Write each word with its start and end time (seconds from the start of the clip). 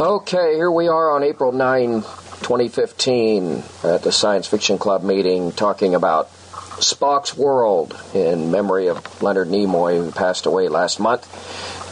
Okay, 0.00 0.54
here 0.54 0.70
we 0.70 0.86
are 0.86 1.10
on 1.10 1.24
April 1.24 1.50
9, 1.50 2.02
2015, 2.02 3.64
at 3.82 4.04
the 4.04 4.12
Science 4.12 4.46
Fiction 4.46 4.78
Club 4.78 5.02
meeting, 5.02 5.50
talking 5.50 5.96
about 5.96 6.30
Spock's 6.78 7.36
World 7.36 8.00
in 8.14 8.52
memory 8.52 8.86
of 8.86 9.20
Leonard 9.20 9.48
Nimoy, 9.48 9.96
who 9.96 10.12
passed 10.12 10.46
away 10.46 10.68
last 10.68 11.00
month. 11.00 11.26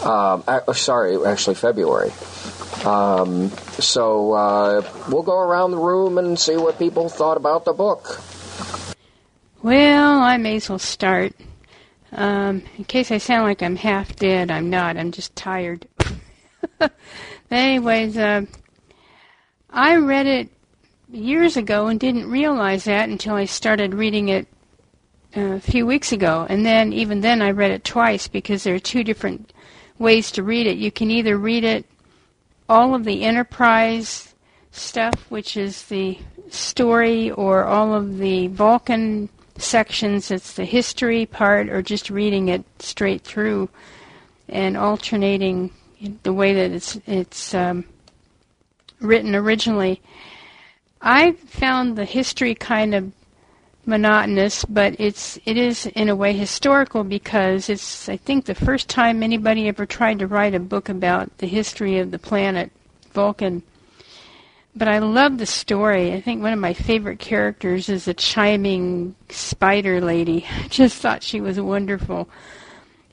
Um, 0.07 0.45
uh, 0.47 0.73
sorry, 0.73 1.19
actually 1.27 1.57
February. 1.57 2.13
Um, 2.85 3.51
so 3.81 4.35
uh, 4.35 4.89
we'll 5.11 5.25
go 5.25 5.41
around 5.41 5.73
the 5.73 5.79
room 5.79 6.17
and 6.17 6.39
see 6.39 6.57
what 6.57 6.79
people 6.79 7.09
thought 7.09 7.37
about 7.37 7.65
the 7.65 7.73
book. 7.73 8.21
Well, 9.65 10.21
I 10.21 10.37
may 10.37 10.57
as 10.57 10.69
well 10.69 10.79
start. 10.79 11.33
Um, 12.13 12.63
in 12.79 12.85
case 12.85 13.11
I 13.11 13.19
sound 13.19 13.49
like 13.49 13.65
I'm 13.65 13.75
half 13.75 14.15
dead, 14.15 14.53
I'm 14.53 14.71
not. 14.71 14.97
I'm 14.97 15.11
just 15.11 15.35
tired. 15.35 15.89
anyways, 17.51 18.17
uh, 18.17 18.43
I 19.71 19.97
read 19.97 20.27
it 20.27 20.49
years 21.11 21.57
ago 21.57 21.87
and 21.87 22.01
didn't 22.01 22.31
realize 22.31 22.85
that 22.85 23.09
until 23.09 23.35
I 23.35 23.45
started 23.45 23.95
reading 23.95 24.29
it 24.29 24.49
uh, 25.37 25.41
a 25.41 25.61
few 25.61 25.87
weeks 25.87 26.13
ago. 26.13 26.47
And 26.49 26.65
then, 26.65 26.93
even 26.93 27.21
then, 27.21 27.43
I 27.43 27.51
read 27.51 27.71
it 27.71 27.85
twice 27.85 28.29
because 28.29 28.65
there 28.65 28.75
are 28.75 28.81
two 28.81 29.05
different 29.05 29.53
ways 29.99 30.31
to 30.33 30.43
read 30.43 30.67
it. 30.67 30.79
You 30.79 30.91
can 30.91 31.11
either 31.11 31.37
read 31.37 31.65
it 31.65 31.87
all 32.69 32.95
of 32.95 33.05
the 33.05 33.23
Enterprise 33.23 34.35
stuff, 34.73 35.15
which 35.31 35.57
is 35.57 35.85
the 35.85 36.19
story, 36.49 37.31
or 37.31 37.65
all 37.65 37.95
of 37.95 38.19
the 38.19 38.49
Vulcan 38.49 39.29
sections, 39.59 40.31
it's 40.31 40.53
the 40.55 40.65
history 40.65 41.27
part, 41.27 41.69
or 41.69 41.83
just 41.83 42.11
reading 42.11 42.49
it 42.49 42.65
straight 42.79 43.23
through 43.23 43.69
and 44.49 44.77
alternating 44.77 45.71
the 46.23 46.33
way 46.33 46.55
that 46.55 46.71
it's 46.71 46.99
it's 47.07 47.55
um, 47.55 47.85
written 49.01 49.35
originally. 49.35 50.01
I 51.01 51.33
found 51.33 51.97
the 51.97 52.05
history 52.05 52.55
kind 52.55 52.95
of 52.95 53.13
monotonous, 53.85 54.65
but 54.65 54.97
it's 54.99 55.39
it 55.45 55.57
is 55.57 55.87
in 55.87 56.09
a 56.09 56.17
way 56.17 56.33
historical 56.33 57.05
because 57.05 57.69
it's 57.69 58.09
I 58.09 58.17
think 58.17 58.45
the 58.45 58.55
first 58.55 58.89
time 58.89 59.23
anybody 59.23 59.69
ever 59.69 59.87
tried 59.87 60.19
to 60.19 60.27
write 60.27 60.55
a 60.55 60.61
book 60.61 60.89
about 60.89 61.39
the 61.39 61.47
history 61.47 61.99
of 61.99 62.11
the 62.11 62.19
planet 62.19 62.73
Vulcan. 63.13 63.63
But 64.75 64.89
I 64.89 64.99
love 64.99 65.39
the 65.39 65.47
story. 65.47 66.13
I 66.13 66.21
think 66.21 66.43
one 66.43 66.53
of 66.53 66.59
my 66.59 66.75
favorite 66.75 67.19
characters 67.19 67.89
is 67.89 68.07
a 68.09 68.13
chiming 68.13 69.15
spider 69.31 70.03
lady. 70.03 70.45
I 70.65 70.69
just 70.69 71.01
thought 71.01 71.23
she 71.23 71.41
was 71.41 71.59
wonderful. 71.59 72.29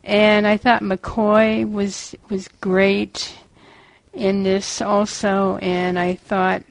And 0.03 0.45
I 0.45 0.57
thought 0.57 0.81
McCoy 0.81 1.69
was 1.69 2.15
was 2.29 2.47
great 2.61 3.33
in 4.13 4.43
this 4.43 4.81
also 4.81 5.57
and 5.57 5.97
I 5.97 6.15
thought 6.15 6.63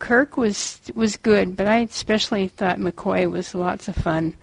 Kirk 0.00 0.36
was 0.36 0.80
was 0.94 1.16
good, 1.16 1.56
but 1.56 1.66
I 1.68 1.80
especially 1.80 2.48
thought 2.48 2.78
McCoy 2.78 3.30
was 3.30 3.54
lots 3.54 3.86
of 3.86 3.94
fun. 3.94 4.34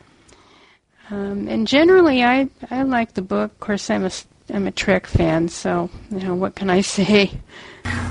Um, 1.09 1.47
and 1.47 1.67
generally, 1.67 2.23
I 2.23 2.49
I 2.69 2.83
like 2.83 3.13
the 3.13 3.21
book. 3.21 3.51
Of 3.53 3.59
course, 3.59 3.89
I'm 3.89 4.05
a 4.05 4.11
I'm 4.53 4.67
a 4.67 4.71
Trek 4.71 5.07
fan, 5.07 5.49
so 5.49 5.89
you 6.11 6.19
know 6.19 6.35
what 6.35 6.55
can 6.55 6.69
I 6.69 6.81
say? 6.97 7.31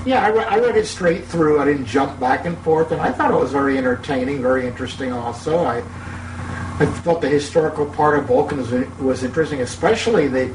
Yeah, 0.04 0.24
I, 0.24 0.28
re- 0.28 0.44
I 0.44 0.58
read 0.58 0.76
it 0.76 0.86
straight 0.86 1.24
through. 1.24 1.60
I 1.60 1.64
didn't 1.66 1.86
jump 1.86 2.18
back 2.18 2.46
and 2.46 2.56
forth, 2.58 2.92
and 2.92 3.00
I 3.00 3.12
thought 3.12 3.30
it 3.32 3.38
was 3.38 3.52
very 3.52 3.76
entertaining, 3.78 4.40
very 4.42 4.66
interesting. 4.66 5.12
Also, 5.12 5.58
I 5.64 5.82
I 6.78 6.84
thought 6.84 7.22
the 7.22 7.28
historical 7.28 7.86
part 7.86 8.18
of 8.18 8.26
Vulcan 8.26 8.58
was, 9.02 9.22
interesting, 9.22 9.62
especially 9.62 10.28
the 10.28 10.54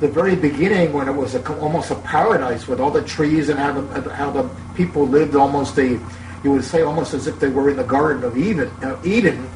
the 0.00 0.08
very 0.08 0.34
beginning 0.34 0.94
when 0.94 1.08
it 1.08 1.12
was 1.12 1.34
a, 1.34 1.58
almost 1.58 1.90
a 1.90 1.94
paradise 1.94 2.66
with 2.66 2.80
all 2.80 2.90
the 2.90 3.02
trees 3.02 3.50
and 3.50 3.58
how 3.58 3.78
the, 3.78 4.14
how 4.14 4.30
the 4.30 4.48
people 4.74 5.06
lived 5.06 5.36
almost 5.36 5.78
a, 5.78 6.00
you 6.42 6.50
would 6.50 6.64
say 6.64 6.80
almost 6.80 7.12
as 7.12 7.26
if 7.26 7.38
they 7.38 7.50
were 7.50 7.68
in 7.68 7.76
the 7.76 7.84
Garden 7.84 8.24
of 8.24 8.38
Eden. 8.38 8.70
Uh, 8.82 8.98
Eden. 9.04 9.46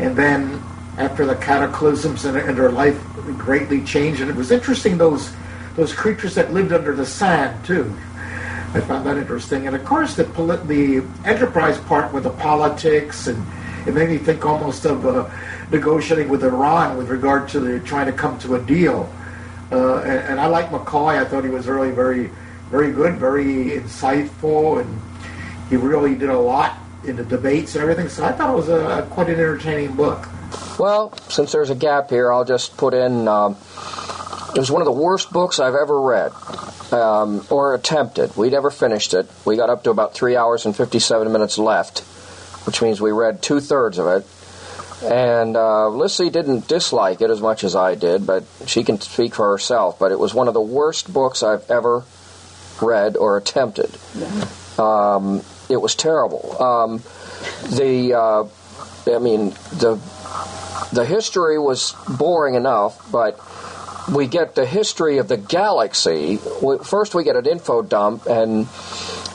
And 0.00 0.16
then 0.16 0.60
after 0.96 1.24
the 1.26 1.36
cataclysms 1.36 2.24
and, 2.24 2.36
and 2.36 2.58
their 2.58 2.72
life 2.72 3.00
greatly 3.38 3.84
changed, 3.84 4.20
and 4.20 4.28
it 4.28 4.36
was 4.36 4.50
interesting 4.50 4.98
those 4.98 5.32
those 5.76 5.92
creatures 5.92 6.34
that 6.34 6.52
lived 6.52 6.72
under 6.72 6.94
the 6.94 7.06
sand 7.06 7.64
too. 7.64 7.96
I 8.74 8.80
found 8.80 9.06
that 9.06 9.16
interesting, 9.16 9.66
and 9.66 9.74
of 9.74 9.84
course 9.84 10.14
the 10.14 10.24
the 10.66 11.04
enterprise 11.24 11.78
part 11.78 12.12
with 12.12 12.24
the 12.24 12.30
politics, 12.30 13.28
and 13.28 13.44
it 13.88 13.94
made 13.94 14.10
me 14.10 14.18
think 14.18 14.44
almost 14.44 14.84
of. 14.84 15.04
Uh, 15.06 15.28
negotiating 15.70 16.28
with 16.28 16.44
Iran 16.44 16.96
with 16.96 17.08
regard 17.08 17.48
to 17.50 17.60
the, 17.60 17.80
trying 17.80 18.06
to 18.06 18.12
come 18.12 18.38
to 18.40 18.54
a 18.54 18.60
deal. 18.60 19.12
Uh, 19.70 19.98
and, 19.98 20.18
and, 20.18 20.40
I 20.40 20.46
like 20.46 20.70
McCoy. 20.70 21.18
I 21.18 21.24
thought 21.24 21.44
he 21.44 21.50
was 21.50 21.66
really 21.66 21.90
very, 21.90 22.30
very 22.70 22.90
good, 22.92 23.16
very 23.16 23.44
insightful, 23.78 24.80
and 24.80 25.00
he 25.68 25.76
really 25.76 26.14
did 26.14 26.30
a 26.30 26.38
lot 26.38 26.78
in 27.04 27.16
the 27.16 27.24
debates 27.24 27.74
and 27.74 27.82
everything. 27.82 28.08
So 28.08 28.24
I 28.24 28.32
thought 28.32 28.50
it 28.50 28.56
was 28.56 28.68
a, 28.70 29.06
quite 29.10 29.28
an 29.28 29.34
entertaining 29.34 29.94
book. 29.94 30.26
Well, 30.78 31.12
since 31.28 31.52
there's 31.52 31.70
a 31.70 31.74
gap 31.74 32.08
here, 32.08 32.32
I'll 32.32 32.46
just 32.46 32.76
put 32.78 32.94
in. 32.94 33.28
Um, 33.28 33.56
it 34.54 34.58
was 34.58 34.70
one 34.70 34.80
of 34.80 34.86
the 34.86 34.92
worst 34.92 35.30
books 35.30 35.60
I've 35.60 35.74
ever 35.74 36.00
read 36.00 36.32
um, 36.92 37.44
or 37.50 37.74
attempted. 37.74 38.34
We 38.36 38.48
never 38.48 38.70
finished 38.70 39.12
it. 39.12 39.28
We 39.44 39.56
got 39.56 39.68
up 39.68 39.84
to 39.84 39.90
about 39.90 40.14
three 40.14 40.36
hours 40.36 40.64
and 40.64 40.74
57 40.74 41.30
minutes 41.30 41.58
left, 41.58 42.02
which 42.68 42.82
means 42.82 43.00
we 43.00 43.10
read 43.10 43.40
two 43.40 43.60
thirds 43.60 43.96
of 43.96 44.06
it 44.06 44.26
and 45.02 45.56
uh, 45.56 45.88
Lissy 45.88 46.28
didn't 46.28 46.66
dislike 46.66 47.20
it 47.20 47.30
as 47.30 47.40
much 47.40 47.62
as 47.62 47.76
I 47.76 47.94
did, 47.94 48.26
but 48.26 48.44
she 48.66 48.82
can 48.82 49.00
speak 49.00 49.34
for 49.34 49.50
herself. 49.50 49.98
But 49.98 50.12
it 50.12 50.18
was 50.18 50.34
one 50.34 50.48
of 50.48 50.54
the 50.54 50.60
worst 50.60 51.12
books 51.12 51.42
I've 51.42 51.70
ever 51.70 52.04
read 52.82 53.16
or 53.16 53.36
attempted. 53.36 53.96
Um, 54.78 55.42
it 55.68 55.76
was 55.80 55.94
terrible. 55.94 56.60
Um, 56.60 57.02
the, 57.70 58.14
uh, 58.14 59.14
I 59.14 59.18
mean, 59.18 59.50
the 59.72 60.00
the 60.92 61.04
history 61.04 61.58
was 61.58 61.94
boring 62.08 62.54
enough, 62.54 63.10
but 63.12 63.38
we 64.12 64.26
get 64.26 64.54
the 64.54 64.66
history 64.66 65.18
of 65.18 65.28
the 65.28 65.36
galaxy. 65.36 66.38
First, 66.84 67.14
we 67.14 67.24
get 67.24 67.36
an 67.36 67.46
info 67.46 67.82
dump, 67.82 68.26
and 68.26 68.68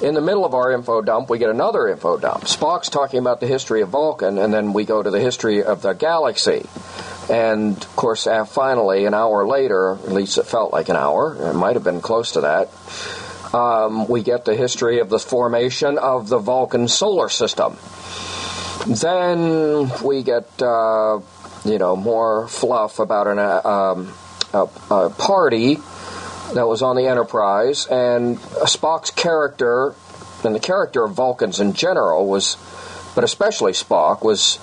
in 0.01 0.13
the 0.13 0.21
middle 0.21 0.45
of 0.45 0.53
our 0.53 0.71
info 0.71 1.01
dump, 1.01 1.29
we 1.29 1.37
get 1.37 1.49
another 1.49 1.87
info 1.87 2.17
dump. 2.17 2.43
Spock's 2.43 2.89
talking 2.89 3.19
about 3.19 3.39
the 3.39 3.47
history 3.47 3.81
of 3.81 3.89
Vulcan, 3.89 4.37
and 4.37 4.53
then 4.53 4.73
we 4.73 4.85
go 4.85 5.01
to 5.01 5.11
the 5.11 5.19
history 5.19 5.63
of 5.63 5.81
the 5.81 5.93
galaxy. 5.93 6.65
And 7.29 7.77
of 7.77 7.95
course, 7.95 8.27
finally, 8.47 9.05
an 9.05 9.13
hour 9.13 9.47
later, 9.47 9.91
at 9.93 10.11
least 10.11 10.37
it 10.37 10.45
felt 10.45 10.73
like 10.73 10.89
an 10.89 10.95
hour, 10.95 11.51
it 11.51 11.53
might 11.53 11.75
have 11.75 11.83
been 11.83 12.01
close 12.01 12.33
to 12.33 12.41
that, 12.41 12.69
um, 13.53 14.07
we 14.07 14.23
get 14.23 14.45
the 14.45 14.55
history 14.55 14.99
of 14.99 15.09
the 15.09 15.19
formation 15.19 15.97
of 15.97 16.27
the 16.27 16.39
Vulcan 16.39 16.87
solar 16.87 17.29
system. 17.29 17.77
Then 18.87 19.91
we 20.03 20.23
get, 20.23 20.61
uh, 20.61 21.21
you 21.63 21.77
know, 21.77 21.95
more 21.95 22.47
fluff 22.47 22.99
about 22.99 23.27
an, 23.27 23.39
uh, 23.39 23.61
um, 23.63 24.13
a, 24.53 24.67
a 24.91 25.09
party 25.09 25.75
that 26.53 26.67
was 26.67 26.81
on 26.81 26.95
the 26.95 27.07
Enterprise, 27.07 27.87
and 27.87 28.37
Spock's 28.37 29.11
character 29.11 29.95
and 30.43 30.53
the 30.53 30.59
character 30.59 31.03
of 31.03 31.13
Vulcans 31.13 31.59
in 31.59 31.73
general 31.73 32.27
was, 32.27 32.57
but 33.15 33.23
especially 33.23 33.71
Spock 33.71 34.23
was 34.23 34.59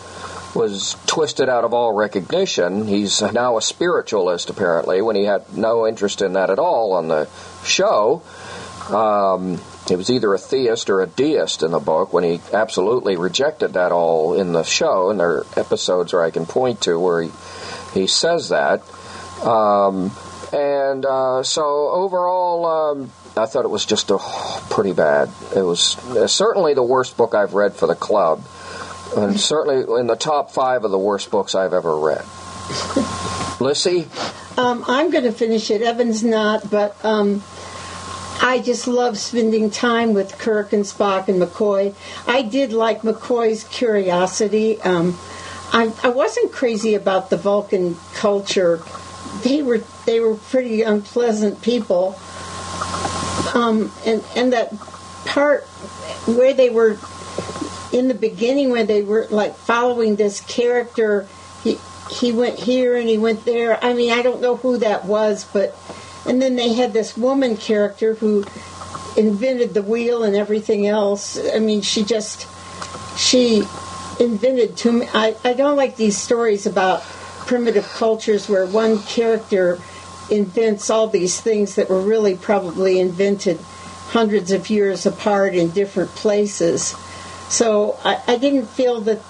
was 0.54 0.96
twisted 1.06 1.48
out 1.48 1.64
of 1.64 1.72
all 1.72 1.92
recognition. 1.92 2.86
He's 2.86 3.22
now 3.22 3.56
a 3.56 3.62
spiritualist 3.62 4.50
apparently 4.50 5.00
when 5.00 5.14
he 5.14 5.24
had 5.24 5.56
no 5.56 5.86
interest 5.86 6.22
in 6.22 6.32
that 6.32 6.50
at 6.50 6.58
all 6.58 6.92
on 6.94 7.08
the 7.08 7.28
show. 7.64 8.22
Um, 8.88 9.60
he 9.86 9.96
was 9.96 10.10
either 10.10 10.34
a 10.34 10.38
theist 10.38 10.90
or 10.90 11.00
a 11.00 11.06
deist 11.06 11.62
in 11.62 11.70
the 11.70 11.78
book 11.78 12.12
when 12.12 12.24
he 12.24 12.40
absolutely 12.52 13.16
rejected 13.16 13.74
that 13.74 13.92
all 13.92 14.34
in 14.34 14.52
the 14.52 14.64
show, 14.64 15.10
and 15.10 15.20
there 15.20 15.30
are 15.30 15.46
episodes 15.56 16.12
where 16.12 16.22
I 16.22 16.30
can 16.30 16.46
point 16.46 16.82
to 16.82 16.98
where 16.98 17.22
he, 17.22 17.30
he 17.94 18.06
says 18.06 18.48
that. 18.48 18.82
Um, 19.42 20.10
and 20.52 21.04
uh, 21.04 21.42
so 21.42 21.62
overall, 21.62 22.66
um, 22.66 23.12
I 23.36 23.46
thought 23.46 23.64
it 23.64 23.70
was 23.70 23.86
just 23.86 24.10
a, 24.10 24.18
pretty 24.70 24.92
bad. 24.92 25.30
It 25.54 25.62
was 25.62 25.96
uh, 26.16 26.26
certainly 26.26 26.74
the 26.74 26.82
worst 26.82 27.16
book 27.16 27.34
I've 27.34 27.54
read 27.54 27.74
for 27.74 27.86
the 27.86 27.94
club, 27.94 28.42
and 29.16 29.38
certainly 29.38 30.00
in 30.00 30.06
the 30.06 30.16
top 30.16 30.50
five 30.50 30.84
of 30.84 30.90
the 30.90 30.98
worst 30.98 31.30
books 31.30 31.54
I've 31.54 31.72
ever 31.72 31.96
read. 31.96 32.24
Lissy? 33.60 34.08
Um, 34.56 34.84
I'm 34.88 35.10
going 35.10 35.24
to 35.24 35.32
finish 35.32 35.70
it. 35.70 35.82
Evan's 35.82 36.24
not, 36.24 36.68
but 36.70 37.02
um, 37.04 37.42
I 38.42 38.60
just 38.64 38.88
love 38.88 39.18
spending 39.18 39.70
time 39.70 40.14
with 40.14 40.38
Kirk 40.38 40.72
and 40.72 40.84
Spock 40.84 41.28
and 41.28 41.40
McCoy. 41.40 41.94
I 42.26 42.42
did 42.42 42.72
like 42.72 43.02
McCoy's 43.02 43.64
curiosity. 43.64 44.80
Um, 44.82 45.18
I, 45.72 45.92
I 46.02 46.08
wasn't 46.08 46.50
crazy 46.50 46.94
about 46.94 47.30
the 47.30 47.36
Vulcan 47.36 47.96
culture 48.14 48.82
they 49.42 49.62
were 49.62 49.78
they 50.06 50.20
were 50.20 50.36
pretty 50.36 50.82
unpleasant 50.82 51.62
people. 51.62 52.18
Um, 53.54 53.90
and 54.06 54.24
and 54.36 54.52
that 54.52 54.72
part 55.24 55.64
where 56.26 56.54
they 56.54 56.70
were 56.70 56.98
in 57.92 58.08
the 58.08 58.14
beginning, 58.14 58.70
where 58.70 58.84
they 58.84 59.02
were 59.02 59.26
like 59.30 59.56
following 59.56 60.16
this 60.16 60.40
character, 60.40 61.26
he 61.62 61.78
he 62.10 62.32
went 62.32 62.58
here 62.58 62.96
and 62.96 63.08
he 63.08 63.18
went 63.18 63.44
there. 63.44 63.82
I 63.82 63.94
mean, 63.94 64.12
I 64.12 64.22
don't 64.22 64.40
know 64.40 64.56
who 64.56 64.78
that 64.78 65.04
was, 65.04 65.44
but 65.44 65.76
and 66.26 66.40
then 66.40 66.56
they 66.56 66.74
had 66.74 66.92
this 66.92 67.16
woman 67.16 67.56
character 67.56 68.14
who 68.14 68.44
invented 69.16 69.74
the 69.74 69.82
wheel 69.82 70.22
and 70.22 70.36
everything 70.36 70.86
else. 70.86 71.38
I 71.52 71.58
mean, 71.58 71.82
she 71.82 72.04
just 72.04 72.46
she 73.18 73.62
invented 74.20 74.76
too. 74.76 75.04
I, 75.14 75.34
I 75.44 75.54
don't 75.54 75.76
like 75.76 75.96
these 75.96 76.16
stories 76.16 76.66
about 76.66 77.02
primitive 77.46 77.88
cultures 77.88 78.48
where 78.48 78.66
one 78.66 78.98
character 79.00 79.78
invents 80.30 80.90
all 80.90 81.08
these 81.08 81.40
things 81.40 81.74
that 81.74 81.88
were 81.88 82.00
really 82.00 82.36
probably 82.36 83.00
invented 83.00 83.58
hundreds 84.08 84.50
of 84.52 84.70
years 84.70 85.06
apart 85.06 85.54
in 85.54 85.70
different 85.70 86.10
places. 86.10 86.94
So 87.48 87.98
I, 88.04 88.22
I 88.26 88.36
didn't 88.36 88.66
feel 88.66 89.00
that 89.02 89.20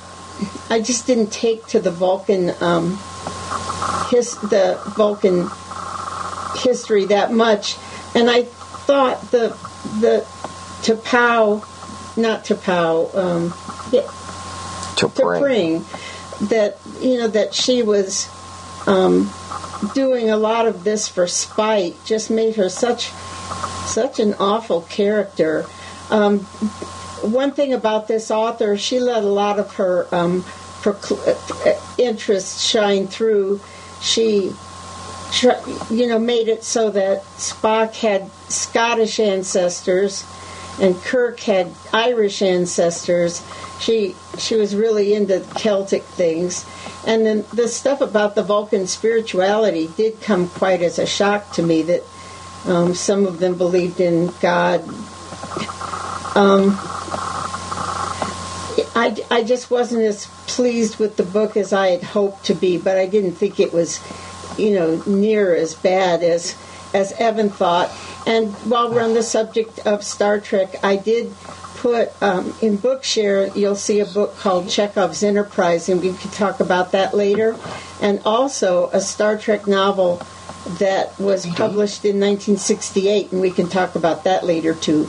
I 0.68 0.80
just 0.80 1.06
didn't 1.06 1.32
take 1.32 1.66
to 1.68 1.80
the 1.80 1.90
Vulcan 1.90 2.52
um, 2.60 2.98
his 4.10 4.34
the 4.40 4.80
Vulcan 4.96 5.48
history 6.56 7.06
that 7.06 7.32
much, 7.32 7.76
and 8.14 8.30
I 8.30 8.44
thought 8.44 9.30
the 9.30 9.56
the 10.00 10.26
T'Pau, 10.82 11.64
not 12.16 12.44
T'Pau, 12.44 13.14
um, 13.14 13.54
yeah, 13.92 14.02
T'Pring. 14.96 15.84
That 16.48 16.78
you 17.00 17.18
know 17.18 17.28
that 17.28 17.54
she 17.54 17.82
was 17.82 18.28
um, 18.86 19.30
doing 19.94 20.30
a 20.30 20.36
lot 20.36 20.66
of 20.66 20.84
this 20.84 21.08
for 21.08 21.26
spite 21.26 21.96
just 22.04 22.30
made 22.30 22.56
her 22.56 22.68
such 22.68 23.10
such 23.86 24.20
an 24.20 24.34
awful 24.34 24.82
character. 24.82 25.66
Um, 26.10 26.40
one 27.22 27.52
thing 27.52 27.74
about 27.74 28.08
this 28.08 28.30
author, 28.30 28.76
she 28.76 28.98
let 28.98 29.22
a 29.22 29.28
lot 29.28 29.58
of 29.58 29.74
her 29.74 30.06
um, 30.12 30.44
interests 31.98 32.62
shine 32.62 33.06
through. 33.06 33.60
She, 34.00 34.52
you 35.90 36.06
know, 36.06 36.18
made 36.18 36.48
it 36.48 36.64
so 36.64 36.90
that 36.90 37.22
Spock 37.36 37.94
had 37.94 38.30
Scottish 38.48 39.20
ancestors 39.20 40.24
and 40.80 40.96
Kirk 41.02 41.40
had 41.40 41.72
Irish 41.92 42.42
ancestors. 42.42 43.42
She 43.80 44.14
she 44.38 44.56
was 44.56 44.74
really 44.74 45.14
into 45.14 45.40
Celtic 45.56 46.02
things, 46.02 46.66
and 47.06 47.24
then 47.24 47.44
the 47.52 47.68
stuff 47.68 48.00
about 48.00 48.34
the 48.34 48.42
Vulcan 48.42 48.86
spirituality 48.86 49.90
did 49.96 50.20
come 50.20 50.48
quite 50.48 50.82
as 50.82 50.98
a 50.98 51.06
shock 51.06 51.52
to 51.52 51.62
me. 51.62 51.82
That 51.82 52.02
um, 52.66 52.94
some 52.94 53.26
of 53.26 53.38
them 53.38 53.56
believed 53.56 54.00
in 54.00 54.32
God. 54.40 54.82
Um, 56.36 56.78
I, 58.94 59.16
I 59.30 59.44
just 59.44 59.70
wasn't 59.70 60.02
as 60.02 60.26
pleased 60.46 60.98
with 60.98 61.16
the 61.16 61.22
book 61.22 61.56
as 61.56 61.72
I 61.72 61.88
had 61.88 62.02
hoped 62.02 62.44
to 62.46 62.54
be, 62.54 62.76
but 62.76 62.98
I 62.98 63.06
didn't 63.06 63.32
think 63.32 63.60
it 63.60 63.72
was, 63.72 64.00
you 64.58 64.74
know, 64.74 65.02
near 65.06 65.54
as 65.54 65.74
bad 65.74 66.22
as 66.22 66.56
as 66.92 67.12
Evan 67.12 67.50
thought. 67.50 67.90
And 68.26 68.52
while 68.68 68.92
we're 68.92 69.02
on 69.02 69.14
the 69.14 69.22
subject 69.22 69.80
of 69.86 70.04
Star 70.04 70.40
Trek, 70.40 70.76
I 70.84 70.96
did 70.96 71.32
put 71.80 72.10
um, 72.22 72.54
in 72.60 72.76
Bookshare, 72.76 73.54
you'll 73.56 73.74
see 73.74 74.00
a 74.00 74.06
book 74.06 74.36
called 74.36 74.66
Chekov's 74.66 75.22
Enterprise, 75.22 75.88
and 75.88 76.00
we 76.00 76.12
can 76.12 76.30
talk 76.30 76.60
about 76.60 76.92
that 76.92 77.14
later. 77.14 77.56
And 78.02 78.20
also 78.24 78.90
a 78.90 79.00
Star 79.00 79.38
Trek 79.38 79.66
novel 79.66 80.22
that 80.78 81.18
was 81.18 81.46
published 81.46 82.04
in 82.04 82.20
1968, 82.20 83.32
and 83.32 83.40
we 83.40 83.50
can 83.50 83.68
talk 83.68 83.94
about 83.94 84.24
that 84.24 84.44
later 84.44 84.74
too. 84.74 85.08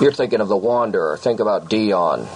You're 0.00 0.12
thinking 0.12 0.40
of 0.40 0.48
The 0.48 0.56
Wanderer. 0.56 1.16
Think 1.16 1.40
about 1.40 1.68
Dion, 1.68 2.28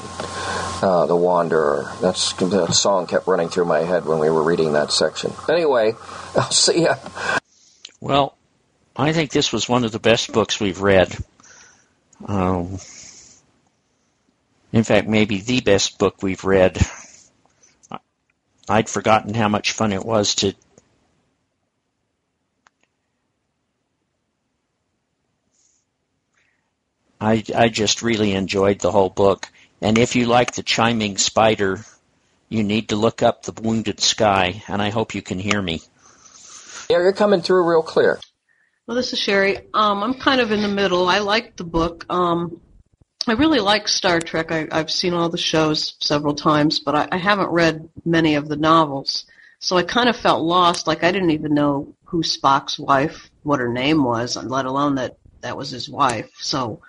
uh, 0.83 1.07
The 1.07 1.17
Wanderer. 1.17 1.93
That's 2.01 2.33
that 2.35 2.75
song 2.75 3.07
kept 3.07 3.27
running 3.27 3.49
through 3.49 3.67
my 3.67 3.81
head 3.81 4.05
when 4.05 4.19
we 4.19 4.29
were 4.29 4.43
reading 4.43 4.73
that 4.73 4.91
section. 4.91 5.33
Anyway, 5.49 5.95
I'll 6.37 6.51
see 6.51 6.83
ya. 6.83 6.97
Well, 8.01 8.37
I 8.97 9.13
think 9.13 9.31
this 9.31 9.53
was 9.53 9.69
one 9.69 9.85
of 9.85 9.93
the 9.93 9.99
best 9.99 10.33
books 10.33 10.59
we've 10.59 10.81
read. 10.81 11.15
Um, 12.27 12.79
in 14.73 14.85
fact, 14.85 15.07
maybe 15.07 15.41
the 15.41 15.61
best 15.61 15.99
book 15.99 16.23
we've 16.23 16.45
read. 16.45 16.79
I'd 18.69 18.89
forgotten 18.89 19.35
how 19.35 19.49
much 19.49 19.73
fun 19.73 19.93
it 19.93 20.05
was 20.05 20.35
to 20.37 20.55
I, 27.21 27.43
I 27.55 27.69
just 27.69 28.03
really 28.03 28.33
enjoyed 28.33 28.79
the 28.79 28.91
whole 28.91 29.09
book. 29.09 29.51
And 29.81 29.99
if 29.99 30.17
you 30.17 30.27
like 30.27 30.53
the 30.53 30.63
chiming 30.63 31.17
spider, 31.17 31.85
you 32.49 32.63
need 32.63 32.91
to 32.91 32.97
look 32.97 33.23
up 33.23 33.43
The 33.43 33.61
Wounded 33.61 34.01
Sky, 34.01 34.63
and 34.69 34.81
I 34.81 34.91
hope 34.91 35.15
you 35.15 35.23
can 35.23 35.39
hear 35.39 35.61
me. 35.61 35.81
Yeah, 36.89 36.99
you're 36.99 37.13
coming 37.13 37.41
through 37.41 37.69
real 37.69 37.83
clear. 37.83 38.21
Well, 38.87 38.95
this 38.95 39.13
is 39.13 39.19
Sherry. 39.19 39.59
Um, 39.75 40.05
I'm 40.05 40.15
kind 40.15 40.41
of 40.41 40.53
in 40.53 40.63
the 40.63 40.69
middle. 40.69 41.09
I 41.09 41.19
like 41.19 41.57
the 41.57 41.65
book. 41.65 42.07
Um, 42.09 42.61
I 43.27 43.33
really 43.33 43.59
like 43.59 43.89
Star 43.89 44.21
Trek. 44.21 44.53
I, 44.53 44.69
I've 44.71 44.93
seen 44.93 45.13
all 45.13 45.29
the 45.29 45.37
shows 45.37 45.97
several 45.99 46.37
times, 46.37 46.79
but 46.79 46.95
I, 46.95 47.09
I 47.11 47.17
haven't 47.17 47.51
read 47.51 47.89
many 48.05 48.37
of 48.37 48.47
the 48.47 48.55
novels. 48.55 49.25
So 49.59 49.77
I 49.77 49.83
kind 49.83 50.09
of 50.09 50.17
felt 50.17 50.45
lost. 50.45 50.87
Like 50.87 51.03
I 51.03 51.11
didn't 51.11 51.33
even 51.33 51.53
know 51.53 51.97
who 52.05 52.23
Spock's 52.23 52.79
wife, 52.79 53.29
what 53.43 53.59
her 53.59 53.73
name 53.73 54.05
was, 54.05 54.37
let 54.37 54.67
alone 54.67 54.95
that 54.95 55.17
that 55.41 55.57
was 55.57 55.71
his 55.71 55.89
wife. 55.89 56.31
So 56.39 56.81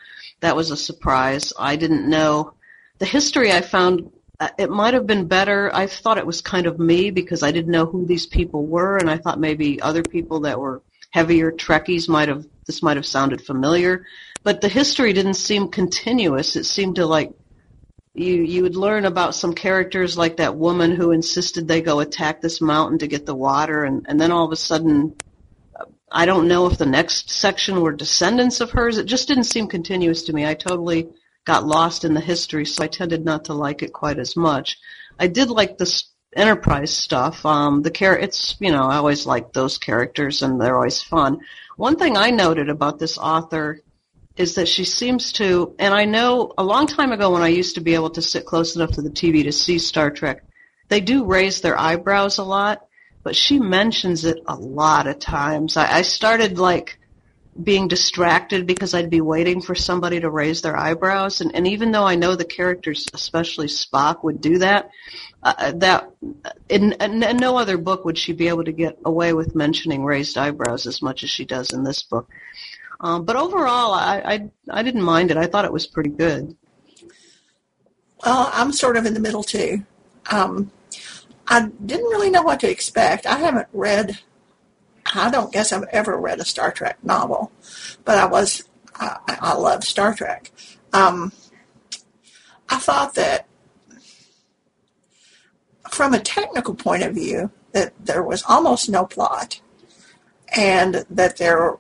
that 0.42 0.56
was 0.56 0.70
a 0.70 0.78
surprise. 0.78 1.52
I 1.58 1.78
didn't 1.78 2.08
know 2.08 2.54
the 3.00 3.08
history. 3.08 3.52
I 3.52 3.62
found 3.62 4.12
uh, 4.40 4.50
it 4.60 4.70
might 4.70 4.94
have 4.94 5.08
been 5.08 5.26
better. 5.26 5.74
I 5.74 5.88
thought 5.88 6.20
it 6.20 6.28
was 6.28 6.42
kind 6.42 6.68
of 6.68 6.78
me 6.78 7.10
because 7.10 7.42
I 7.42 7.52
didn't 7.52 7.72
know 7.72 7.88
who 7.88 8.06
these 8.06 8.28
people 8.28 8.68
were, 8.68 8.98
and 8.98 9.10
I 9.10 9.18
thought 9.18 9.40
maybe 9.40 9.82
other 9.82 10.04
people 10.04 10.42
that 10.42 10.60
were 10.60 10.84
heavier 11.12 11.52
Trekkies 11.52 12.08
might 12.08 12.30
have 12.30 12.46
this 12.66 12.84
might 12.84 12.98
have 12.98 13.06
sounded 13.06 13.42
familiar. 13.42 14.06
But 14.44 14.62
the 14.62 14.70
history 14.70 15.14
didn't 15.14 15.36
seem 15.36 15.70
continuous. 15.70 16.56
It 16.56 16.66
seemed 16.66 16.96
to 16.98 17.06
like 17.06 17.32
you 18.14 18.36
you 18.36 18.64
would 18.64 18.76
learn 18.76 19.06
about 19.06 19.36
some 19.36 19.54
characters 19.54 20.18
like 20.18 20.38
that 20.38 20.56
woman 20.56 20.96
who 20.96 21.12
insisted 21.12 21.68
they 21.68 21.82
go 21.82 22.00
attack 22.00 22.42
this 22.42 22.62
mountain 22.62 23.00
to 23.00 23.08
get 23.08 23.26
the 23.26 23.36
water, 23.36 23.84
and 23.84 24.06
and 24.08 24.20
then 24.20 24.32
all 24.32 24.46
of 24.46 24.52
a 24.52 24.56
sudden 24.56 25.16
I 26.12 26.26
don't 26.26 26.48
know 26.48 26.68
if 26.68 26.78
the 26.78 26.86
next 26.86 27.30
section 27.30 27.82
were 27.82 27.92
descendants 27.92 28.62
of 28.62 28.72
hers. 28.72 28.98
It 28.98 29.06
just 29.06 29.28
didn't 29.28 29.44
seem 29.44 29.68
continuous 29.68 30.24
to 30.24 30.34
me. 30.34 30.46
I 30.46 30.54
totally 30.54 31.10
got 31.44 31.66
lost 31.66 32.06
in 32.06 32.14
the 32.14 32.22
history, 32.22 32.66
so 32.66 32.84
I 32.84 32.88
tended 32.88 33.26
not 33.26 33.46
to 33.46 33.54
like 33.54 33.84
it 33.84 33.92
quite 33.94 34.20
as 34.20 34.36
much. 34.36 34.78
I 35.20 35.28
did 35.28 35.50
like 35.50 35.78
the 35.78 35.86
Enterprise 36.38 36.92
stuff. 36.92 37.46
Um, 37.46 37.82
the 37.82 37.90
char- 37.90 38.18
it's 38.18 38.56
you 38.60 38.72
know 38.72 38.84
I 38.84 38.96
always 38.96 39.26
like 39.26 39.52
those 39.52 39.78
characters 39.78 40.42
and 40.42 40.62
they're 40.62 40.76
always 40.76 41.02
fun. 41.02 41.40
One 41.76 41.98
thing 41.98 42.16
I 42.16 42.30
noted 42.30 42.70
about 42.70 43.00
this 43.00 43.18
author 43.18 43.82
is 44.38 44.56
that 44.56 44.68
she 44.68 44.86
seems 44.86 45.34
to, 45.34 45.76
and 45.80 45.94
I 45.94 46.06
know 46.06 46.54
a 46.58 46.64
long 46.64 46.88
time 46.88 47.12
ago 47.12 47.32
when 47.32 47.42
I 47.42 47.48
used 47.48 47.76
to 47.76 47.82
be 47.82 47.96
able 47.96 48.12
to 48.12 48.22
sit 48.22 48.46
close 48.46 48.76
enough 48.76 48.92
to 48.92 49.02
the 49.02 49.10
TV 49.10 49.44
to 49.44 49.52
see 49.52 49.80
Star 49.80 50.12
Trek, 50.12 50.44
they 50.90 51.02
do 51.02 51.26
raise 51.26 51.60
their 51.62 51.78
eyebrows 51.78 52.38
a 52.38 52.44
lot 52.44 52.88
but 53.28 53.36
she 53.36 53.60
mentions 53.60 54.24
it 54.24 54.40
a 54.48 54.56
lot 54.56 55.06
of 55.06 55.20
times. 55.20 55.76
I, 55.76 55.98
I 55.98 56.02
started 56.04 56.58
like 56.58 56.98
being 57.64 57.88
distracted 57.88 58.68
because 58.68 58.94
I'd 58.94 59.10
be 59.10 59.22
waiting 59.22 59.62
for 59.62 59.76
somebody 59.76 60.20
to 60.20 60.30
raise 60.30 60.62
their 60.62 60.78
eyebrows, 60.78 61.42
and, 61.42 61.56
and 61.56 61.68
even 61.68 61.92
though 61.92 62.06
I 62.06 62.16
know 62.16 62.36
the 62.36 62.46
characters, 62.46 63.08
especially 63.14 63.68
Spock, 63.68 64.24
would 64.24 64.42
do 64.42 64.60
that, 64.60 64.90
uh, 65.44 65.72
that 65.76 66.12
in, 66.70 66.94
in, 66.94 67.38
no 67.38 67.58
other 67.58 67.78
book 67.78 68.06
would 68.06 68.18
she 68.18 68.34
be 68.34 68.48
able 68.48 68.64
to 68.64 68.72
get 68.72 69.00
away 69.06 69.34
with 69.34 69.56
mentioning 69.56 70.04
raised 70.04 70.38
eyebrows 70.38 70.86
as 70.86 71.02
much 71.02 71.24
as 71.24 71.30
she 71.30 71.46
does 71.46 71.74
in 71.74 71.84
this 71.84 72.04
book. 72.04 72.30
Um, 73.00 73.26
but 73.26 73.36
overall, 73.36 73.94
I, 73.94 74.18
I 74.26 74.80
I 74.80 74.84
didn't 74.84 75.04
mind 75.04 75.30
it. 75.30 75.38
I 75.38 75.46
thought 75.46 75.66
it 75.66 75.74
was 75.74 75.86
pretty 75.86 76.10
good. 76.10 76.56
Well, 78.26 78.50
I'm 78.52 78.72
sort 78.72 78.98
of 78.98 79.06
in 79.06 79.14
the 79.14 79.20
middle 79.20 79.44
too. 79.44 79.86
Um, 80.32 80.72
I 81.48 81.70
didn't 81.86 82.10
really 82.10 82.30
know 82.30 82.42
what 82.42 82.60
to 82.62 82.70
expect. 82.70 83.26
I 83.26 83.38
haven't 83.38 83.68
read, 83.72 84.20
I 85.14 85.30
don't 85.30 85.52
guess 85.52 85.72
I've 85.72 85.88
ever 85.92 86.18
read 86.18 86.40
a 86.40 86.46
Star 86.46 86.72
Trek 86.72 87.04
novel, 87.04 87.52
but 88.06 88.18
I 88.18 88.26
was, 88.26 88.64
I, 88.96 89.18
I 89.28 89.54
love 89.56 89.84
Star 89.84 90.14
Trek. 90.14 90.52
Um, 90.94 91.32
I 92.70 92.78
thought 92.78 93.16
that 93.16 93.48
from 95.90 96.14
a 96.14 96.20
technical 96.20 96.76
point 96.76 97.04
of 97.04 97.14
view, 97.14 97.52
that 97.72 97.94
there 98.04 98.24
was 98.24 98.44
almost 98.48 98.90
no 98.90 99.06
plot 99.06 99.62
and 100.56 101.06
that 101.10 101.38
there 101.38 101.78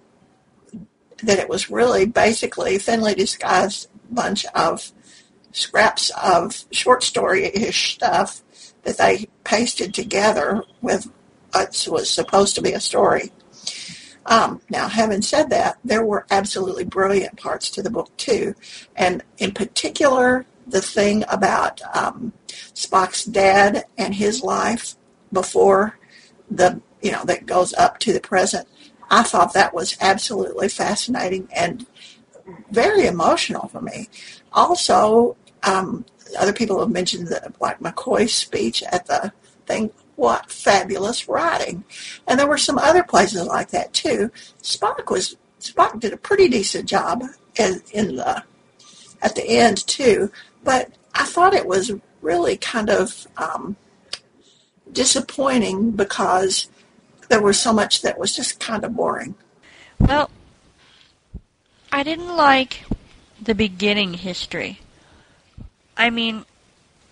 that 1.23 1.39
it 1.39 1.49
was 1.49 1.71
really 1.71 2.05
basically 2.05 2.77
thinly 2.77 3.15
disguised 3.15 3.87
bunch 4.11 4.45
of 4.53 4.91
scraps 5.51 6.11
of 6.21 6.65
short 6.71 7.03
story-ish 7.03 7.93
stuff 7.95 8.43
that 8.83 8.97
they 8.97 9.27
pasted 9.43 9.93
together 9.93 10.63
with 10.81 11.11
what 11.53 11.87
was 11.89 12.09
supposed 12.09 12.55
to 12.55 12.61
be 12.61 12.73
a 12.73 12.79
story. 12.79 13.31
Um, 14.25 14.61
now, 14.69 14.89
having 14.89 15.21
said 15.21 15.49
that, 15.51 15.77
there 15.85 16.03
were 16.03 16.25
absolutely 16.29 16.83
brilliant 16.83 17.37
parts 17.37 17.69
to 17.71 17.81
the 17.81 17.89
book 17.89 18.15
too, 18.17 18.55
and 18.95 19.23
in 19.37 19.53
particular, 19.53 20.45
the 20.67 20.81
thing 20.81 21.23
about 21.29 21.81
um, 21.95 22.33
Spock's 22.49 23.23
dad 23.23 23.85
and 23.97 24.13
his 24.13 24.43
life 24.43 24.95
before 25.31 25.97
the 26.51 26.81
you 27.01 27.11
know 27.11 27.23
that 27.25 27.45
goes 27.45 27.73
up 27.73 27.99
to 27.99 28.13
the 28.13 28.19
present. 28.19 28.67
I 29.09 29.23
thought 29.23 29.53
that 29.53 29.73
was 29.73 29.97
absolutely 30.01 30.67
fascinating 30.67 31.47
and 31.55 31.85
very 32.71 33.05
emotional 33.05 33.67
for 33.69 33.81
me. 33.81 34.09
Also, 34.51 35.37
um, 35.63 36.05
other 36.37 36.53
people 36.53 36.79
have 36.79 36.89
mentioned 36.89 37.27
the 37.27 37.53
like 37.59 37.79
McCoy's 37.79 38.33
speech 38.33 38.83
at 38.83 39.05
the 39.05 39.31
thing. 39.65 39.91
What 40.17 40.51
fabulous 40.51 41.29
writing! 41.29 41.85
And 42.27 42.37
there 42.37 42.47
were 42.47 42.57
some 42.57 42.77
other 42.77 43.03
places 43.03 43.45
like 43.45 43.69
that 43.69 43.93
too. 43.93 44.29
Spock 44.61 45.09
was 45.09 45.37
Spock 45.61 45.99
did 45.99 46.11
a 46.11 46.17
pretty 46.17 46.49
decent 46.49 46.89
job 46.89 47.23
in, 47.57 47.81
in 47.93 48.17
the 48.17 48.43
at 49.21 49.35
the 49.35 49.47
end 49.47 49.87
too, 49.87 50.31
but 50.63 50.91
I 51.13 51.23
thought 51.25 51.53
it 51.53 51.65
was 51.65 51.91
really 52.21 52.57
kind 52.57 52.89
of 52.89 53.27
um, 53.37 53.75
disappointing 54.91 55.91
because 55.91 56.69
there 57.29 57.41
was 57.41 57.59
so 57.59 57.73
much 57.73 58.01
that 58.01 58.19
was 58.19 58.35
just 58.35 58.59
kind 58.59 58.83
of 58.83 58.95
boring. 58.95 59.35
Well, 59.99 60.29
I 61.91 62.03
didn't 62.03 62.35
like 62.35 62.83
the 63.41 63.55
beginning 63.55 64.13
history. 64.13 64.79
I 65.95 66.09
mean, 66.09 66.45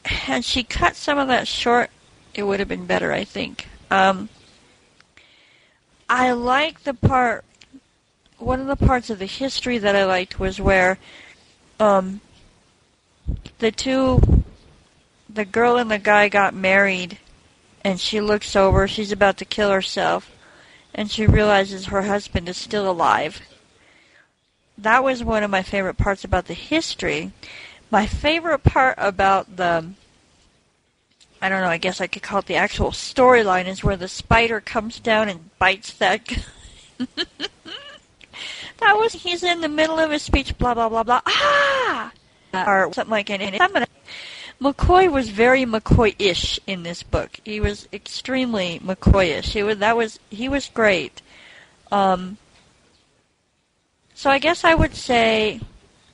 had 0.05 0.45
she 0.45 0.63
cut 0.63 0.95
some 0.95 1.17
of 1.17 1.27
that 1.27 1.47
short, 1.47 1.89
it 2.37 2.43
would 2.43 2.59
have 2.59 2.67
been 2.67 2.85
better, 2.85 3.11
I 3.11 3.23
think. 3.23 3.67
Um, 3.89 4.29
I 6.09 6.31
like 6.31 6.83
the 6.83 6.93
part. 6.93 7.43
One 8.37 8.59
of 8.59 8.67
the 8.67 8.75
parts 8.75 9.09
of 9.09 9.19
the 9.19 9.25
history 9.25 9.77
that 9.77 9.95
I 9.95 10.05
liked 10.05 10.39
was 10.39 10.59
where 10.59 10.97
um, 11.79 12.21
the 13.59 13.71
two, 13.71 14.43
the 15.29 15.45
girl 15.45 15.77
and 15.77 15.89
the 15.89 15.97
guy 15.97 16.29
got 16.29 16.53
married, 16.53 17.17
and 17.83 17.99
she 17.99 18.19
looks 18.21 18.55
over. 18.55 18.87
She's 18.87 19.11
about 19.11 19.37
to 19.37 19.45
kill 19.45 19.71
herself, 19.71 20.31
and 20.93 21.09
she 21.09 21.25
realizes 21.25 21.85
her 21.85 22.03
husband 22.03 22.49
is 22.49 22.57
still 22.57 22.89
alive. 22.89 23.41
That 24.77 25.03
was 25.03 25.23
one 25.23 25.43
of 25.43 25.49
my 25.49 25.63
favorite 25.63 25.97
parts 25.97 26.23
about 26.23 26.47
the 26.47 26.53
history. 26.53 27.31
My 27.89 28.05
favorite 28.05 28.63
part 28.63 28.95
about 28.97 29.55
the 29.55 29.91
I 31.45 31.49
don't 31.49 31.61
know, 31.61 31.67
I 31.67 31.77
guess 31.77 32.01
I 32.01 32.07
could 32.07 32.23
call 32.23 32.39
it 32.39 32.47
the 32.47 32.55
actual 32.55 32.89
storyline 32.89 33.67
is 33.67 33.83
where 33.83 33.95
the 33.95 34.07
spider 34.07 34.59
comes 34.59 34.99
down 34.99 35.29
and 35.29 35.51
bites 35.59 35.93
that 35.93 36.27
That 38.79 38.97
was 38.97 39.13
he's 39.13 39.43
in 39.43 39.61
the 39.61 39.69
middle 39.69 39.99
of 39.99 40.09
his 40.09 40.23
speech, 40.23 40.57
blah 40.57 40.73
blah 40.73 40.89
blah 40.89 41.03
blah 41.03 41.21
ah 41.27 42.11
or 42.51 42.91
something 42.93 43.11
like 43.11 43.27
that. 43.27 43.41
And 43.41 43.55
gonna, 43.55 43.85
McCoy 44.59 45.11
was 45.11 45.29
very 45.29 45.65
McCoy-ish 45.65 46.59
in 46.65 46.81
this 46.81 47.03
book. 47.03 47.39
He 47.43 47.59
was 47.59 47.87
extremely 47.93 48.79
McCoyish. 48.79 49.51
He 49.51 49.61
was 49.61 49.77
that 49.77 49.95
was 49.95 50.19
he 50.31 50.49
was 50.49 50.67
great. 50.69 51.21
Um, 51.91 52.37
so 54.15 54.31
I 54.31 54.39
guess 54.39 54.63
I 54.63 54.73
would 54.73 54.95
say 54.95 55.61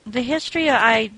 the 0.04 0.20
history 0.20 0.68
I 0.68 1.10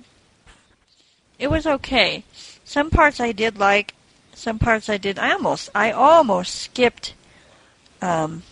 it 1.38 1.50
was 1.50 1.66
okay. 1.66 2.22
Some 2.64 2.90
parts 2.90 3.20
I 3.20 3.32
did 3.32 3.58
like, 3.58 3.93
some 4.34 4.58
parts 4.58 4.88
I 4.88 4.98
did. 4.98 5.18
I 5.18 5.32
almost 5.32 5.70
I 5.74 5.90
almost 5.90 6.54
skipped 6.54 7.14
um, 8.02 8.42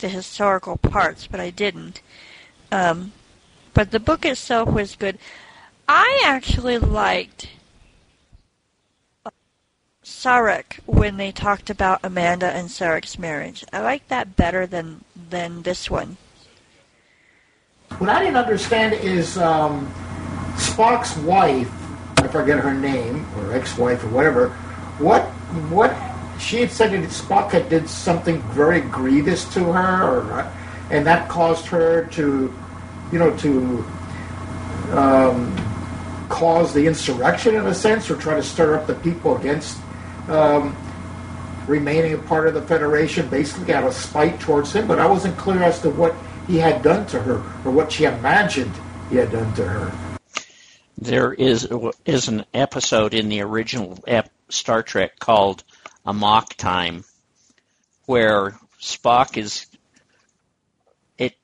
the 0.00 0.08
historical 0.08 0.76
parts, 0.76 1.26
but 1.26 1.40
I 1.40 1.50
didn't. 1.50 2.02
Um, 2.72 3.12
but 3.74 3.90
the 3.90 4.00
book 4.00 4.24
itself 4.24 4.68
was 4.68 4.96
good. 4.96 5.18
I 5.88 6.22
actually 6.24 6.78
liked 6.78 7.48
Sarek 10.02 10.80
when 10.86 11.16
they 11.16 11.32
talked 11.32 11.70
about 11.70 12.00
Amanda 12.02 12.46
and 12.46 12.68
Sarek's 12.68 13.18
marriage. 13.18 13.64
I 13.72 13.80
liked 13.80 14.08
that 14.08 14.36
better 14.36 14.66
than 14.66 15.04
than 15.30 15.62
this 15.62 15.90
one. 15.90 16.16
What 17.98 18.10
I 18.10 18.20
didn't 18.20 18.36
understand 18.36 18.94
is 18.94 19.38
um, 19.38 19.86
Spock's 20.56 21.16
wife, 21.18 21.70
I 22.18 22.28
forget 22.28 22.58
her 22.58 22.74
name, 22.74 23.26
or 23.38 23.54
ex-wife, 23.54 24.02
or 24.04 24.08
whatever. 24.08 24.56
What 24.98 25.24
what 25.70 25.94
she 26.38 26.60
had 26.60 26.70
said 26.70 26.92
that 26.92 27.10
Spock 27.10 27.50
had 27.50 27.68
did 27.68 27.88
something 27.88 28.40
very 28.52 28.80
grievous 28.80 29.44
to 29.54 29.72
her, 29.72 30.04
or 30.04 30.52
and 30.90 31.06
that 31.06 31.28
caused 31.28 31.66
her 31.66 32.06
to, 32.12 32.54
you 33.12 33.18
know, 33.18 33.36
to 33.38 33.84
um, 34.92 35.56
cause 36.28 36.72
the 36.72 36.86
insurrection 36.86 37.56
in 37.56 37.66
a 37.66 37.74
sense, 37.74 38.10
or 38.10 38.16
try 38.16 38.34
to 38.34 38.42
stir 38.42 38.76
up 38.76 38.86
the 38.86 38.94
people 38.94 39.36
against 39.36 39.78
um, 40.28 40.76
remaining 41.66 42.14
a 42.14 42.18
part 42.18 42.46
of 42.46 42.54
the 42.54 42.62
Federation, 42.62 43.28
basically 43.28 43.74
out 43.74 43.84
of 43.84 43.94
spite 43.94 44.38
towards 44.40 44.72
him. 44.72 44.86
But 44.86 44.98
I 44.98 45.06
wasn't 45.06 45.36
clear 45.36 45.62
as 45.62 45.80
to 45.82 45.90
what 45.90 46.14
he 46.46 46.58
had 46.58 46.82
done 46.82 47.06
to 47.08 47.20
her 47.20 47.36
or 47.64 47.72
what 47.72 47.92
she 47.92 48.04
imagined 48.04 48.72
he 49.10 49.16
had 49.16 49.32
done 49.32 49.52
to 49.54 49.64
her. 49.66 49.92
There 50.98 51.32
is 51.34 51.68
is 52.06 52.28
an 52.28 52.46
episode 52.54 53.12
in 53.12 53.28
the 53.28 53.42
original 53.42 53.98
Star 54.48 54.82
Trek 54.82 55.18
called 55.18 55.64
Amok 56.04 56.54
Time, 56.54 57.04
where 58.06 58.58
Spock 58.80 59.36
is 59.36 59.66
it 61.18 61.34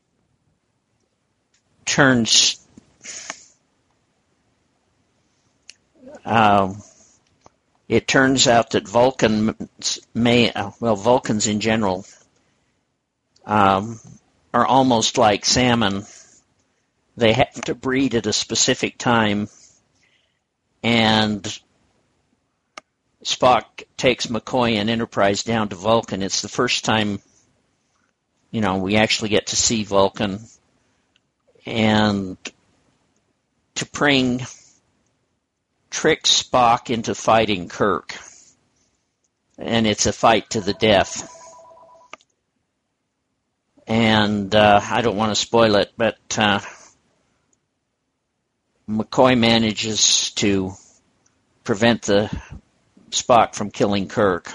turns 1.85 2.65
um, 6.25 6.83
it 7.89 8.07
turns 8.07 8.47
out 8.47 8.71
that 8.71 8.89
Vulcans 8.89 9.99
may 10.15 10.53
well 10.81 10.97
Vulcans 10.97 11.47
in 11.47 11.61
general 11.61 12.07
um, 13.45 14.01
are 14.55 14.67
almost 14.67 15.19
like 15.19 15.45
salmon. 15.45 16.05
They 17.17 17.33
have 17.35 17.53
to 17.63 17.75
breed 17.75 18.15
at 18.15 18.27
a 18.27 18.33
specific 18.33 18.97
time, 18.97 19.49
and 20.83 21.61
Spock 23.25 23.85
takes 23.97 24.27
McCoy 24.27 24.75
and 24.75 24.91
Enterprise 24.91 25.45
down 25.45 25.69
to 25.69 25.77
Vulcan. 25.77 26.23
It's 26.23 26.43
the 26.43 26.49
first 26.49 26.85
time, 26.85 27.21
you 28.51 28.61
know, 28.61 28.79
we 28.79 28.97
actually 28.97 29.29
get 29.29 29.49
to 29.49 29.57
see 29.57 29.85
Vulcan, 29.85 30.41
and 31.65 32.37
T'Pring 33.75 34.45
tricks 35.91 36.43
Spock 36.43 36.91
into 36.91 37.15
fighting 37.15 37.69
Kirk, 37.69 38.17
and 39.57 39.87
it's 39.87 40.07
a 40.07 40.13
fight 40.13 40.51
to 40.51 40.61
the 40.61 40.75
death. 40.75 41.29
And 43.87 44.55
uh, 44.55 44.81
I 44.83 45.03
don't 45.03 45.17
want 45.17 45.31
to 45.31 45.41
spoil 45.41 45.77
it, 45.77 45.93
but 45.97 46.19
uh, 46.39 46.61
McCoy 48.89 49.39
manages 49.39 50.31
to 50.33 50.73
prevent 51.65 52.03
the 52.03 52.31
Spock 53.13 53.55
from 53.55 53.71
killing 53.71 54.09
Kirk, 54.09 54.53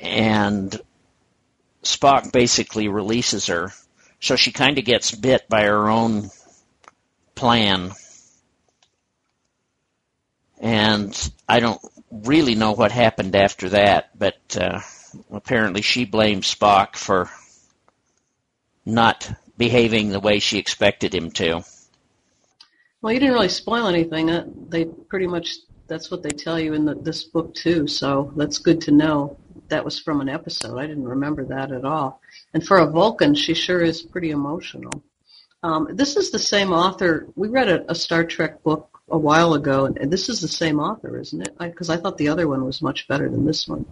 and 0.00 0.78
Spock 1.82 2.32
basically 2.32 2.88
releases 2.88 3.46
her, 3.46 3.72
so 4.20 4.36
she 4.36 4.52
kind 4.52 4.78
of 4.78 4.84
gets 4.84 5.12
bit 5.12 5.48
by 5.48 5.64
her 5.64 5.88
own 5.88 6.30
plan. 7.34 7.92
And 10.58 11.32
I 11.48 11.60
don't 11.60 11.80
really 12.10 12.54
know 12.54 12.72
what 12.72 12.90
happened 12.90 13.36
after 13.36 13.68
that, 13.70 14.18
but 14.18 14.56
uh, 14.58 14.80
apparently 15.30 15.82
she 15.82 16.04
blames 16.04 16.52
Spock 16.52 16.96
for 16.96 17.30
not 18.84 19.30
behaving 19.56 20.10
the 20.10 20.20
way 20.20 20.38
she 20.38 20.58
expected 20.58 21.14
him 21.14 21.30
to. 21.32 21.62
Well, 23.02 23.12
you 23.12 23.20
didn't 23.20 23.34
really 23.34 23.48
spoil 23.48 23.86
anything. 23.86 24.30
Uh, 24.30 24.46
they 24.68 24.84
pretty 24.84 25.26
much 25.26 25.56
that's 25.88 26.10
what 26.10 26.22
they 26.22 26.30
tell 26.30 26.58
you 26.58 26.74
in 26.74 26.84
the, 26.84 26.94
this 26.94 27.24
book 27.24 27.54
too. 27.54 27.86
So 27.86 28.32
that's 28.36 28.58
good 28.58 28.80
to 28.82 28.90
know. 28.90 29.38
That 29.68 29.84
was 29.84 29.98
from 29.98 30.20
an 30.20 30.28
episode. 30.28 30.78
I 30.78 30.86
didn't 30.86 31.08
remember 31.08 31.44
that 31.46 31.72
at 31.72 31.84
all. 31.84 32.20
And 32.54 32.64
for 32.64 32.78
a 32.78 32.86
Vulcan, 32.86 33.34
she 33.34 33.54
sure 33.54 33.82
is 33.82 34.02
pretty 34.02 34.30
emotional. 34.30 35.02
Um, 35.62 35.88
this 35.92 36.16
is 36.16 36.30
the 36.30 36.38
same 36.38 36.72
author. 36.72 37.26
We 37.34 37.48
read 37.48 37.68
a, 37.68 37.90
a 37.90 37.94
Star 37.94 38.24
Trek 38.24 38.62
book 38.62 39.00
a 39.08 39.18
while 39.18 39.54
ago, 39.54 39.86
and 39.86 40.12
this 40.12 40.28
is 40.28 40.40
the 40.40 40.48
same 40.48 40.78
author, 40.78 41.18
isn't 41.18 41.40
it? 41.40 41.58
Because 41.58 41.90
I, 41.90 41.94
I 41.94 41.96
thought 41.96 42.18
the 42.18 42.28
other 42.28 42.48
one 42.48 42.64
was 42.64 42.82
much 42.82 43.08
better 43.08 43.28
than 43.28 43.44
this 43.44 43.66
one. 43.66 43.86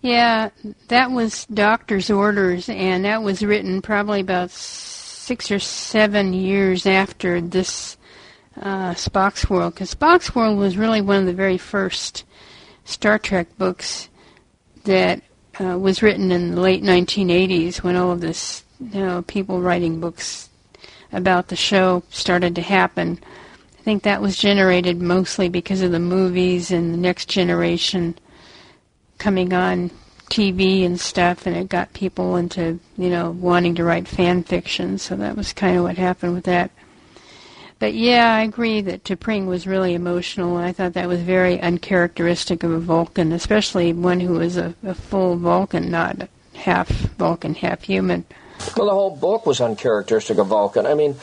Yeah, 0.00 0.50
that 0.88 1.10
was 1.10 1.44
doctor's 1.46 2.10
orders, 2.10 2.68
and 2.68 3.04
that 3.04 3.22
was 3.22 3.42
written 3.42 3.82
probably 3.82 4.20
about 4.20 4.50
six 4.50 5.50
or 5.50 5.58
seven 5.58 6.32
years 6.32 6.86
after 6.86 7.40
this 7.40 7.97
uh, 8.62 8.94
Spock's 8.94 9.48
World, 9.48 9.74
because 9.74 9.94
Spock's 9.94 10.34
World 10.34 10.58
was 10.58 10.76
really 10.76 11.00
one 11.00 11.20
of 11.20 11.26
the 11.26 11.32
very 11.32 11.58
first 11.58 12.24
Star 12.84 13.18
Trek 13.18 13.48
books 13.58 14.08
that 14.84 15.22
uh, 15.60 15.78
was 15.78 16.02
written 16.02 16.30
in 16.30 16.52
the 16.54 16.60
late 16.60 16.82
1980s 16.82 17.82
when 17.82 17.96
all 17.96 18.12
of 18.12 18.20
this, 18.20 18.64
you 18.80 19.00
know, 19.00 19.22
people 19.22 19.60
writing 19.60 20.00
books 20.00 20.48
about 21.12 21.48
the 21.48 21.56
show 21.56 22.02
started 22.10 22.54
to 22.54 22.62
happen. 22.62 23.18
I 23.78 23.82
think 23.82 24.02
that 24.02 24.22
was 24.22 24.36
generated 24.36 25.00
mostly 25.00 25.48
because 25.48 25.82
of 25.82 25.92
the 25.92 25.98
movies 25.98 26.70
and 26.70 26.92
the 26.92 26.98
Next 26.98 27.28
Generation 27.28 28.18
coming 29.18 29.52
on 29.52 29.90
TV 30.28 30.84
and 30.84 31.00
stuff, 31.00 31.46
and 31.46 31.56
it 31.56 31.68
got 31.68 31.92
people 31.94 32.36
into 32.36 32.78
you 32.96 33.08
know 33.08 33.30
wanting 33.30 33.74
to 33.76 33.84
write 33.84 34.06
fan 34.06 34.42
fiction. 34.42 34.98
So 34.98 35.16
that 35.16 35.36
was 35.36 35.52
kind 35.52 35.76
of 35.76 35.84
what 35.84 35.96
happened 35.96 36.34
with 36.34 36.44
that. 36.44 36.70
But 37.78 37.94
yeah, 37.94 38.34
I 38.34 38.42
agree 38.42 38.80
that 38.80 39.04
T'Pring 39.04 39.46
was 39.46 39.66
really 39.66 39.94
emotional, 39.94 40.56
I 40.56 40.72
thought 40.72 40.94
that 40.94 41.06
was 41.06 41.20
very 41.20 41.60
uncharacteristic 41.60 42.64
of 42.64 42.72
a 42.72 42.80
Vulcan, 42.80 43.32
especially 43.32 43.92
one 43.92 44.18
who 44.18 44.34
was 44.34 44.56
a, 44.56 44.74
a 44.82 44.94
full 44.94 45.36
Vulcan, 45.36 45.90
not 45.90 46.28
half 46.54 46.88
Vulcan, 46.88 47.54
half 47.54 47.82
human. 47.82 48.24
Well, 48.76 48.86
the 48.86 48.92
whole 48.92 49.16
book 49.16 49.46
was 49.46 49.60
uncharacteristic 49.60 50.38
of 50.38 50.48
Vulcan. 50.48 50.86
I 50.86 50.94
mean, 50.94 51.14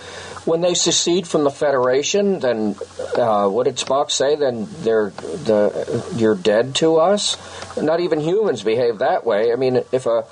when 0.45 0.61
they 0.61 0.73
secede 0.73 1.27
from 1.27 1.43
the 1.43 1.49
Federation, 1.49 2.39
then 2.39 2.75
uh, 3.17 3.49
what 3.49 3.65
did 3.65 3.75
Spock 3.75 4.09
say? 4.09 4.37
Then 4.37 4.67
they're 4.79 5.09
the 5.09 6.13
you're 6.15 6.35
dead 6.35 6.75
to 6.75 6.97
us. 6.97 7.35
Not 7.75 7.99
even 7.99 8.21
humans 8.21 8.63
behave 8.63 8.99
that 8.99 9.25
way. 9.25 9.51
I 9.51 9.57
mean, 9.57 9.83
if 9.91 10.05
a 10.05 10.23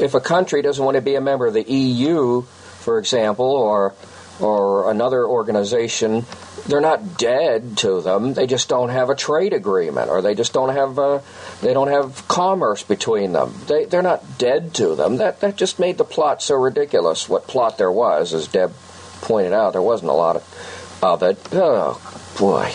if 0.00 0.14
a 0.14 0.20
country 0.20 0.62
doesn't 0.62 0.84
want 0.84 0.96
to 0.96 1.00
be 1.00 1.14
a 1.14 1.20
member 1.20 1.46
of 1.46 1.54
the 1.54 1.62
EU, 1.62 2.42
for 2.42 2.98
example, 2.98 3.46
or 3.46 3.94
or 4.40 4.90
another 4.90 5.26
organization, 5.26 6.24
they're 6.66 6.80
not 6.80 7.18
dead 7.18 7.76
to 7.78 8.00
them. 8.00 8.34
They 8.34 8.46
just 8.46 8.68
don't 8.68 8.90
have 8.90 9.10
a 9.10 9.14
trade 9.14 9.52
agreement, 9.52 10.10
or 10.10 10.22
they 10.22 10.34
just 10.34 10.52
don't 10.52 10.74
have 10.74 10.98
uh, 10.98 11.20
they 11.60 11.72
don't 11.72 11.88
have 11.88 12.26
commerce 12.28 12.82
between 12.82 13.32
them. 13.32 13.54
They 13.66 13.84
they're 13.84 14.02
not 14.02 14.38
dead 14.38 14.74
to 14.74 14.94
them. 14.94 15.16
That 15.18 15.40
that 15.40 15.56
just 15.56 15.78
made 15.78 15.98
the 15.98 16.04
plot 16.04 16.42
so 16.42 16.56
ridiculous. 16.56 17.28
What 17.28 17.46
plot 17.46 17.78
there 17.78 17.92
was, 17.92 18.34
as 18.34 18.48
Deb 18.48 18.72
pointed 19.20 19.52
out, 19.52 19.72
there 19.72 19.82
wasn't 19.82 20.10
a 20.10 20.14
lot 20.14 20.36
of, 20.36 21.00
of 21.02 21.22
it. 21.22 21.38
Oh 21.52 22.00
boy. 22.38 22.72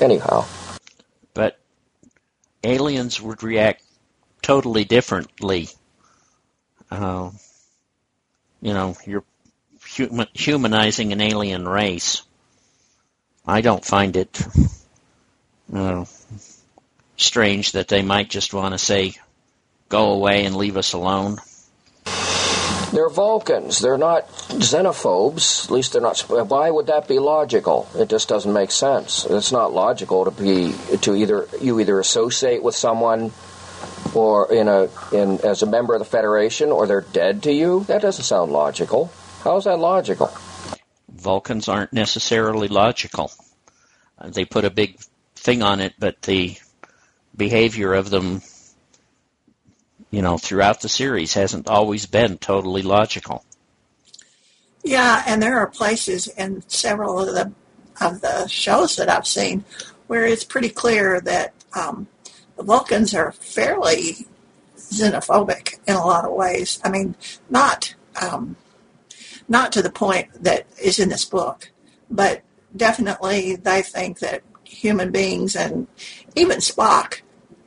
Anyhow, 0.00 0.44
but 1.34 1.58
aliens 2.64 3.20
would 3.20 3.42
react 3.42 3.84
totally 4.42 4.84
differently. 4.84 5.68
Uh, 6.90 7.30
you 8.60 8.72
know, 8.72 8.96
you're 9.06 9.24
human, 9.94 10.26
humanizing 10.34 11.12
an 11.12 11.20
alien 11.20 11.66
race. 11.66 12.22
I 13.46 13.60
don't 13.60 13.84
find 13.84 14.16
it 14.16 14.40
uh, 15.72 16.04
strange 17.16 17.72
that 17.72 17.88
they 17.88 18.02
might 18.02 18.30
just 18.30 18.54
want 18.54 18.74
to 18.74 18.78
say, 18.78 19.14
go 19.88 20.12
away 20.12 20.44
and 20.44 20.56
leave 20.56 20.76
us 20.76 20.92
alone. 20.92 21.38
They're 22.92 23.10
Vulcans. 23.10 23.80
They're 23.80 23.98
not 23.98 24.28
xenophobes. 24.28 25.64
At 25.64 25.70
least 25.72 25.92
they're 25.92 26.02
not. 26.02 26.20
Why 26.20 26.70
would 26.70 26.86
that 26.86 27.08
be 27.08 27.18
logical? 27.18 27.88
It 27.96 28.08
just 28.08 28.28
doesn't 28.28 28.52
make 28.52 28.70
sense. 28.70 29.24
It's 29.24 29.50
not 29.50 29.72
logical 29.72 30.24
to 30.26 30.30
be 30.30 30.74
to 30.98 31.16
either 31.16 31.48
you 31.60 31.80
either 31.80 31.98
associate 31.98 32.62
with 32.62 32.76
someone 32.76 33.32
or 34.14 34.52
in 34.52 34.68
a 34.68 34.88
in 35.12 35.40
as 35.40 35.62
a 35.62 35.66
member 35.66 35.94
of 35.94 35.98
the 35.98 36.04
Federation 36.04 36.70
or 36.70 36.86
they're 36.86 37.00
dead 37.00 37.42
to 37.44 37.52
you. 37.52 37.82
That 37.88 38.00
doesn't 38.00 38.24
sound 38.24 38.52
logical. 38.52 39.10
How 39.44 39.58
is 39.58 39.64
that 39.64 39.78
logical? 39.78 40.32
Vulcans 41.10 41.68
aren't 41.68 41.92
necessarily 41.92 42.66
logical. 42.66 43.30
Uh, 44.18 44.30
they 44.30 44.46
put 44.46 44.64
a 44.64 44.70
big 44.70 44.98
thing 45.36 45.62
on 45.62 45.80
it, 45.80 45.92
but 45.98 46.22
the 46.22 46.56
behavior 47.36 47.92
of 47.92 48.08
them, 48.08 48.40
you 50.10 50.22
know, 50.22 50.38
throughout 50.38 50.80
the 50.80 50.88
series 50.88 51.34
hasn't 51.34 51.68
always 51.68 52.06
been 52.06 52.38
totally 52.38 52.80
logical. 52.80 53.44
Yeah, 54.82 55.22
and 55.26 55.42
there 55.42 55.58
are 55.58 55.66
places 55.66 56.26
in 56.26 56.62
several 56.68 57.20
of 57.20 57.34
the 57.34 57.52
of 58.00 58.22
the 58.22 58.46
shows 58.48 58.96
that 58.96 59.10
I've 59.10 59.26
seen 59.26 59.64
where 60.06 60.24
it's 60.24 60.42
pretty 60.42 60.70
clear 60.70 61.20
that 61.20 61.52
um, 61.78 62.08
the 62.56 62.62
Vulcans 62.62 63.14
are 63.14 63.32
fairly 63.32 64.26
xenophobic 64.76 65.78
in 65.86 65.94
a 65.94 66.04
lot 66.04 66.24
of 66.24 66.32
ways. 66.32 66.80
I 66.82 66.88
mean, 66.88 67.14
not 67.50 67.94
um, 68.20 68.56
not 69.48 69.72
to 69.72 69.82
the 69.82 69.90
point 69.90 70.28
that 70.42 70.66
is 70.82 70.98
in 70.98 71.08
this 71.08 71.24
book, 71.24 71.70
but 72.10 72.42
definitely 72.76 73.56
they 73.56 73.82
think 73.82 74.18
that 74.20 74.42
human 74.64 75.10
beings 75.10 75.54
and 75.54 75.86
even 76.34 76.58
Spock 76.58 77.20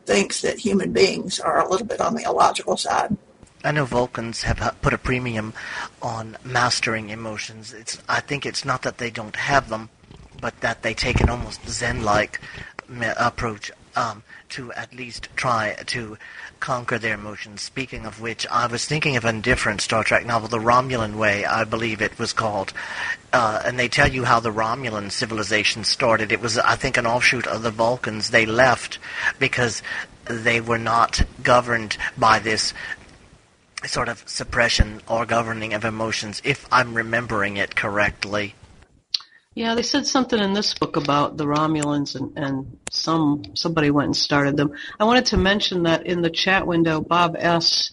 thinks 0.05 0.41
that 0.41 0.59
human 0.59 0.93
beings 0.93 1.39
are 1.39 1.59
a 1.59 1.69
little 1.69 1.85
bit 1.85 2.01
on 2.01 2.15
the 2.15 2.23
illogical 2.23 2.77
side. 2.77 3.15
I 3.63 3.71
know 3.71 3.85
Vulcans 3.85 4.43
have 4.43 4.77
put 4.81 4.93
a 4.93 4.97
premium 4.97 5.53
on 6.01 6.37
mastering 6.43 7.09
emotions. 7.09 7.73
It's 7.73 8.01
I 8.07 8.19
think 8.21 8.45
it's 8.45 8.63
not 8.63 8.83
that 8.83 8.97
they 8.97 9.09
don't 9.09 9.35
have 9.35 9.69
them, 9.69 9.89
but 10.39 10.59
that 10.61 10.83
they 10.83 10.93
take 10.93 11.19
an 11.19 11.29
almost 11.29 11.67
Zen-like 11.67 12.39
approach 13.17 13.71
um, 13.95 14.23
to 14.49 14.71
at 14.73 14.93
least 14.93 15.27
try 15.35 15.75
to 15.87 16.17
conquer 16.59 16.97
their 16.97 17.13
emotions. 17.13 17.61
Speaking 17.61 18.05
of 18.05 18.19
which, 18.19 18.45
I 18.47 18.67
was 18.67 18.85
thinking 18.85 19.15
of 19.15 19.25
a 19.25 19.33
different 19.33 19.81
Star 19.81 20.03
Trek 20.03 20.25
novel, 20.25 20.49
The 20.49 20.59
Romulan 20.59 21.15
Way, 21.15 21.45
I 21.45 21.63
believe 21.63 22.01
it 22.01 22.19
was 22.19 22.33
called. 22.33 22.73
Uh, 23.31 23.61
and 23.65 23.79
they 23.79 23.87
tell 23.87 24.07
you 24.07 24.23
how 24.25 24.39
the 24.39 24.51
Romulan 24.51 25.11
civilization 25.11 25.83
started. 25.83 26.31
It 26.31 26.41
was, 26.41 26.57
I 26.57 26.75
think, 26.75 26.97
an 26.97 27.07
offshoot 27.07 27.47
of 27.47 27.63
the 27.63 27.71
Vulcans. 27.71 28.29
They 28.29 28.45
left 28.45 28.99
because 29.39 29.81
they 30.25 30.59
were 30.59 30.77
not 30.77 31.21
governed 31.43 31.97
by 32.17 32.39
this 32.39 32.73
sort 33.85 34.09
of 34.09 34.23
suppression 34.27 35.01
or 35.07 35.25
governing 35.25 35.73
of 35.73 35.85
emotions, 35.85 36.41
if 36.43 36.67
I'm 36.71 36.93
remembering 36.93 37.57
it 37.57 37.75
correctly. 37.75 38.55
Yeah, 39.57 39.73
they 39.73 39.81
said 39.81 40.05
something 40.05 40.39
in 40.39 40.53
this 40.53 40.75
book 40.75 40.97
about 40.97 41.35
the 41.35 41.45
Romulans, 41.45 42.13
and, 42.13 42.37
and 42.37 42.77
some 42.91 43.43
somebody 43.55 43.89
went 43.89 44.05
and 44.05 44.15
started 44.15 44.55
them. 44.55 44.73
I 44.99 45.05
wanted 45.05 45.25
to 45.27 45.37
mention 45.37 45.81
that 45.83 46.05
in 46.05 46.21
the 46.21 46.29
chat 46.29 46.67
window, 46.67 47.01
Bob 47.01 47.35
S. 47.35 47.89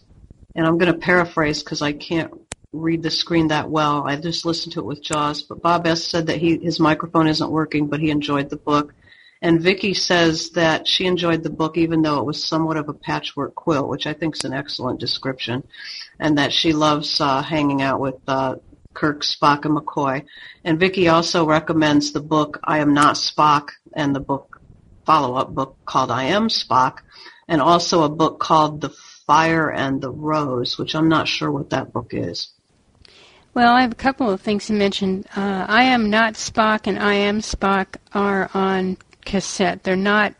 And 0.54 0.66
I'm 0.66 0.76
going 0.76 0.92
to 0.92 0.98
paraphrase 0.98 1.62
because 1.62 1.80
I 1.80 1.94
can't 1.94 2.34
read 2.74 3.02
the 3.02 3.10
screen 3.10 3.48
that 3.48 3.70
well. 3.70 4.06
I 4.06 4.16
just 4.16 4.44
listened 4.44 4.74
to 4.74 4.80
it 4.80 4.84
with 4.84 5.02
Jaws. 5.02 5.40
But 5.40 5.62
Bob 5.62 5.86
S. 5.86 6.04
said 6.04 6.26
that 6.26 6.36
he 6.36 6.58
his 6.58 6.78
microphone 6.78 7.28
isn't 7.28 7.50
working, 7.50 7.86
but 7.86 8.00
he 8.00 8.10
enjoyed 8.10 8.50
the 8.50 8.56
book. 8.56 8.92
And 9.40 9.62
Vicky 9.62 9.94
says 9.94 10.50
that 10.50 10.86
she 10.86 11.06
enjoyed 11.06 11.42
the 11.42 11.48
book 11.48 11.78
even 11.78 12.02
though 12.02 12.18
it 12.18 12.26
was 12.26 12.44
somewhat 12.44 12.76
of 12.76 12.90
a 12.90 12.92
patchwork 12.92 13.54
quilt, 13.54 13.88
which 13.88 14.06
I 14.06 14.12
think 14.12 14.36
is 14.36 14.44
an 14.44 14.52
excellent 14.52 15.00
description, 15.00 15.66
and 16.20 16.36
that 16.36 16.52
she 16.52 16.74
loves 16.74 17.22
uh, 17.22 17.40
hanging 17.40 17.80
out 17.80 18.00
with 18.00 18.16
uh, 18.28 18.56
Kirk, 18.94 19.22
Spock, 19.22 19.64
and 19.64 19.76
McCoy. 19.76 20.24
And 20.64 20.80
Vicky 20.80 21.08
also 21.08 21.46
recommends 21.46 22.12
the 22.12 22.20
book 22.20 22.60
I 22.64 22.78
Am 22.78 22.94
Not 22.94 23.16
Spock 23.16 23.70
and 23.92 24.14
the 24.14 24.20
book 24.20 24.60
follow-up 25.04 25.54
book 25.54 25.76
called 25.84 26.10
I 26.10 26.24
Am 26.24 26.48
Spock, 26.48 26.98
and 27.48 27.60
also 27.60 28.04
a 28.04 28.08
book 28.08 28.40
called 28.40 28.80
The 28.80 28.90
Fire 29.26 29.70
and 29.70 30.00
the 30.00 30.10
Rose, 30.10 30.78
which 30.78 30.94
I'm 30.94 31.08
not 31.08 31.28
sure 31.28 31.50
what 31.50 31.70
that 31.70 31.92
book 31.92 32.08
is. 32.12 32.48
Well, 33.52 33.72
I 33.72 33.82
have 33.82 33.92
a 33.92 33.96
couple 33.96 34.30
of 34.30 34.40
things 34.40 34.66
to 34.66 34.72
mention. 34.72 35.24
Uh, 35.36 35.66
I 35.68 35.84
Am 35.84 36.10
Not 36.10 36.34
Spock 36.34 36.86
and 36.86 36.98
I 36.98 37.14
Am 37.14 37.40
Spock 37.40 37.96
are 38.12 38.50
on 38.52 38.96
cassette. 39.24 39.84
They're 39.84 39.96
not 39.96 40.34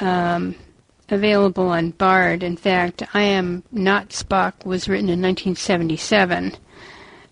um, 0.00 0.56
available 1.08 1.68
on 1.68 1.90
Bard. 1.90 2.42
In 2.42 2.56
fact, 2.56 3.02
I 3.14 3.22
Am 3.22 3.62
Not 3.70 4.08
Spock 4.08 4.66
was 4.66 4.88
written 4.88 5.08
in 5.08 5.22
1977 5.22 6.56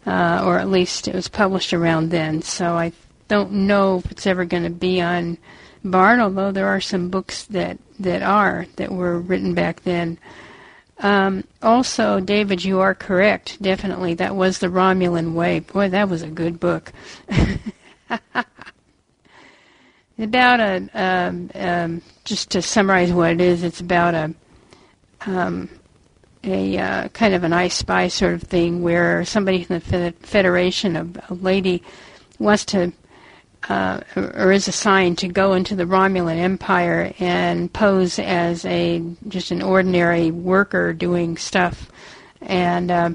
uh, 0.07 0.43
or 0.45 0.59
at 0.59 0.71
least 0.71 1.09
it 1.09 1.15
was 1.15 1.29
published 1.29 1.73
around 1.73 2.11
then. 2.11 2.43
So 2.43 2.75
I 2.75 2.93
don't 3.29 3.53
know 3.53 3.99
if 3.99 4.11
it's 4.11 4.27
ever 4.27 4.45
going 4.45 4.65
to 4.65 4.71
be 4.71 5.01
on 5.01 5.39
Bard, 5.85 6.19
although 6.21 6.51
there 6.51 6.69
are 6.69 6.81
some 6.81 7.11
books 7.11 7.45
that, 7.45 7.79
that 7.99 8.23
are, 8.23 8.67
that 8.77 8.91
were 8.91 9.21
written 9.21 9.55
back 9.55 9.83
then. 9.83 10.19
Um, 10.99 11.45
also, 11.63 12.21
David, 12.21 12.65
you 12.65 12.81
are 12.81 12.95
correct. 12.95 13.61
Definitely, 13.61 14.15
that 14.15 14.35
was 14.37 14.59
the 14.59 14.69
Romulan 14.69 15.35
Way. 15.35 15.61
Boy, 15.61 15.91
that 15.91 16.09
was 16.09 16.23
a 16.23 16.29
good 16.29 16.59
book. 16.61 16.93
about 20.19 20.61
a 20.61 20.89
um, 20.95 21.51
um, 21.55 22.03
just 22.25 22.51
to 22.51 22.63
summarize 22.63 23.13
what 23.13 23.33
it 23.33 23.41
is, 23.41 23.63
it's 23.63 23.81
about 23.81 24.15
a 24.15 24.35
um, 25.27 25.69
a 26.47 26.79
uh, 26.79 27.09
kind 27.09 27.35
of 27.35 27.45
an 27.45 27.53
I 27.53 27.69
Spy 27.69 28.09
sort 28.09 28.35
of 28.35 28.43
thing 28.43 28.83
where 28.83 29.25
somebody 29.25 29.65
from 29.65 29.81
the 29.81 30.15
Federation, 30.21 30.97
a, 30.97 31.07
a 31.29 31.35
lady, 31.35 31.83
wants 32.39 32.65
to 32.67 32.93
uh, 33.69 34.01
or 34.17 34.53
is 34.53 34.69
assigned 34.69 35.19
to 35.19 35.29
go 35.29 35.55
into 35.55 35.75
the 35.75 35.85
Romulan 35.85 36.37
Empire 36.37 37.13
and 37.19 37.73
pose 37.73 38.19
as 38.19 38.65
a 38.67 39.03
just 39.29 39.51
an 39.51 39.63
ordinary 39.63 40.31
worker 40.31 40.93
doing 40.93 41.37
stuff, 41.37 41.91
and 42.43 42.91
uh, 42.91 43.11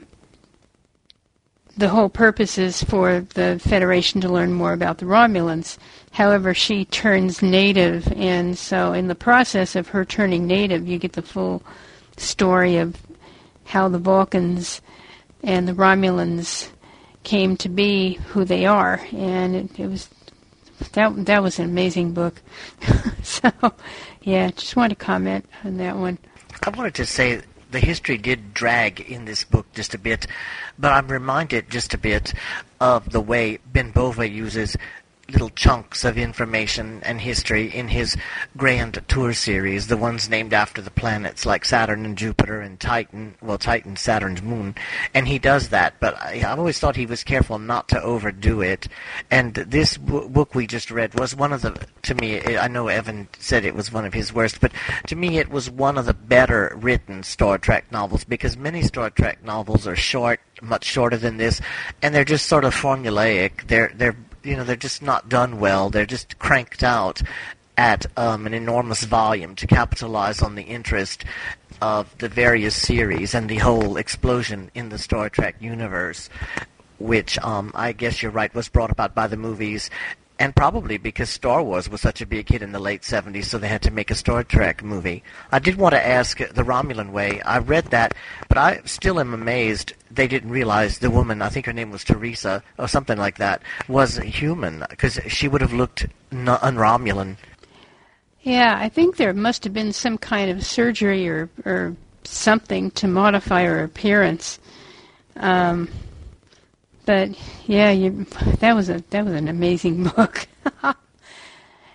the 1.78 1.90
whole 1.90 2.10
purpose 2.10 2.58
is 2.58 2.84
for 2.84 3.22
the 3.36 3.60
Federation 3.64 4.22
to 4.22 4.30
learn 4.30 4.54
more 4.54 4.74
about 4.74 4.98
the 4.98 5.06
Romulans. 5.06 5.78
However, 6.12 6.54
she 6.54 6.86
turns 6.86 7.42
native, 7.42 8.12
and 8.14 8.58
so 8.58 8.94
in 8.94 9.08
the 9.08 9.16
process 9.16 9.76
of 9.76 9.90
her 9.90 10.04
turning 10.04 10.48
native, 10.48 10.88
you 10.88 10.98
get 10.98 11.14
the 11.14 11.22
full 11.22 11.64
story 12.18 12.78
of 12.78 12.96
how 13.70 13.88
the 13.88 14.00
Vulcans 14.00 14.82
and 15.44 15.68
the 15.68 15.74
Romulans 15.74 16.70
came 17.24 17.56
to 17.58 17.70
be 17.70 18.14
who 18.30 18.44
they 18.44 18.66
are, 18.66 19.00
and 19.14 19.56
it, 19.56 19.80
it 19.80 19.88
was 19.88 20.10
that 20.94 21.26
that 21.26 21.44
was 21.44 21.60
an 21.60 21.66
amazing 21.66 22.14
book. 22.14 22.42
so, 23.24 23.52
yeah, 24.24 24.50
just 24.50 24.76
want 24.76 24.90
to 24.90 24.96
comment 24.96 25.46
on 25.64 25.78
that 25.78 25.96
one. 25.96 26.18
I 26.64 26.72
wanted 26.72 26.96
to 26.96 27.06
say 27.06 27.42
the 27.70 27.80
history 27.80 28.18
did 28.18 28.56
drag 28.56 29.02
in 29.02 29.26
this 29.26 29.44
book 29.44 29.68
just 29.74 29.94
a 29.94 30.00
bit, 30.00 30.26
but 30.80 30.92
I'm 30.92 31.08
reminded 31.08 31.70
just 31.70 31.94
a 31.94 31.98
bit 32.00 32.34
of 32.80 33.12
the 33.12 33.22
way 33.22 33.60
Ben 33.72 33.92
Bova 33.92 34.28
uses 34.28 34.76
little 35.30 35.50
chunks 35.50 36.04
of 36.04 36.18
information 36.18 37.02
and 37.04 37.22
history 37.22 37.68
in 37.68 37.88
his 37.88 38.16
grand 38.58 39.04
tour 39.08 39.34
series, 39.34 39.88
the 39.88 39.98
ones 39.98 40.30
named 40.30 40.54
after 40.54 40.82
the 40.82 40.92
planets 40.92 41.46
like 41.46 41.66
Saturn 41.66 42.06
and 42.06 42.18
Jupiter 42.18 42.62
and 42.62 42.80
Titan, 42.80 43.36
well, 43.42 43.58
Titan, 43.58 43.96
Saturn's 43.96 44.42
moon, 44.42 44.76
and 45.14 45.28
he 45.28 45.40
does 45.40 45.70
that, 45.70 45.96
but 46.00 46.20
I, 46.22 46.38
have 46.38 46.60
always 46.60 46.80
thought 46.80 46.96
he 46.96 47.06
was 47.06 47.24
careful 47.24 47.60
not 47.60 47.88
to 47.90 48.02
overdo 48.02 48.62
it, 48.62 48.88
and 49.30 49.54
this 49.54 49.98
b- 49.98 50.28
book 50.28 50.56
we 50.56 50.68
just 50.68 50.92
read 50.92 51.20
was 51.20 51.36
one 51.36 51.54
of 51.54 51.62
the, 51.62 51.80
to 52.04 52.16
me, 52.16 52.58
I 52.58 52.68
know 52.68 52.88
Evan 52.88 53.28
said 53.38 53.66
it 53.66 53.76
was 53.76 53.92
one 53.92 54.06
of 54.06 54.14
his 54.14 54.34
worst, 54.34 54.60
but 54.62 54.72
to 55.08 55.16
me 55.16 55.38
it 55.38 55.50
was 55.50 55.70
one 55.70 55.98
of 55.98 56.06
the 56.06 56.14
better 56.14 56.76
written 56.80 57.24
Star 57.24 57.58
Trek 57.58 57.92
novels, 57.92 58.24
because 58.24 58.58
many 58.58 58.82
Star 58.82 59.10
Trek 59.10 59.44
novels 59.44 59.88
are 59.88 59.96
short, 59.96 60.40
much 60.62 60.86
shorter 60.86 61.18
than 61.18 61.38
this, 61.38 61.62
and 62.02 62.14
they're 62.14 62.26
just 62.26 62.48
sort 62.48 62.66
of 62.66 62.76
formulaic. 62.76 63.68
They're 63.68 63.92
they're 63.96 64.16
you 64.50 64.56
know 64.56 64.64
they're 64.64 64.76
just 64.76 65.04
not 65.04 65.30
done 65.30 65.60
well. 65.60 65.92
They're 65.92 66.08
just 66.08 66.40
cranked 66.40 66.84
out 66.84 67.22
at 67.78 68.08
um, 68.18 68.48
an 68.48 68.54
enormous 68.54 69.04
volume 69.04 69.56
to 69.56 69.68
capitalize 69.68 70.42
on 70.42 70.56
the 70.56 70.64
interest 70.64 71.24
of 71.82 72.18
the 72.18 72.28
various 72.28 72.76
series 72.76 73.36
and 73.36 73.48
the 73.48 73.58
whole 73.58 73.96
explosion 73.96 74.72
in 74.74 74.90
the 74.90 74.98
Star 74.98 75.30
Trek 75.30 75.56
universe, 75.62 76.30
which 76.98 77.38
um, 77.40 77.72
I 77.76 77.92
guess 77.92 78.22
you're 78.22 78.32
right 78.32 78.54
was 78.54 78.68
brought 78.68 78.92
about 78.92 79.14
by 79.14 79.28
the 79.28 79.38
movies 79.38 79.90
and 80.40 80.56
probably 80.56 80.98
because 80.98 81.30
Star 81.30 81.62
Wars 81.62 81.90
was 81.90 82.00
such 82.00 82.22
a 82.22 82.26
big 82.26 82.48
hit 82.48 82.62
in 82.62 82.72
the 82.72 82.80
late 82.80 83.02
70s, 83.02 83.46
so 83.46 83.58
they 83.58 83.68
had 83.68 83.82
to 83.82 83.92
make 83.92 84.10
a 84.10 84.16
Star 84.16 84.44
Trek 84.44 84.82
movie. 84.82 85.22
I 85.52 85.60
did 85.60 85.76
want 85.76 85.94
to 85.94 86.08
ask 86.08 86.38
The 86.38 86.64
Romulan 86.64 87.12
Way. 87.12 87.42
I 87.42 87.60
read 87.60 87.86
that, 87.88 88.14
but 88.48 88.58
I 88.58 88.82
still 88.86 89.20
am 89.20 89.34
amazed 89.34 89.94
they 90.10 90.28
didn't 90.28 90.50
realize 90.50 91.00
the 91.00 91.12
woman, 91.12 91.42
I 91.42 91.50
think 91.50 91.66
her 91.66 91.74
name 91.74 91.92
was 91.92 92.06
Teresa, 92.06 92.64
or 92.78 92.88
something 92.88 93.18
like 93.18 93.38
that, 93.38 93.62
was 93.90 94.18
human, 94.18 94.86
because 94.90 95.20
she 95.28 95.50
would 95.50 95.62
have 95.62 95.74
looked 95.74 96.08
un-Romulan. 96.32 97.36
Yeah, 98.42 98.78
I 98.80 98.88
think 98.88 99.18
there 99.18 99.34
must 99.34 99.66
have 99.66 99.74
been 99.74 99.92
some 99.92 100.18
kind 100.18 100.50
of 100.50 100.66
surgery 100.66 101.28
or, 101.28 101.50
or 101.66 101.96
something 102.24 102.92
to 102.92 103.08
modify 103.08 103.66
her 103.66 103.84
appearance. 103.84 104.60
Um, 105.36 105.90
but 107.10 107.32
yeah, 107.66 107.90
you, 107.90 108.28
that 108.60 108.76
was 108.76 108.88
a 108.88 109.04
that 109.10 109.26
was 109.26 109.34
an 109.34 109.48
amazing 109.48 110.04
book. 110.16 110.48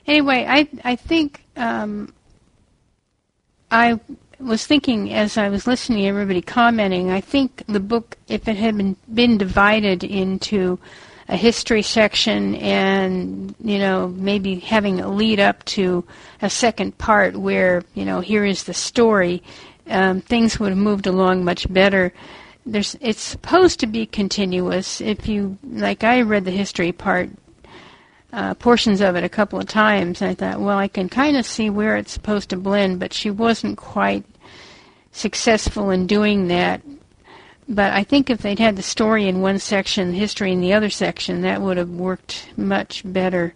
anyway, 0.08 0.44
I 0.48 0.68
I 0.82 0.96
think 0.96 1.44
um, 1.56 2.12
I 3.70 4.00
was 4.40 4.66
thinking 4.66 5.12
as 5.12 5.38
I 5.38 5.50
was 5.50 5.68
listening 5.68 6.08
everybody 6.08 6.42
commenting. 6.42 7.12
I 7.12 7.20
think 7.20 7.62
the 7.68 7.78
book, 7.78 8.16
if 8.26 8.48
it 8.48 8.56
had 8.56 8.76
been 8.76 8.96
been 9.14 9.38
divided 9.38 10.02
into 10.02 10.80
a 11.28 11.36
history 11.36 11.82
section 11.82 12.56
and 12.56 13.54
you 13.62 13.78
know 13.78 14.08
maybe 14.08 14.58
having 14.58 15.00
a 15.00 15.08
lead 15.08 15.38
up 15.38 15.64
to 15.76 16.02
a 16.42 16.50
second 16.50 16.98
part 16.98 17.36
where 17.36 17.84
you 17.94 18.04
know 18.04 18.18
here 18.18 18.44
is 18.44 18.64
the 18.64 18.74
story, 18.74 19.44
um, 19.86 20.22
things 20.22 20.58
would 20.58 20.70
have 20.70 20.78
moved 20.90 21.06
along 21.06 21.44
much 21.44 21.72
better 21.72 22.12
there's 22.66 22.96
it's 23.00 23.22
supposed 23.22 23.80
to 23.80 23.86
be 23.86 24.06
continuous. 24.06 25.00
If 25.00 25.28
you 25.28 25.58
like, 25.64 26.04
I 26.04 26.22
read 26.22 26.44
the 26.44 26.50
history 26.50 26.92
part 26.92 27.30
uh, 28.32 28.54
portions 28.54 29.00
of 29.00 29.16
it 29.16 29.24
a 29.24 29.28
couple 29.28 29.60
of 29.60 29.66
times, 29.66 30.20
and 30.20 30.30
I 30.30 30.34
thought, 30.34 30.60
well, 30.60 30.78
I 30.78 30.88
can 30.88 31.08
kind 31.08 31.36
of 31.36 31.46
see 31.46 31.70
where 31.70 31.96
it's 31.96 32.12
supposed 32.12 32.50
to 32.50 32.56
blend, 32.56 32.98
but 32.98 33.12
she 33.12 33.30
wasn't 33.30 33.78
quite 33.78 34.24
successful 35.12 35.90
in 35.90 36.06
doing 36.06 36.48
that. 36.48 36.82
But 37.68 37.92
I 37.92 38.02
think 38.04 38.28
if 38.28 38.42
they'd 38.42 38.58
had 38.58 38.76
the 38.76 38.82
story 38.82 39.26
in 39.26 39.40
one 39.40 39.58
section, 39.58 40.12
history 40.12 40.52
in 40.52 40.60
the 40.60 40.72
other 40.74 40.90
section, 40.90 41.42
that 41.42 41.62
would 41.62 41.76
have 41.76 41.88
worked 41.88 42.48
much 42.56 43.02
better. 43.04 43.54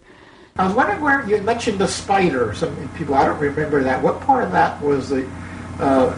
I 0.57 0.65
was 0.65 0.75
wondering 0.75 1.01
where 1.01 1.27
you 1.27 1.41
mentioned 1.41 1.79
the 1.79 1.87
spider. 1.87 2.53
Some 2.53 2.89
people, 2.95 3.15
I 3.15 3.25
don't 3.25 3.39
remember 3.39 3.83
that. 3.83 4.01
What 4.01 4.21
part 4.21 4.43
of 4.43 4.51
that 4.51 4.81
was 4.81 5.09
the 5.09 5.29
uh, 5.79 6.15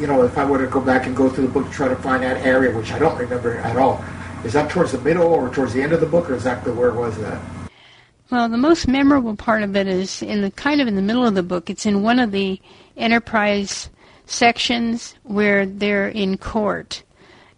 you 0.00 0.06
know, 0.06 0.24
if 0.24 0.36
I 0.36 0.44
were 0.44 0.58
to 0.58 0.66
go 0.66 0.80
back 0.80 1.06
and 1.06 1.16
go 1.16 1.30
through 1.30 1.46
the 1.46 1.52
book 1.52 1.66
to 1.66 1.72
try 1.72 1.88
to 1.88 1.96
find 1.96 2.22
that 2.22 2.44
area, 2.44 2.76
which 2.76 2.92
I 2.92 2.98
don't 2.98 3.18
remember 3.18 3.56
at 3.58 3.76
all, 3.76 4.04
is 4.44 4.52
that 4.52 4.70
towards 4.70 4.92
the 4.92 5.00
middle 5.00 5.26
or 5.26 5.48
towards 5.48 5.72
the 5.72 5.82
end 5.82 5.92
of 5.92 6.00
the 6.00 6.06
book, 6.06 6.30
or 6.30 6.34
exactly 6.34 6.72
where 6.72 6.92
was 6.92 7.16
that? 7.18 7.40
Well, 8.30 8.48
the 8.48 8.56
most 8.56 8.88
memorable 8.88 9.36
part 9.36 9.62
of 9.62 9.76
it 9.76 9.86
is 9.86 10.20
in 10.22 10.42
the 10.42 10.50
kind 10.50 10.80
of 10.80 10.88
in 10.88 10.96
the 10.96 11.02
middle 11.02 11.24
of 11.24 11.34
the 11.34 11.42
book. 11.42 11.70
It's 11.70 11.86
in 11.86 12.02
one 12.02 12.18
of 12.18 12.32
the 12.32 12.60
Enterprise 12.96 13.88
sections 14.26 15.14
where 15.22 15.64
they're 15.64 16.08
in 16.08 16.36
court, 16.36 17.02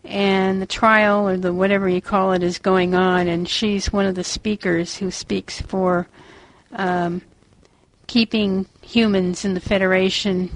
and 0.04 0.60
the 0.60 0.66
trial 0.66 1.28
or 1.28 1.36
the 1.36 1.52
whatever 1.52 1.88
you 1.88 2.00
call 2.00 2.32
it 2.32 2.42
is 2.42 2.58
going 2.58 2.94
on, 2.94 3.28
and 3.28 3.48
she's 3.48 3.92
one 3.92 4.06
of 4.06 4.14
the 4.14 4.24
speakers 4.24 4.96
who 4.96 5.10
speaks 5.10 5.60
for 5.60 6.06
um, 6.72 7.22
keeping 8.06 8.66
humans 8.82 9.44
in 9.44 9.54
the 9.54 9.60
Federation 9.60 10.50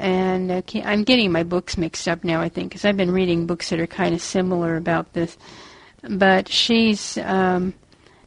and 0.00 0.64
I'm 0.84 1.04
getting 1.04 1.30
my 1.30 1.42
books 1.42 1.76
mixed 1.76 2.08
up 2.08 2.24
now. 2.24 2.40
I 2.40 2.48
think 2.48 2.70
because 2.70 2.84
I've 2.84 2.96
been 2.96 3.10
reading 3.10 3.46
books 3.46 3.70
that 3.70 3.80
are 3.80 3.86
kind 3.86 4.14
of 4.14 4.20
similar 4.20 4.76
about 4.76 5.12
this. 5.12 5.36
But 6.02 6.48
she's 6.48 7.18
um, 7.18 7.74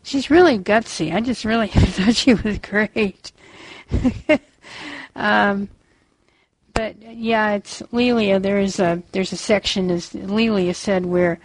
she's 0.04 0.30
really 0.30 0.60
gutsy. 0.60 1.14
I 1.14 1.22
just 1.22 1.44
really 1.44 1.68
thought 1.74 2.16
she 2.16 2.34
was 2.34 2.60
great. 2.60 3.32
um, 5.16 5.70
but 6.74 6.96
yeah, 7.02 7.54
it's 7.54 7.82
Lelia. 7.92 8.40
There 8.40 8.60
is 8.60 8.80
a 8.80 9.02
there's 9.12 9.32
a 9.32 9.38
section 9.38 9.92
as 9.92 10.14
Lelia 10.14 10.74
said 10.74 11.06
where 11.06 11.40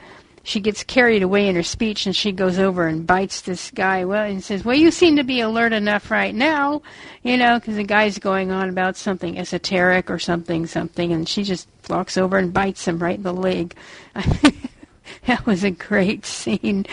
she 0.49 0.61
gets 0.61 0.83
carried 0.83 1.23
away 1.23 1.47
in 1.47 1.55
her 1.57 1.63
speech 1.63 2.07
and 2.07 2.17
she 2.17 2.33
goes 2.33 2.59
over 2.59 2.87
and 2.87 3.07
bites 3.07 3.43
this 3.43 3.71
guy. 3.71 4.07
Well 4.07 4.25
and 4.25 4.43
says 4.43 4.65
well 4.65 4.75
you 4.75 4.91
seem 4.91 5.17
to 5.17 5.23
be 5.23 5.41
alert 5.41 5.75
enough 5.75 6.11
right 6.11 6.35
now 6.35 6.81
you 7.23 7.37
know 7.37 7.59
because 7.59 7.77
the 7.77 7.85
guy's 7.85 8.19
going 8.19 8.51
on 8.51 8.71
about 8.71 8.97
something 8.97 9.39
esoteric 9.39 10.11
or 10.11 10.19
something 10.19 10.67
something 10.67 11.13
and 11.13 11.29
she 11.29 11.45
just 11.45 11.69
walks 11.91 12.17
over 12.17 12.39
and 12.39 12.55
bites 12.55 12.89
him 12.89 12.99
right 12.99 13.17
in 13.17 13.23
the 13.23 13.33
leg. 13.33 13.75
That 15.27 15.47
was 15.47 15.65
a 15.65 15.71
great 15.71 16.25
scene. 16.25 16.87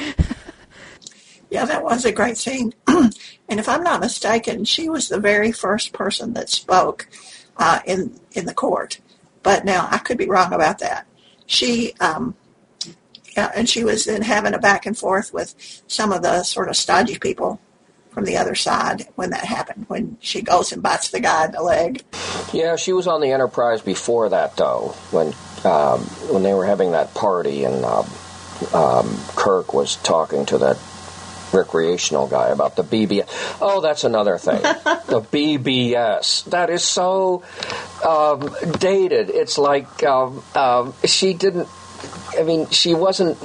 Yeah 1.50 1.66
that 1.66 1.84
was 1.84 2.04
a 2.04 2.12
great 2.12 2.38
scene. 2.38 2.74
And 2.88 3.60
if 3.60 3.70
i'm 3.70 3.84
not 3.84 4.02
mistaken 4.02 4.66
she 4.66 4.90
was 4.90 5.08
the 5.08 5.20
very 5.20 5.52
first 5.54 5.94
person 5.94 6.34
that 6.34 6.50
spoke 6.50 7.08
uh, 7.56 7.80
in 7.86 8.20
in 8.34 8.46
the 8.46 8.54
court. 8.54 9.00
But 9.44 9.64
now 9.64 9.88
i 9.92 9.98
could 10.00 10.18
be 10.18 10.28
wrong 10.28 10.52
about 10.52 10.80
that. 10.80 11.08
She 11.46 11.94
um, 12.02 12.36
yeah, 13.36 13.52
and 13.56 13.68
she 13.68 13.84
was 13.84 14.06
then 14.06 14.22
having 14.22 14.54
a 14.54 14.60
back 14.60 14.86
and 14.86 14.98
forth 14.98 15.34
with 15.34 15.84
some 15.88 16.12
of 16.12 16.22
the 16.22 16.44
sort 16.44 16.70
of 16.70 16.76
stodgy 16.76 17.20
people 17.20 17.60
from 18.12 18.24
the 18.24 18.38
other 18.38 18.56
side 18.56 19.08
when 19.16 19.32
that 19.32 19.44
happened, 19.44 19.86
when 19.90 20.18
she 20.22 20.42
goes 20.42 20.72
and 20.72 20.82
bites 20.82 21.10
the 21.10 21.20
guy 21.20 21.46
in 21.46 21.52
the 21.52 21.62
leg. 21.62 22.02
Yeah, 22.54 22.78
she 22.78 22.94
was 22.94 23.08
on 23.08 23.20
the 23.20 23.32
Enterprise 23.32 23.82
before 23.82 24.30
that, 24.30 24.56
though, 24.56 24.96
when 25.12 25.34
um, 25.66 26.02
when 26.32 26.44
they 26.44 26.54
were 26.54 26.66
having 26.66 26.92
that 26.92 27.14
party 27.14 27.66
and 27.66 27.84
um, 27.84 28.06
um, 28.74 29.18
Kirk 29.36 29.74
was 29.74 29.98
talking 29.98 30.46
to 30.48 30.58
that 30.60 30.78
recreational 31.52 32.28
guy 32.28 32.50
about 32.50 32.76
the 32.76 32.84
BBS. 32.84 33.28
Oh, 33.62 33.82
that's 33.82 34.04
another 34.04 34.38
thing. 34.38 34.62
the 35.08 35.22
BBS. 35.22 36.46
That 36.46 36.70
is 36.70 36.84
so 36.84 37.44
um, 38.06 38.56
dated. 38.80 39.30
It's 39.30 39.58
like 39.58 40.04
um, 40.04 40.44
um, 40.56 40.94
she 41.04 41.34
didn't 41.34 41.68
I 42.38 42.44
mean, 42.44 42.70
she 42.70 42.94
wasn't. 42.94 43.38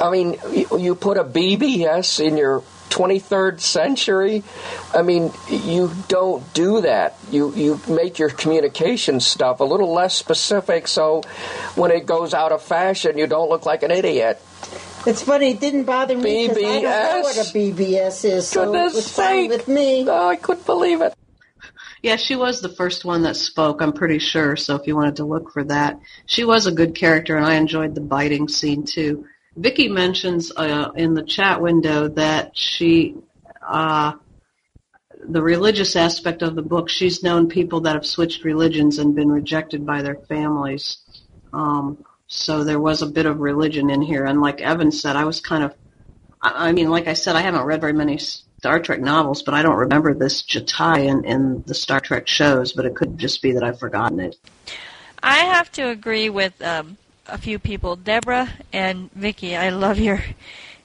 I 0.00 0.10
mean, 0.10 0.36
you 0.78 0.94
put 0.94 1.16
a 1.16 1.24
BBS 1.24 2.24
in 2.24 2.36
your 2.36 2.62
23rd 2.90 3.60
century. 3.60 4.42
I 4.94 5.02
mean, 5.02 5.32
you 5.50 5.92
don't 6.08 6.42
do 6.54 6.80
that. 6.82 7.16
You 7.30 7.52
you 7.54 7.80
make 7.88 8.18
your 8.18 8.30
communication 8.30 9.20
stuff 9.20 9.60
a 9.60 9.64
little 9.64 9.92
less 9.92 10.14
specific, 10.14 10.88
so 10.88 11.22
when 11.74 11.90
it 11.90 12.06
goes 12.06 12.34
out 12.34 12.52
of 12.52 12.62
fashion, 12.62 13.18
you 13.18 13.26
don't 13.26 13.50
look 13.50 13.66
like 13.66 13.82
an 13.82 13.90
idiot. 13.90 14.40
It's 15.06 15.22
funny. 15.22 15.50
It 15.50 15.60
didn't 15.60 15.84
bother 15.84 16.16
me 16.16 16.48
because 16.48 16.64
I 16.64 16.80
don't 16.80 16.82
know 16.82 17.20
what 17.22 17.36
a 17.36 17.50
BBS 17.52 18.24
is, 18.24 18.48
so 18.48 18.64
Goodness 18.64 18.92
it 18.92 18.96
was 18.96 19.12
fine 19.12 19.48
with 19.48 19.68
me. 19.68 20.08
Oh, 20.08 20.28
I 20.28 20.36
couldn't 20.36 20.66
believe 20.66 21.00
it. 21.00 21.14
Yeah, 22.06 22.14
she 22.14 22.36
was 22.36 22.60
the 22.60 22.68
first 22.68 23.04
one 23.04 23.22
that 23.22 23.34
spoke, 23.34 23.82
I'm 23.82 23.92
pretty 23.92 24.20
sure, 24.20 24.54
so 24.54 24.76
if 24.76 24.86
you 24.86 24.94
wanted 24.94 25.16
to 25.16 25.24
look 25.24 25.50
for 25.50 25.64
that. 25.64 25.98
She 26.26 26.44
was 26.44 26.68
a 26.68 26.70
good 26.70 26.94
character, 26.94 27.36
and 27.36 27.44
I 27.44 27.56
enjoyed 27.56 27.96
the 27.96 28.00
biting 28.00 28.46
scene, 28.46 28.84
too. 28.84 29.26
Vicky 29.56 29.88
mentions 29.88 30.52
uh, 30.56 30.92
in 30.94 31.14
the 31.14 31.24
chat 31.24 31.60
window 31.60 32.06
that 32.10 32.56
she, 32.56 33.16
uh, 33.60 34.12
the 35.28 35.42
religious 35.42 35.96
aspect 35.96 36.42
of 36.42 36.54
the 36.54 36.62
book, 36.62 36.88
she's 36.88 37.24
known 37.24 37.48
people 37.48 37.80
that 37.80 37.96
have 37.96 38.06
switched 38.06 38.44
religions 38.44 39.00
and 39.00 39.16
been 39.16 39.32
rejected 39.32 39.84
by 39.84 40.02
their 40.02 40.14
families. 40.28 40.98
Um, 41.52 42.04
so 42.28 42.62
there 42.62 42.78
was 42.78 43.02
a 43.02 43.06
bit 43.06 43.26
of 43.26 43.40
religion 43.40 43.90
in 43.90 44.00
here, 44.00 44.26
and 44.26 44.40
like 44.40 44.60
Evan 44.60 44.92
said, 44.92 45.16
I 45.16 45.24
was 45.24 45.40
kind 45.40 45.64
of, 45.64 45.74
I 46.40 46.70
mean, 46.70 46.88
like 46.88 47.08
I 47.08 47.14
said, 47.14 47.34
I 47.34 47.40
haven't 47.40 47.64
read 47.64 47.80
very 47.80 47.94
many 47.94 48.20
Star 48.66 48.80
Trek 48.80 49.00
novels, 49.00 49.44
but 49.44 49.54
I 49.54 49.62
don't 49.62 49.76
remember 49.76 50.12
this 50.12 50.42
Jatai 50.42 51.06
in, 51.06 51.24
in 51.24 51.62
the 51.68 51.74
Star 51.74 52.00
Trek 52.00 52.26
shows. 52.26 52.72
But 52.72 52.84
it 52.84 52.96
could 52.96 53.16
just 53.16 53.40
be 53.40 53.52
that 53.52 53.62
I've 53.62 53.78
forgotten 53.78 54.18
it. 54.18 54.34
I 55.22 55.36
have 55.36 55.70
to 55.72 55.88
agree 55.88 56.28
with 56.30 56.60
um, 56.60 56.96
a 57.28 57.38
few 57.38 57.60
people, 57.60 57.94
Deborah 57.94 58.52
and 58.72 59.08
Vicky. 59.12 59.54
I 59.56 59.68
love 59.68 60.00
your 60.00 60.20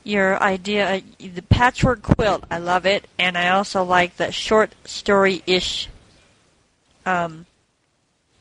your 0.04 0.40
idea, 0.44 1.02
the 1.18 1.42
patchwork 1.42 2.04
quilt. 2.04 2.44
I 2.52 2.60
love 2.60 2.86
it, 2.86 3.08
and 3.18 3.36
I 3.36 3.50
also 3.50 3.84
like 3.84 4.18
the 4.18 4.32
short 4.32 4.76
story 4.86 5.42
ish 5.48 5.90
um, 7.08 7.48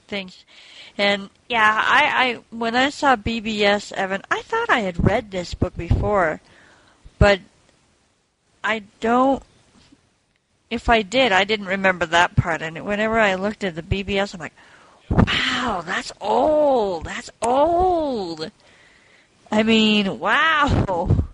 things. 0.06 0.44
And 0.98 1.30
yeah, 1.48 1.82
I, 1.82 2.02
I 2.04 2.40
when 2.54 2.76
I 2.76 2.90
saw 2.90 3.16
BBS 3.16 3.90
Evan, 3.92 4.20
I 4.30 4.42
thought 4.42 4.68
I 4.68 4.80
had 4.80 5.02
read 5.02 5.30
this 5.30 5.54
book 5.54 5.74
before, 5.78 6.42
but 7.18 7.40
I 8.62 8.82
don't. 9.00 9.42
If 10.70 10.88
I 10.88 11.02
did, 11.02 11.32
I 11.32 11.44
didn't 11.44 11.66
remember 11.66 12.06
that 12.06 12.36
part. 12.36 12.62
And 12.62 12.84
whenever 12.84 13.18
I 13.18 13.34
looked 13.34 13.64
at 13.64 13.74
the 13.74 13.82
BBS, 13.82 14.34
I'm 14.34 14.40
like, 14.40 14.52
"Wow, 15.10 15.82
that's 15.84 16.12
old. 16.20 17.04
That's 17.04 17.30
old." 17.42 18.50
I 19.50 19.62
mean, 19.62 20.18
wow. 20.18 21.24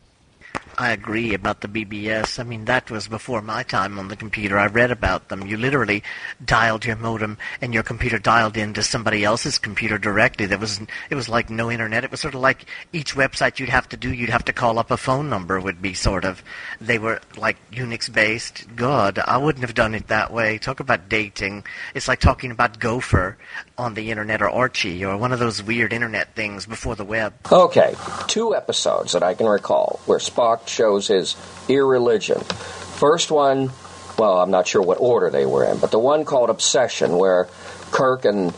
I 0.79 0.91
agree 0.91 1.33
about 1.33 1.63
the 1.63 1.69
BBS. 1.69 2.39
I 2.39 2.43
mean, 2.43 2.67
that 2.67 2.91
was 2.91 3.09
before 3.09 3.41
my 3.41 3.63
time 3.63 3.99
on 3.99 4.09
the 4.09 4.17
computer. 4.17 4.59
I 4.59 4.67
read 4.67 4.91
about 4.91 5.29
them. 5.29 5.47
You 5.47 5.57
literally 5.57 6.03
dialed 6.45 6.85
your 6.85 6.97
modem, 6.97 7.39
and 7.63 7.73
your 7.73 7.83
computer 7.83 8.19
dialed 8.19 8.59
into 8.59 8.83
somebody 8.83 9.25
else's 9.25 9.59
computer 9.59 9.97
directly. 9.97 10.45
There 10.45 10.59
was 10.59 10.81
it 11.09 11.15
was 11.15 11.31
like 11.31 11.49
no 11.49 11.71
internet. 11.71 12.05
It 12.05 12.11
was 12.11 12.21
sort 12.21 12.35
of 12.35 12.43
like 12.43 12.67
each 12.93 13.15
website 13.15 13.59
you'd 13.59 13.71
have 13.71 13.89
to 13.89 13.97
do, 13.97 14.13
you'd 14.13 14.29
have 14.29 14.45
to 14.45 14.53
call 14.53 14.79
up 14.79 14.91
a 14.91 14.99
phone 14.99 15.31
number. 15.31 15.59
Would 15.59 15.81
be 15.81 15.95
sort 15.95 16.27
of. 16.27 16.43
They 16.79 16.99
were 16.99 17.21
like 17.39 17.57
Unix 17.71 18.13
based. 18.13 18.67
God, 18.77 19.19
I 19.19 19.39
wouldn't 19.39 19.65
have 19.65 19.75
done 19.75 19.95
it 19.95 20.09
that 20.09 20.31
way. 20.31 20.59
Talk 20.59 20.81
about 20.81 21.09
dating. 21.09 21.65
It's 21.95 22.09
like 22.09 22.21
talking 22.21 22.51
about 22.51 22.79
Gopher 22.81 23.39
on 23.79 23.95
the 23.95 24.11
internet 24.11 24.43
or 24.43 24.51
Archie 24.51 25.05
or 25.05 25.17
one 25.17 25.33
of 25.33 25.39
those 25.39 25.63
weird 25.63 25.93
internet 25.93 26.35
things 26.35 26.67
before 26.67 26.95
the 26.95 27.05
web. 27.05 27.35
Okay, 27.51 27.95
two 28.27 28.55
episodes 28.55 29.13
that 29.13 29.23
I 29.23 29.35
can 29.35 29.47
recall 29.47 30.01
where 30.07 30.19
Spock 30.19 30.69
shows 30.69 31.09
his 31.09 31.37
irreligion. 31.69 32.41
First 32.41 33.31
one, 33.31 33.71
well, 34.19 34.39
I'm 34.39 34.51
not 34.51 34.67
sure 34.67 34.83
what 34.83 34.99
order 35.01 35.31
they 35.31 35.47
were 35.47 35.65
in, 35.65 35.79
but 35.79 35.91
the 35.91 35.99
one 35.99 36.25
called 36.25 36.49
Obsession, 36.49 37.19
where 37.19 37.49
Kirk 37.91 38.25
and 38.25 38.53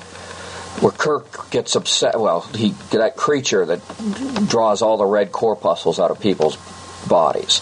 where 0.80 0.92
Kirk 0.92 1.50
gets 1.50 1.74
upset. 1.74 2.20
Well, 2.20 2.42
he 2.54 2.70
that 2.90 3.16
creature 3.16 3.66
that 3.66 3.80
draws 4.48 4.82
all 4.82 4.96
the 4.96 5.06
red 5.06 5.32
corpuscles 5.32 5.98
out 5.98 6.12
of 6.12 6.20
people's 6.20 6.56
bodies. 7.08 7.60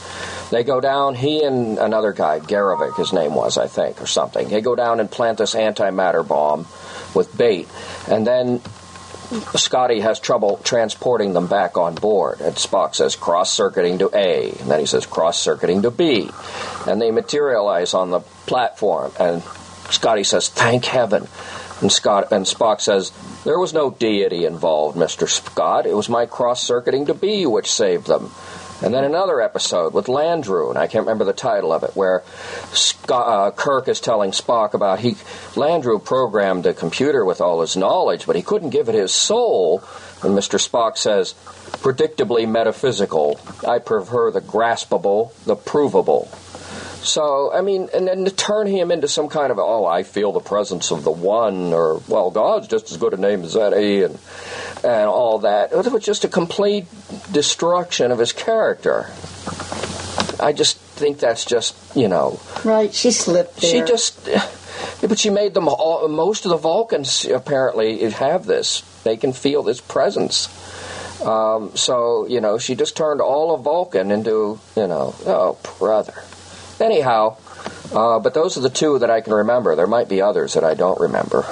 They 0.51 0.63
go 0.63 0.81
down. 0.81 1.15
He 1.15 1.43
and 1.43 1.79
another 1.79 2.13
guy, 2.13 2.41
Garrovick, 2.41 2.97
his 2.97 3.13
name 3.13 3.35
was, 3.35 3.59
I 3.59 3.67
think, 3.67 4.01
or 4.01 4.07
something. 4.07 4.49
They 4.49 4.61
go 4.61 4.77
down 4.77 5.01
and 5.01 5.11
plant 5.11 5.39
this 5.39 5.55
antimatter 5.55 6.27
bomb 6.27 6.67
with 7.17 7.37
bait, 7.37 7.69
and 8.09 8.27
then 8.27 8.61
Scotty 9.57 10.01
has 10.01 10.21
trouble 10.21 10.61
transporting 10.63 11.33
them 11.33 11.49
back 11.49 11.77
on 11.77 11.95
board. 11.95 12.41
And 12.41 12.55
Spock 12.55 12.95
says 12.95 13.17
cross 13.17 13.53
circuiting 13.53 13.99
to 13.99 14.11
A. 14.15 14.53
And 14.53 14.71
then 14.71 14.81
he 14.81 14.87
says 14.87 15.05
cross 15.05 15.41
circuiting 15.41 15.83
to 15.83 15.91
B. 15.91 16.31
And 16.87 17.01
they 17.01 17.11
materialize 17.11 17.93
on 17.93 18.11
the 18.11 18.21
platform. 18.21 19.13
And 19.19 19.43
Scotty 19.91 20.23
says, 20.23 20.49
thank 20.49 20.85
heaven. 20.85 21.27
And, 21.81 21.91
Scott, 21.91 22.33
and 22.33 22.47
Spock 22.47 22.81
says, 22.81 23.13
there 23.45 23.59
was 23.59 23.75
no 23.75 23.91
deity 23.91 24.45
involved, 24.45 24.97
Mr. 24.97 25.29
Scott. 25.29 25.87
It 25.87 25.95
was 25.95 26.09
my 26.09 26.27
cross 26.27 26.63
circuiting 26.63 27.07
to 27.07 27.15
B 27.15 27.47
which 27.47 27.71
saved 27.71 28.07
them. 28.07 28.31
And 28.83 28.93
then 28.93 29.05
another 29.05 29.41
episode 29.41 29.95
with 29.95 30.07
Landru, 30.07 30.69
and 30.69 30.79
I 30.79 30.87
can't 30.87 31.07
remember 31.07 31.25
the 31.25 31.33
title 31.33 31.73
of 31.73 31.83
it, 31.83 31.97
where 31.97 32.23
Scott, 32.73 33.27
uh, 33.27 33.51
Kirk 33.53 33.89
is 33.89 34.01
telling 34.01 34.33
Spock 34.33 34.75
about 34.75 35.01
he 35.01 35.13
Landru 35.55 36.03
programmed 36.05 36.65
the 36.65 36.75
computer 36.75 37.25
with 37.25 37.41
all 37.41 37.63
his 37.63 37.77
knowledge, 37.77 38.27
but 38.27 38.37
he 38.37 38.43
couldn't 38.43 38.71
give 38.71 38.91
it 38.91 38.95
his 38.95 39.13
soul. 39.13 39.83
And 40.23 40.37
Mr. 40.37 40.59
Spock 40.59 40.99
says, 40.99 41.35
predictably 41.83 42.49
metaphysical. 42.49 43.41
I 43.67 43.79
prefer 43.79 44.31
the 44.31 44.41
graspable, 44.41 45.33
the 45.45 45.57
provable. 45.57 46.31
So, 47.07 47.53
I 47.53 47.61
mean, 47.61 47.89
and 47.95 48.09
then 48.09 48.25
to 48.25 48.31
turn 48.31 48.67
him 48.67 48.91
into 48.91 49.07
some 49.07 49.29
kind 49.29 49.53
of, 49.53 49.59
oh, 49.59 49.87
I 49.87 50.03
feel 50.03 50.33
the 50.33 50.41
presence 50.41 50.91
of 50.91 51.05
the 51.05 51.11
one, 51.11 51.73
or, 51.73 52.03
well, 52.09 52.31
God's 52.31 52.67
just 52.67 52.91
as 52.91 52.97
good 52.97 53.15
a 53.15 53.17
name 53.17 53.43
as 53.43 53.55
that, 53.55 53.73
eh, 53.73 54.05
and, 54.05 54.19
and 54.85 55.09
all 55.09 55.39
that. 55.41 55.73
It 55.73 55.93
was 55.93 56.05
just 56.05 56.25
a 56.25 56.29
complete 56.29 56.87
destruction 57.31 58.11
of 58.11 58.19
his 58.19 58.33
character. 58.33 59.07
I 60.41 60.53
just 60.53 60.79
think 60.79 61.19
that's 61.19 61.45
just, 61.45 61.77
you 61.97 62.09
know. 62.09 62.41
Right, 62.65 62.93
she 62.93 63.11
slipped 63.13 63.57
there. 63.59 63.71
She 63.71 63.81
just. 63.83 64.29
But 65.01 65.19
she 65.19 65.31
made 65.31 65.55
them 65.55 65.69
all. 65.69 66.09
Most 66.09 66.45
of 66.45 66.51
the 66.51 66.57
Vulcans 66.57 67.25
apparently 67.25 68.11
have 68.11 68.47
this. 68.47 68.83
They 69.05 69.17
can 69.17 69.33
feel 69.33 69.63
this 69.63 69.81
presence. 69.81 70.49
Um, 71.23 71.77
so, 71.77 72.27
you 72.27 72.41
know, 72.41 72.59
she 72.59 72.75
just 72.75 72.97
turned 72.97 73.21
all 73.21 73.55
of 73.55 73.63
Vulcan 73.63 74.11
into, 74.11 74.59
you 74.77 74.87
know, 74.87 75.15
oh, 75.27 75.59
brother. 75.79 76.15
Anyhow, 76.81 77.37
uh, 77.93 78.19
but 78.19 78.35
those 78.35 78.57
are 78.57 78.61
the 78.61 78.71
two 78.71 78.99
that 78.99 79.11
I 79.11 79.21
can 79.21 79.33
remember. 79.33 79.77
There 79.77 79.87
might 79.87 80.09
be 80.09 80.21
others 80.21 80.55
that 80.55 80.65
I 80.65 80.75
don't 80.75 81.01
remember. 81.01 81.47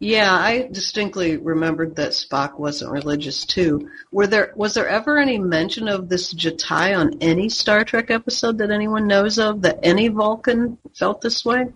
Yeah, 0.00 0.32
I 0.32 0.68
distinctly 0.70 1.36
remembered 1.36 1.96
that 1.96 2.10
Spock 2.10 2.58
wasn't 2.58 2.90
religious 2.90 3.44
too. 3.46 3.88
Were 4.10 4.26
there 4.26 4.52
was 4.56 4.74
there 4.74 4.88
ever 4.88 5.18
any 5.18 5.38
mention 5.38 5.88
of 5.88 6.08
this 6.08 6.34
Jatai 6.34 6.98
on 6.98 7.18
any 7.20 7.48
Star 7.48 7.84
Trek 7.84 8.10
episode 8.10 8.58
that 8.58 8.70
anyone 8.70 9.06
knows 9.06 9.38
of 9.38 9.62
that 9.62 9.78
any 9.82 10.08
Vulcan 10.08 10.78
felt 10.94 11.20
this 11.20 11.44
way? 11.44 11.68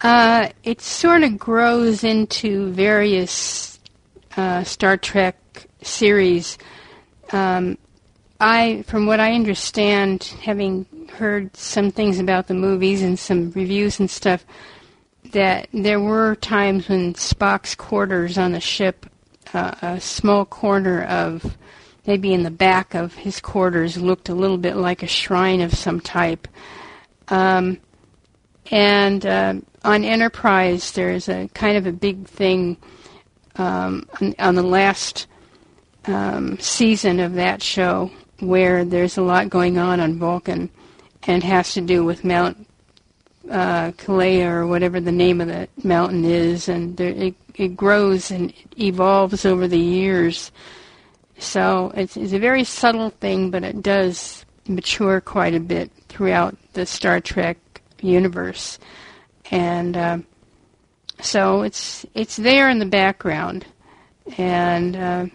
Uh, 0.00 0.48
it 0.62 0.80
sort 0.80 1.22
of 1.24 1.38
grows 1.38 2.04
into 2.04 2.70
various 2.70 3.80
uh, 4.36 4.62
Star 4.64 4.96
Trek 4.96 5.36
series. 5.82 6.58
Um, 7.32 7.76
I, 8.38 8.82
from 8.86 9.06
what 9.06 9.20
I 9.20 9.32
understand, 9.32 10.24
having 10.42 10.86
heard 11.10 11.56
some 11.56 11.90
things 11.90 12.18
about 12.18 12.46
the 12.46 12.54
movies 12.54 13.02
and 13.02 13.18
some 13.18 13.50
reviews 13.52 14.00
and 14.00 14.10
stuff, 14.10 14.44
that 15.32 15.68
there 15.72 16.00
were 16.00 16.36
times 16.36 16.88
when 16.88 17.14
Spock's 17.14 17.74
quarters 17.74 18.38
on 18.38 18.52
the 18.52 18.60
ship, 18.60 19.06
uh, 19.54 19.74
a 19.82 20.00
small 20.00 20.44
corner 20.44 21.04
of 21.04 21.56
maybe 22.06 22.32
in 22.32 22.42
the 22.42 22.50
back 22.50 22.94
of 22.94 23.14
his 23.14 23.40
quarters, 23.40 23.96
looked 23.96 24.28
a 24.28 24.34
little 24.34 24.58
bit 24.58 24.76
like 24.76 25.02
a 25.02 25.08
shrine 25.08 25.60
of 25.60 25.74
some 25.74 26.00
type. 26.00 26.46
Um, 27.28 27.80
and 28.70 29.24
uh, 29.26 29.54
on 29.84 30.04
Enterprise, 30.04 30.92
there's 30.92 31.28
a 31.28 31.48
kind 31.54 31.76
of 31.76 31.86
a 31.86 31.92
big 31.92 32.26
thing 32.26 32.76
um, 33.56 34.08
on, 34.20 34.34
on, 34.38 34.54
the 34.54 34.62
last 34.62 35.26
um, 36.06 36.58
season 36.58 37.20
of 37.20 37.34
that 37.34 37.62
show 37.62 38.10
where 38.40 38.84
there's 38.84 39.16
a 39.16 39.22
lot 39.22 39.48
going 39.48 39.78
on 39.78 39.98
on 39.98 40.18
Vulcan 40.18 40.70
and 41.26 41.42
has 41.42 41.74
to 41.74 41.80
do 41.80 42.04
with 42.04 42.24
Mount 42.24 42.66
uh, 43.50 43.92
Kalea 43.92 44.46
or 44.46 44.66
whatever 44.66 45.00
the 45.00 45.12
name 45.12 45.40
of 45.40 45.48
the 45.48 45.68
mountain 45.82 46.24
is, 46.24 46.68
and 46.68 46.96
there, 46.96 47.10
it, 47.10 47.34
it 47.54 47.76
grows 47.76 48.30
and 48.30 48.52
evolves 48.78 49.44
over 49.44 49.68
the 49.68 49.78
years. 49.78 50.50
So 51.38 51.92
it's, 51.94 52.16
it's 52.16 52.32
a 52.32 52.38
very 52.38 52.64
subtle 52.64 53.10
thing, 53.10 53.50
but 53.50 53.62
it 53.62 53.82
does 53.82 54.44
mature 54.68 55.20
quite 55.20 55.54
a 55.54 55.60
bit 55.60 55.90
throughout 56.08 56.56
the 56.72 56.86
Star 56.86 57.20
Trek 57.20 57.58
universe, 58.00 58.78
and 59.50 59.96
uh, 59.96 60.18
so 61.20 61.62
it's 61.62 62.04
it's 62.14 62.36
there 62.36 62.68
in 62.68 62.78
the 62.78 62.86
background, 62.86 63.64
and 64.36 64.96
uh, 64.96 65.26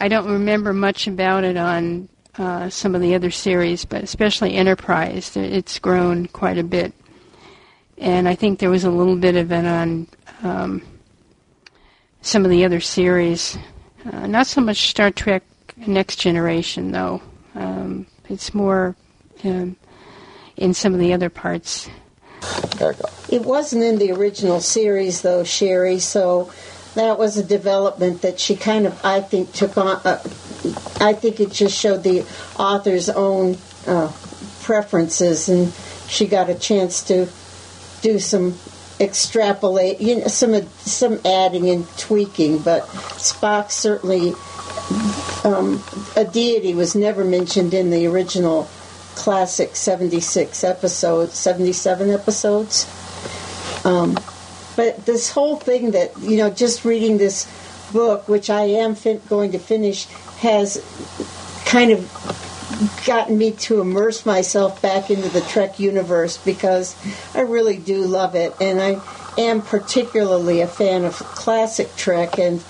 I 0.00 0.08
don't 0.08 0.30
remember 0.30 0.72
much 0.72 1.06
about 1.06 1.44
it 1.44 1.56
on 1.56 2.08
uh, 2.38 2.70
some 2.70 2.94
of 2.94 3.00
the 3.00 3.14
other 3.14 3.30
series, 3.30 3.84
but 3.84 4.02
especially 4.02 4.54
Enterprise, 4.54 5.36
it's 5.36 5.78
grown 5.78 6.26
quite 6.26 6.58
a 6.58 6.64
bit. 6.64 6.92
And 7.98 8.28
I 8.28 8.34
think 8.34 8.58
there 8.58 8.70
was 8.70 8.84
a 8.84 8.90
little 8.90 9.16
bit 9.16 9.36
of 9.36 9.52
it 9.52 9.64
on 9.64 10.08
um, 10.42 10.82
some 12.22 12.44
of 12.44 12.50
the 12.50 12.64
other 12.64 12.80
series. 12.80 13.58
Uh, 14.10 14.26
not 14.26 14.46
so 14.46 14.60
much 14.60 14.88
Star 14.88 15.10
Trek 15.10 15.44
Next 15.76 16.16
Generation, 16.16 16.90
though. 16.90 17.22
Um, 17.54 18.06
it's 18.28 18.54
more 18.54 18.96
um, 19.44 19.76
in 20.56 20.74
some 20.74 20.94
of 20.94 21.00
the 21.00 21.12
other 21.12 21.28
parts. 21.28 21.88
It 23.30 23.42
wasn't 23.42 23.84
in 23.84 23.98
the 23.98 24.10
original 24.12 24.60
series, 24.60 25.22
though, 25.22 25.44
Sherry, 25.44 25.98
so 25.98 26.50
that 26.94 27.18
was 27.18 27.36
a 27.36 27.44
development 27.44 28.22
that 28.22 28.40
she 28.40 28.56
kind 28.56 28.86
of, 28.86 29.04
I 29.04 29.20
think, 29.20 29.52
took 29.52 29.76
on. 29.78 30.00
Uh, 30.04 30.22
I 31.00 31.12
think 31.14 31.40
it 31.40 31.50
just 31.50 31.78
showed 31.78 32.02
the 32.02 32.24
author's 32.58 33.08
own 33.08 33.56
uh, 33.86 34.12
preferences, 34.62 35.48
and 35.48 35.72
she 36.08 36.26
got 36.26 36.50
a 36.50 36.54
chance 36.54 37.02
to 37.04 37.28
do 38.02 38.18
some 38.18 38.58
extrapolate, 39.00 40.00
you 40.00 40.20
know, 40.20 40.26
some 40.28 40.66
some 40.78 41.20
adding 41.24 41.68
and 41.70 41.86
tweaking. 41.98 42.58
But 42.58 42.82
Spock 43.18 43.70
certainly, 43.70 44.34
um, 45.44 45.82
a 46.16 46.24
deity 46.24 46.74
was 46.74 46.94
never 46.94 47.24
mentioned 47.24 47.74
in 47.74 47.90
the 47.90 48.06
original 48.06 48.68
classic 49.14 49.76
76 49.76 50.64
episodes, 50.64 51.34
77 51.34 52.10
episodes. 52.10 52.86
Um, 53.84 54.16
but 54.76 55.04
this 55.04 55.30
whole 55.30 55.56
thing 55.56 55.90
that, 55.92 56.18
you 56.18 56.36
know, 56.38 56.50
just 56.50 56.84
reading 56.84 57.18
this 57.18 57.46
book, 57.92 58.28
which 58.28 58.48
I 58.48 58.62
am 58.62 58.94
fin- 58.94 59.20
going 59.28 59.52
to 59.52 59.58
finish, 59.58 60.06
has 60.42 60.76
kind 61.64 61.92
of 61.92 62.00
gotten 63.06 63.38
me 63.38 63.52
to 63.52 63.80
immerse 63.80 64.26
myself 64.26 64.82
back 64.82 65.10
into 65.10 65.28
the 65.28 65.40
Trek 65.42 65.78
universe 65.78 66.36
because 66.38 66.96
I 67.34 67.40
really 67.40 67.76
do 67.76 68.04
love 68.04 68.34
it. 68.34 68.54
And 68.60 68.80
I 68.80 69.00
am 69.38 69.62
particularly 69.62 70.60
a 70.60 70.66
fan 70.66 71.04
of 71.04 71.14
classic 71.14 71.94
Trek. 71.96 72.38
And 72.38 72.62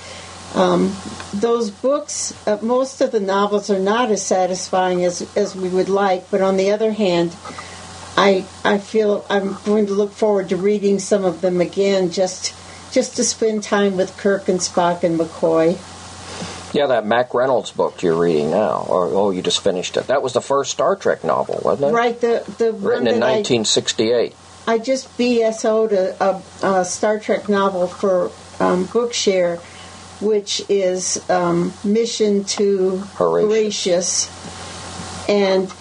um, 0.54 0.94
those 1.32 1.70
books, 1.70 2.34
uh, 2.46 2.58
most 2.62 3.00
of 3.00 3.10
the 3.10 3.20
novels 3.20 3.70
are 3.70 3.78
not 3.78 4.10
as 4.10 4.24
satisfying 4.24 5.04
as, 5.04 5.26
as 5.36 5.56
we 5.56 5.68
would 5.68 5.88
like, 5.88 6.30
but 6.30 6.42
on 6.42 6.56
the 6.56 6.70
other 6.70 6.92
hand, 6.92 7.34
I 8.16 8.44
I 8.62 8.78
feel 8.78 9.24
I'm 9.30 9.56
going 9.64 9.86
to 9.86 9.94
look 9.94 10.12
forward 10.12 10.50
to 10.50 10.56
reading 10.56 10.98
some 10.98 11.24
of 11.24 11.40
them 11.40 11.60
again 11.60 12.10
just 12.10 12.54
just 12.92 13.16
to 13.16 13.24
spend 13.24 13.62
time 13.62 13.96
with 13.96 14.16
Kirk 14.18 14.48
and 14.48 14.60
Spock 14.60 15.02
and 15.02 15.18
McCoy. 15.18 15.78
Yeah, 16.72 16.86
that 16.86 17.04
Mack 17.04 17.34
Reynolds 17.34 17.70
book 17.70 18.02
you're 18.02 18.18
reading 18.18 18.50
now, 18.50 18.86
or 18.88 19.06
oh, 19.06 19.30
you 19.30 19.42
just 19.42 19.62
finished 19.62 19.96
it. 19.96 20.06
That 20.06 20.22
was 20.22 20.32
the 20.32 20.40
first 20.40 20.70
Star 20.70 20.96
Trek 20.96 21.22
novel, 21.22 21.60
wasn't 21.62 21.92
it? 21.92 21.94
Right, 21.94 22.20
the 22.20 22.44
the 22.58 22.72
written 22.72 23.06
in 23.06 23.20
1968. 23.20 24.34
I, 24.66 24.74
I 24.74 24.78
just 24.78 25.16
BSO'd 25.18 25.92
a, 25.92 26.24
a, 26.24 26.42
a 26.66 26.84
Star 26.84 27.18
Trek 27.18 27.48
novel 27.48 27.86
for 27.88 28.26
um, 28.58 28.86
Bookshare, 28.86 29.60
which 30.20 30.62
is 30.68 31.28
um, 31.28 31.72
Mission 31.84 32.44
to 32.44 32.98
Horatius. 33.16 34.26
Horatius. 34.26 35.28
and 35.28 35.72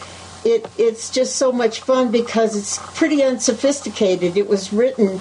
it 0.43 0.67
it's 0.77 1.09
just 1.09 1.35
so 1.35 1.51
much 1.51 1.81
fun 1.81 2.11
because 2.11 2.55
it's 2.55 2.79
pretty 2.97 3.23
unsophisticated. 3.23 4.37
It 4.37 4.47
was 4.47 4.73
written 4.73 5.19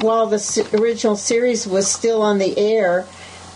while 0.00 0.26
the 0.26 0.68
original 0.80 1.16
series 1.16 1.66
was 1.66 1.90
still 1.90 2.22
on 2.22 2.38
the 2.38 2.56
air, 2.56 3.06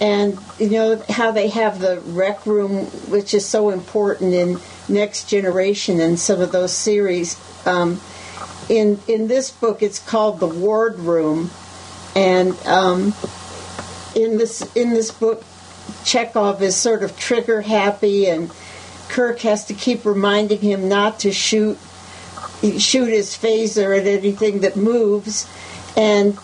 and 0.04 0.38
you 0.58 0.68
know 0.68 1.02
how 1.08 1.30
they 1.30 1.48
have 1.48 1.80
the 1.80 1.98
rec 1.98 2.44
room, 2.44 2.84
which 3.08 3.32
is 3.32 3.46
so 3.46 3.70
important 3.70 4.34
in 4.34 4.58
Next 4.86 5.30
Generation 5.30 5.98
and 5.98 6.18
some 6.18 6.42
of 6.42 6.52
those 6.52 6.72
series. 6.72 7.40
Um, 7.66 8.02
in 8.68 9.00
in 9.08 9.28
this 9.28 9.50
book, 9.50 9.82
it's 9.82 9.98
called 9.98 10.40
the 10.40 10.46
Ward 10.46 10.98
Room, 10.98 11.50
and 12.14 12.54
um, 12.66 13.14
in 14.14 14.36
this 14.36 14.60
in 14.76 14.90
this 14.90 15.10
book, 15.10 15.42
Chekov 16.04 16.60
is 16.60 16.76
sort 16.76 17.02
of 17.02 17.18
trigger 17.18 17.62
happy 17.62 18.26
and 18.26 18.50
Kirk 19.08 19.40
has 19.40 19.64
to 19.66 19.74
keep 19.74 20.04
reminding 20.04 20.58
him 20.58 20.86
not 20.86 21.20
to 21.20 21.32
shoot 21.32 21.78
shoot 22.78 23.08
his 23.08 23.30
phaser 23.30 23.98
at 23.98 24.06
anything 24.06 24.60
that 24.60 24.76
moves, 24.76 25.48
and 25.96 26.36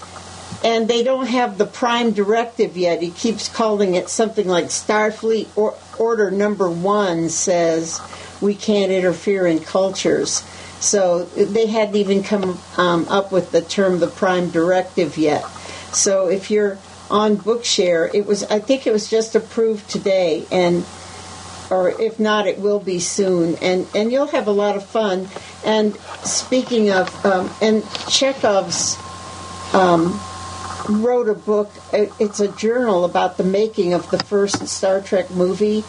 and 0.62 0.88
they 0.88 1.02
don't 1.02 1.26
have 1.26 1.58
the 1.58 1.66
prime 1.66 2.12
directive 2.12 2.76
yet. 2.76 3.02
He 3.02 3.10
keeps 3.10 3.48
calling 3.48 3.94
it 3.94 4.08
something 4.08 4.46
like 4.46 4.66
Starfleet 4.66 5.48
or, 5.56 5.74
Order 5.98 6.30
Number 6.30 6.70
One 6.70 7.28
says 7.28 8.00
we 8.40 8.54
can't 8.54 8.90
interfere 8.90 9.46
in 9.46 9.60
cultures. 9.60 10.42
So 10.80 11.24
they 11.24 11.66
hadn't 11.66 11.96
even 11.96 12.22
come 12.22 12.58
um, 12.78 13.06
up 13.08 13.32
with 13.32 13.52
the 13.52 13.60
term 13.60 14.00
the 14.00 14.06
prime 14.06 14.50
directive 14.50 15.18
yet. 15.18 15.44
So 15.92 16.28
if 16.28 16.50
you're 16.50 16.78
on 17.10 17.36
Bookshare, 17.36 18.12
it 18.14 18.24
was 18.26 18.44
I 18.44 18.60
think 18.60 18.86
it 18.86 18.92
was 18.92 19.10
just 19.10 19.34
approved 19.34 19.90
today, 19.90 20.46
and 20.50 20.86
or 21.68 21.90
if 22.00 22.18
not, 22.18 22.46
it 22.46 22.58
will 22.58 22.80
be 22.80 22.98
soon, 22.98 23.56
and 23.56 23.86
and 23.94 24.10
you'll 24.10 24.28
have 24.28 24.46
a 24.46 24.52
lot 24.52 24.76
of 24.76 24.86
fun. 24.86 25.28
And 25.66 25.96
speaking 26.24 26.90
of, 26.90 27.26
um, 27.26 27.50
and 27.60 27.82
Chekov's 28.08 28.96
um, 29.74 30.18
wrote 30.90 31.28
a 31.28 31.34
book. 31.34 31.70
It's 31.92 32.40
a 32.40 32.48
journal 32.48 33.04
about 33.04 33.36
the 33.36 33.44
making 33.44 33.94
of 33.94 34.10
the 34.10 34.18
first 34.18 34.66
Star 34.68 35.00
Trek 35.00 35.30
movie, 35.30 35.84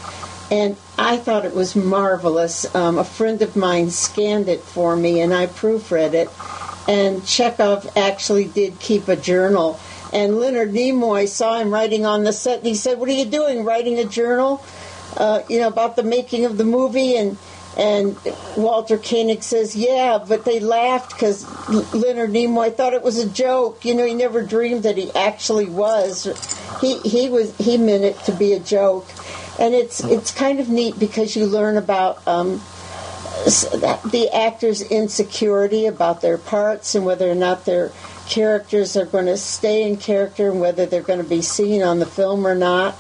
and 0.50 0.78
I 0.98 1.18
thought 1.18 1.46
it 1.46 1.56
was 1.56 1.76
marvelous. 1.76 2.74
Um, 2.76 2.98
a 2.98 3.04
friend 3.04 3.42
of 3.42 3.56
mine 3.56 3.90
scanned 3.90 4.48
it 4.48 4.62
for 4.62 4.96
me, 4.96 5.22
and 5.22 5.34
I 5.34 5.48
proofread 5.48 6.14
it. 6.14 6.30
And 6.88 7.22
Chekov 7.22 7.96
actually 7.96 8.46
did 8.46 8.80
keep 8.80 9.08
a 9.08 9.16
journal. 9.16 9.80
And 10.14 10.40
Leonard 10.40 10.72
Nimoy 10.72 11.28
saw 11.28 11.58
him 11.58 11.74
writing 11.74 12.06
on 12.06 12.24
the 12.24 12.34
set, 12.34 12.60
and 12.60 12.68
he 12.68 12.76
said, 12.76 13.00
"What 13.00 13.10
are 13.10 13.14
you 13.14 13.26
doing? 13.26 13.64
Writing 13.64 14.00
a 14.00 14.06
journal?" 14.06 14.64
uh, 15.18 15.44
you 15.50 15.60
know, 15.60 15.68
about 15.68 15.96
the 15.96 16.04
making 16.04 16.46
of 16.46 16.58
the 16.58 16.64
movie, 16.64 17.16
and 17.16 17.38
and 17.78 18.18
Walter 18.58 18.98
Koenig 18.98 19.44
says, 19.44 19.76
yeah, 19.76 20.24
but 20.28 20.44
they 20.44 20.60
laughed 20.60 21.14
because 21.14 21.46
Leonard 21.94 22.32
Nimoy 22.32 22.76
thought 22.76 22.94
it 22.94 23.02
was 23.02 23.18
a 23.18 23.30
joke. 23.30 23.86
You 23.86 23.96
know, 23.96 24.06
he 24.06 24.14
never 24.14 24.42
dreamed 24.42 24.84
that 24.84 24.98
he 24.98 25.12
actually 25.14 25.68
was. 25.68 26.26
He 26.82 27.00
he 27.00 27.30
was 27.30 27.56
he 27.58 27.78
meant 27.78 28.04
it 28.04 28.20
to 28.26 28.34
be 28.34 28.54
a 28.54 28.60
joke, 28.60 29.08
and 29.60 29.74
it's 29.74 30.04
it's 30.04 30.32
kind 30.32 30.60
of 30.60 30.70
neat 30.70 31.00
because 31.00 31.36
you 31.36 31.46
learn 31.46 31.78
about. 31.78 32.26
Um, 32.28 32.62
the 33.44 34.30
actors' 34.32 34.84
insecurity 34.84 35.88
about 35.88 36.22
their 36.22 36.38
parts 36.38 36.94
and 36.94 37.04
whether 37.04 37.32
or 37.32 37.34
not 37.34 37.66
their 37.66 37.92
characters 38.28 38.96
are 38.96 39.06
going 39.06 39.26
to 39.26 39.38
stay 39.38 39.84
in 39.84 39.98
character 39.98 40.52
and 40.52 40.62
whether 40.62 40.86
they're 40.86 41.02
going 41.02 41.24
to 41.24 41.28
be 41.28 41.42
seen 41.42 41.82
on 41.82 41.98
the 41.98 42.06
film 42.06 42.46
or 42.46 42.54
not. 42.54 42.96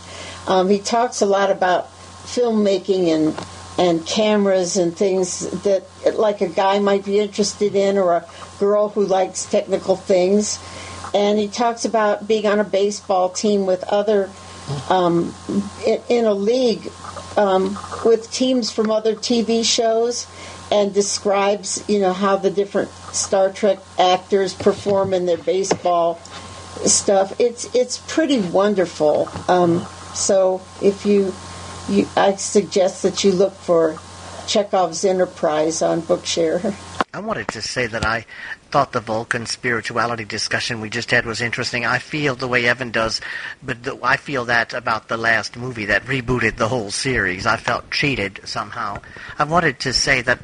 Um, 0.47 0.67
he 0.69 0.79
talks 0.79 1.21
a 1.21 1.27
lot 1.27 1.51
about 1.51 1.91
filmmaking 2.23 3.07
and 3.13 3.35
and 3.81 4.05
cameras 4.05 4.77
and 4.77 4.95
things 4.95 5.39
that 5.63 5.83
like 6.15 6.41
a 6.41 6.47
guy 6.47 6.77
might 6.77 7.03
be 7.03 7.17
interested 7.17 7.75
in 7.75 7.97
or 7.97 8.13
a 8.13 8.25
girl 8.59 8.89
who 8.89 9.03
likes 9.03 9.45
technical 9.45 9.95
things 9.95 10.59
and 11.15 11.39
he 11.39 11.47
talks 11.47 11.83
about 11.83 12.27
being 12.27 12.45
on 12.45 12.59
a 12.59 12.63
baseball 12.63 13.29
team 13.29 13.65
with 13.65 13.83
other 13.85 14.29
um, 14.87 15.33
in, 15.83 15.99
in, 16.09 16.25
a 16.25 16.33
league 16.33 16.91
um, 17.35 17.75
with 18.05 18.31
teams 18.31 18.69
from 18.69 18.91
other 18.91 19.15
TV 19.15 19.65
shows 19.65 20.27
and 20.71 20.93
describes 20.93 21.83
you 21.89 21.99
know 21.99 22.13
how 22.13 22.37
the 22.37 22.51
different 22.51 22.89
Star 23.11 23.51
Trek 23.51 23.79
actors 23.97 24.53
perform 24.53 25.15
in 25.15 25.25
their 25.25 25.39
baseball 25.39 26.19
stuff. 26.85 27.33
It's 27.39 27.73
it's 27.73 27.97
pretty 27.97 28.39
wonderful. 28.39 29.27
Um, 29.47 29.87
so 30.13 30.61
if 30.81 31.03
you 31.03 31.33
you, 31.89 32.07
I 32.15 32.35
suggest 32.35 33.03
that 33.03 33.23
you 33.23 33.31
look 33.31 33.53
for 33.53 33.93
Chekov's 34.45 35.05
Enterprise 35.05 35.81
on 35.81 36.01
Bookshare. 36.01 36.75
I 37.13 37.19
wanted 37.19 37.49
to 37.49 37.61
say 37.61 37.87
that 37.87 38.05
I 38.05 38.25
thought 38.69 38.93
the 38.93 39.01
Vulcan 39.01 39.45
spirituality 39.45 40.23
discussion 40.23 40.79
we 40.79 40.89
just 40.89 41.11
had 41.11 41.25
was 41.25 41.41
interesting. 41.41 41.85
I 41.85 41.99
feel 41.99 42.35
the 42.35 42.47
way 42.47 42.65
Evan 42.65 42.89
does, 42.91 43.19
but 43.61 43.83
the, 43.83 43.99
I 44.01 44.15
feel 44.15 44.45
that 44.45 44.73
about 44.73 45.09
the 45.09 45.17
last 45.17 45.57
movie 45.57 45.83
that 45.85 46.05
rebooted 46.05 46.55
the 46.55 46.69
whole 46.69 46.89
series. 46.89 47.45
I 47.45 47.57
felt 47.57 47.91
cheated 47.91 48.39
somehow. 48.45 49.01
I 49.37 49.43
wanted 49.43 49.77
to 49.79 49.91
say 49.91 50.21
that 50.21 50.39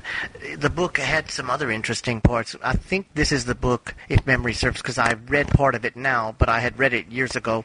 the 0.58 0.70
book 0.70 0.98
had 0.98 1.32
some 1.32 1.50
other 1.50 1.72
interesting 1.72 2.20
parts. 2.20 2.54
I 2.62 2.74
think 2.74 3.08
this 3.14 3.32
is 3.32 3.46
the 3.46 3.56
book, 3.56 3.96
if 4.10 4.28
memory 4.28 4.54
serves, 4.54 4.82
because 4.82 4.98
I 4.98 5.14
read 5.30 5.48
part 5.48 5.74
of 5.74 5.86
it 5.86 5.96
now, 5.96 6.36
but 6.38 6.50
I 6.50 6.60
had 6.60 6.78
read 6.78 6.94
it 6.94 7.08
years 7.08 7.38
ago. 7.38 7.64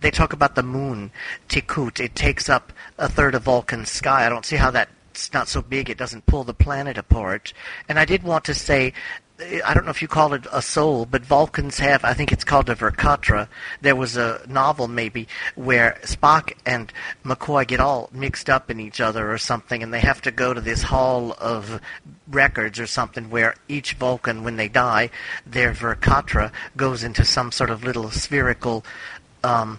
They 0.00 0.10
talk 0.10 0.32
about 0.32 0.54
the 0.54 0.62
moon, 0.62 1.10
T'Khut. 1.50 2.00
It 2.00 2.14
takes 2.14 2.48
up 2.48 2.72
a 2.96 3.10
third 3.10 3.34
of 3.34 3.42
Vulcan's 3.42 3.90
sky. 3.90 4.24
I 4.24 4.30
don't 4.30 4.46
see 4.46 4.56
how 4.56 4.70
that 4.70 4.88
it's 5.18 5.32
not 5.32 5.48
so 5.48 5.62
big 5.62 5.90
it 5.90 5.98
doesn't 5.98 6.26
pull 6.26 6.44
the 6.44 6.54
planet 6.54 6.98
apart. 6.98 7.52
And 7.88 7.98
I 7.98 8.04
did 8.04 8.22
want 8.22 8.44
to 8.44 8.54
say 8.54 8.92
I 9.64 9.72
don't 9.72 9.84
know 9.84 9.90
if 9.90 10.02
you 10.02 10.08
call 10.08 10.32
it 10.32 10.46
a 10.52 10.60
soul, 10.60 11.06
but 11.06 11.24
Vulcans 11.24 11.78
have, 11.78 12.04
I 12.04 12.12
think 12.12 12.32
it's 12.32 12.42
called 12.42 12.68
a 12.68 12.74
Verkatra. 12.74 13.46
There 13.80 13.94
was 13.94 14.16
a 14.16 14.40
novel 14.48 14.88
maybe 14.88 15.28
where 15.54 15.96
Spock 16.02 16.54
and 16.66 16.92
McCoy 17.24 17.64
get 17.64 17.78
all 17.78 18.10
mixed 18.12 18.50
up 18.50 18.68
in 18.68 18.80
each 18.80 19.00
other 19.00 19.30
or 19.30 19.38
something, 19.38 19.80
and 19.80 19.94
they 19.94 20.00
have 20.00 20.20
to 20.22 20.32
go 20.32 20.52
to 20.52 20.60
this 20.60 20.82
hall 20.82 21.36
of 21.38 21.80
records 22.26 22.80
or 22.80 22.88
something 22.88 23.30
where 23.30 23.54
each 23.68 23.92
Vulcan, 23.94 24.42
when 24.42 24.56
they 24.56 24.68
die, 24.68 25.10
their 25.46 25.72
Verkatra 25.72 26.50
goes 26.76 27.04
into 27.04 27.24
some 27.24 27.52
sort 27.52 27.70
of 27.70 27.84
little 27.84 28.10
spherical 28.10 28.84
um, 29.44 29.78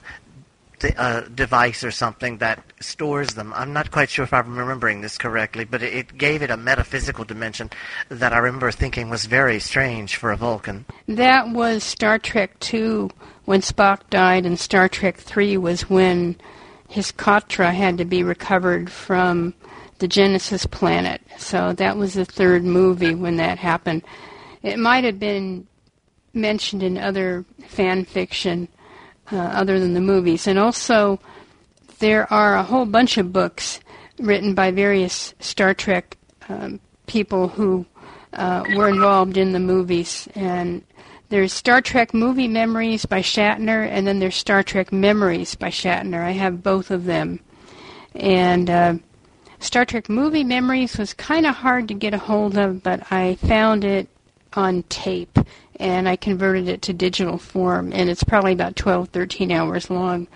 uh, 0.86 1.21
device 1.21 1.84
or 1.84 1.91
something 1.91 2.38
that 2.38 2.63
stores 2.80 3.34
them. 3.34 3.53
I'm 3.53 3.73
not 3.73 3.91
quite 3.91 4.09
sure 4.09 4.23
if 4.23 4.34
I'm 4.34 4.57
remembering 4.57 5.01
this 5.01 5.17
correctly, 5.17 5.65
but 5.65 5.84
it, 5.84 5.93
it 5.93 6.17
gave 6.17 6.41
it 6.41 6.49
a 6.49 6.57
metaphysical 6.57 7.25
dimension 7.25 7.69
that 8.09 8.34
I 8.34 8.38
remember 8.38 8.71
thinking 8.71 9.09
was 9.09 9.25
very 9.25 9.59
strange 9.59 10.15
for 10.15 10.32
a 10.32 10.38
Vulcan. 10.38 10.86
That 11.07 11.49
was 11.49 11.84
Star 11.84 12.19
Trek 12.19 12.55
II 12.73 13.09
when 13.45 13.61
Spock 13.61 14.01
died, 14.09 14.45
and 14.45 14.59
Star 14.59 14.88
Trek 14.88 15.19
III 15.36 15.57
was 15.57 15.89
when 15.89 16.36
his 16.88 17.11
Katra 17.11 17.73
had 17.73 17.97
to 17.97 18.05
be 18.05 18.23
recovered 18.23 18.91
from 18.91 19.53
the 19.99 20.07
Genesis 20.07 20.65
planet. 20.65 21.21
So 21.38 21.73
that 21.73 21.97
was 21.97 22.13
the 22.13 22.25
third 22.25 22.63
movie 22.63 23.15
when 23.15 23.38
that 23.38 23.59
happened. 23.59 24.03
It 24.63 24.80
might 24.80 25.03
have 25.03 25.19
been 25.19 25.67
mentioned 26.34 26.84
in 26.84 26.97
other 26.97 27.45
fan 27.67 28.05
fiction 28.05 28.67
uh, 29.32 29.38
other 29.38 29.80
than 29.80 29.93
the 29.93 30.01
movies. 30.01 30.47
And 30.47 30.59
also, 30.59 31.19
there 31.99 32.32
are 32.32 32.55
a 32.55 32.63
whole 32.63 32.86
bunch 32.86 33.17
of 33.17 33.34
books 33.34 33.80
written 34.19 34.53
by 34.53 34.71
various 34.71 35.34
Star 35.39 35.73
Trek 35.73 36.17
um, 36.47 36.80
people 37.07 37.47
who 37.47 37.86
uh, 38.34 38.63
were 38.75 38.89
involved 38.89 39.38
in 39.38 39.53
the 39.53 39.59
movies. 39.59 40.27
And 40.36 40.84
there's 41.30 41.53
Star 41.53 41.82
Trek 41.82 42.13
Movie 42.13 42.47
Memories 42.47 43.05
by 43.05 43.21
Shatner, 43.21 43.88
and 43.88 44.07
then 44.07 44.19
there's 44.19 44.36
Star 44.36 44.63
Trek 44.63 44.91
Memories 44.91 45.55
by 45.55 45.69
Shatner. 45.69 46.23
I 46.23 46.32
have 46.32 46.63
both 46.63 46.91
of 46.91 47.05
them. 47.05 47.39
And 48.15 48.69
uh, 48.69 48.93
Star 49.59 49.86
Trek 49.86 50.09
Movie 50.09 50.43
Memories 50.43 50.97
was 50.97 51.13
kind 51.13 51.45
of 51.45 51.55
hard 51.55 51.88
to 51.89 51.93
get 51.93 52.13
a 52.13 52.17
hold 52.17 52.57
of, 52.57 52.82
but 52.82 53.11
I 53.11 53.36
found 53.36 53.84
it 53.84 54.07
on 54.53 54.84
tape 54.84 55.38
and 55.80 56.09
I 56.09 56.17
converted 56.17 56.67
it 56.67 56.82
to 56.84 56.93
digital 56.93 57.38
form, 57.38 57.93
and 57.93 58.09
it's 58.09 58.23
probably 58.23 58.53
about 58.53 58.75
12, 58.75 59.09
13 59.09 59.51
hours 59.51 59.89
long. 59.89 60.27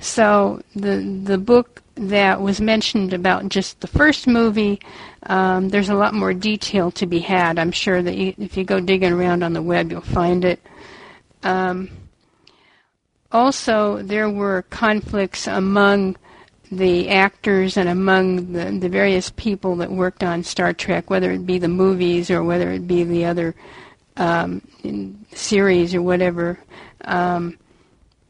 So 0.00 0.62
the 0.74 1.20
the 1.24 1.38
book 1.38 1.82
that 1.94 2.40
was 2.40 2.60
mentioned 2.60 3.12
about 3.12 3.48
just 3.50 3.80
the 3.80 3.86
first 3.86 4.26
movie, 4.26 4.80
um, 5.24 5.68
there's 5.68 5.90
a 5.90 5.94
lot 5.94 6.14
more 6.14 6.32
detail 6.32 6.90
to 6.92 7.06
be 7.06 7.18
had. 7.18 7.58
I'm 7.58 7.72
sure 7.72 8.02
that 8.02 8.16
you, 8.16 8.34
if 8.38 8.56
you 8.56 8.64
go 8.64 8.80
digging 8.80 9.12
around 9.12 9.42
on 9.42 9.52
the 9.52 9.62
web, 9.62 9.92
you'll 9.92 10.00
find 10.00 10.44
it. 10.44 10.60
Um, 11.42 11.90
also, 13.30 14.02
there 14.02 14.30
were 14.30 14.62
conflicts 14.70 15.46
among 15.46 16.16
the 16.72 17.10
actors 17.10 17.76
and 17.76 17.88
among 17.88 18.52
the, 18.52 18.70
the 18.70 18.88
various 18.88 19.30
people 19.30 19.76
that 19.76 19.90
worked 19.90 20.22
on 20.22 20.42
Star 20.42 20.72
Trek, 20.72 21.10
whether 21.10 21.30
it 21.32 21.44
be 21.44 21.58
the 21.58 21.68
movies 21.68 22.30
or 22.30 22.42
whether 22.42 22.70
it 22.70 22.86
be 22.86 23.04
the 23.04 23.26
other 23.26 23.54
um, 24.20 24.60
series 25.32 25.94
or 25.94 26.02
whatever. 26.02 26.58
Um, 27.04 27.58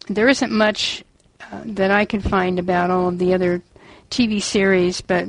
there 0.09 0.29
isn't 0.29 0.53
much 0.53 1.05
uh, 1.51 1.63
that 1.65 1.91
I 1.91 2.05
can 2.05 2.21
find 2.21 2.59
about 2.59 2.91
all 2.91 3.09
of 3.09 3.19
the 3.19 3.35
other 3.35 3.63
TV 4.09 4.41
series, 4.41 5.01
but 5.01 5.29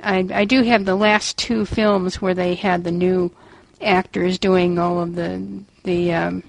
I, 0.00 0.26
I 0.32 0.44
do 0.44 0.62
have 0.62 0.84
the 0.84 0.94
last 0.94 1.36
two 1.36 1.66
films 1.66 2.22
where 2.22 2.34
they 2.34 2.54
had 2.54 2.84
the 2.84 2.92
new 2.92 3.32
actors 3.80 4.38
doing 4.38 4.78
all 4.78 5.00
of 5.00 5.14
the 5.14 5.64
the 5.82 6.12
um, 6.12 6.42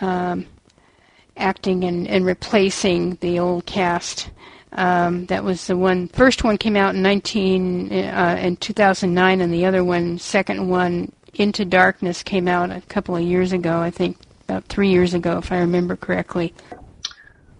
um, 0.00 0.46
acting 1.36 1.84
and, 1.84 2.08
and 2.08 2.26
replacing 2.26 3.16
the 3.16 3.38
old 3.38 3.66
cast. 3.66 4.30
Um, 4.72 5.26
that 5.26 5.42
was 5.42 5.66
the 5.66 5.76
one. 5.76 6.08
First 6.08 6.44
one 6.44 6.56
came 6.56 6.76
out 6.76 6.94
in 6.94 7.02
19 7.02 7.92
uh, 7.92 8.38
in 8.40 8.56
2009, 8.56 9.40
and 9.40 9.52
the 9.52 9.66
other 9.66 9.82
one, 9.84 10.18
second 10.18 10.68
one, 10.68 11.12
Into 11.34 11.64
Darkness, 11.64 12.22
came 12.22 12.48
out 12.48 12.70
a 12.70 12.80
couple 12.82 13.16
of 13.16 13.22
years 13.22 13.52
ago. 13.52 13.80
I 13.80 13.90
think 13.90 14.16
about 14.48 14.64
three 14.64 14.90
years 14.90 15.14
ago, 15.14 15.38
if 15.38 15.52
I 15.52 15.58
remember 15.58 15.96
correctly. 15.96 16.54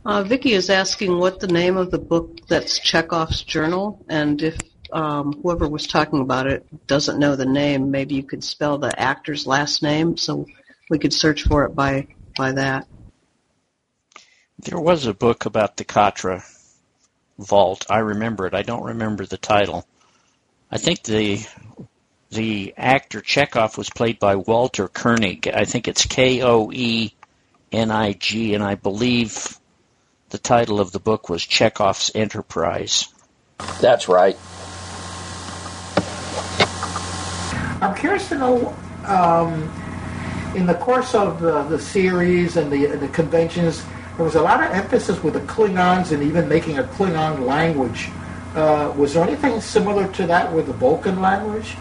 Uh, 0.05 0.23
Vicky 0.23 0.53
is 0.53 0.71
asking 0.71 1.19
what 1.19 1.41
the 1.41 1.47
name 1.47 1.77
of 1.77 1.91
the 1.91 1.99
book 1.99 2.47
that's 2.49 2.81
Chekov's 2.81 3.43
journal, 3.43 4.05
and 4.09 4.43
if 4.43 4.57
um, 4.93 5.35
whoever 5.43 5.69
was 5.69 5.87
talking 5.87 6.21
about 6.21 6.47
it 6.47 6.67
doesn't 6.87 7.19
know 7.19 7.37
the 7.37 7.47
name, 7.47 7.91
maybe 7.91 8.15
you 8.15 8.23
could 8.23 8.43
spell 8.43 8.79
the 8.79 8.99
actor's 8.99 9.47
last 9.47 9.83
name 9.83 10.17
so 10.17 10.47
we 10.89 10.99
could 10.99 11.13
search 11.13 11.45
for 11.45 11.65
it 11.65 11.75
by 11.75 12.09
by 12.37 12.53
that. 12.53 12.87
There 14.59 14.81
was 14.81 15.07
a 15.07 15.15
book 15.15 15.47
about 15.47 15.77
the 15.77 15.85
Katra 15.85 16.45
vault. 17.39 17.87
I 17.89 17.99
remember 17.99 18.47
it. 18.47 18.55
I 18.55 18.63
don't 18.63 18.85
remember 18.85 19.25
the 19.25 19.39
title. 19.39 19.87
I 20.71 20.79
think 20.79 21.03
the 21.03 21.47
the 22.31 22.75
actor 22.77 23.21
Chekov 23.21 23.77
was 23.77 23.91
played 23.91 24.19
by 24.19 24.37
Walter 24.37 24.89
Koenig. 24.89 25.49
I 25.49 25.65
think 25.65 25.89
it's 25.89 26.07
K 26.07 26.43
O 26.43 26.71
E 26.73 27.13
N 27.73 27.91
I 27.91 28.13
G, 28.13 28.55
and 28.55 28.63
I 28.63 28.77
believe 28.77 29.59
the 30.31 30.39
title 30.39 30.81
of 30.81 30.93
the 30.93 31.01
book 31.01 31.29
was 31.29 31.43
Chekov's 31.43 32.13
Enterprise. 32.15 33.09
That's 33.81 34.09
right. 34.09 34.37
I'm 37.83 37.95
curious 37.97 38.29
to 38.29 38.39
know, 38.39 38.77
um, 39.07 39.53
in 40.55 40.67
the 40.67 40.75
course 40.75 41.15
of 41.15 41.41
the, 41.41 41.63
the 41.65 41.79
series 41.79 42.57
and 42.57 42.71
the, 42.71 42.87
the 42.97 43.09
conventions, 43.09 43.83
there 44.17 44.25
was 44.25 44.35
a 44.35 44.43
lot 44.43 44.63
of 44.63 44.71
emphasis 44.71 45.23
with 45.23 45.35
the 45.35 45.41
Klingons 45.41 46.13
and 46.13 46.23
even 46.23 46.49
making 46.49 46.79
a 46.79 46.83
Klingon 46.83 47.47
language. 47.47 48.11
Uh, 48.55 48.93
was 48.97 49.15
there 49.15 49.25
anything 49.25 49.61
similar 49.61 50.13
to 50.13 50.27
that 50.27 50.53
with 50.53 50.67
the 50.67 50.73
Vulcan 50.75 51.21
language? 51.21 51.77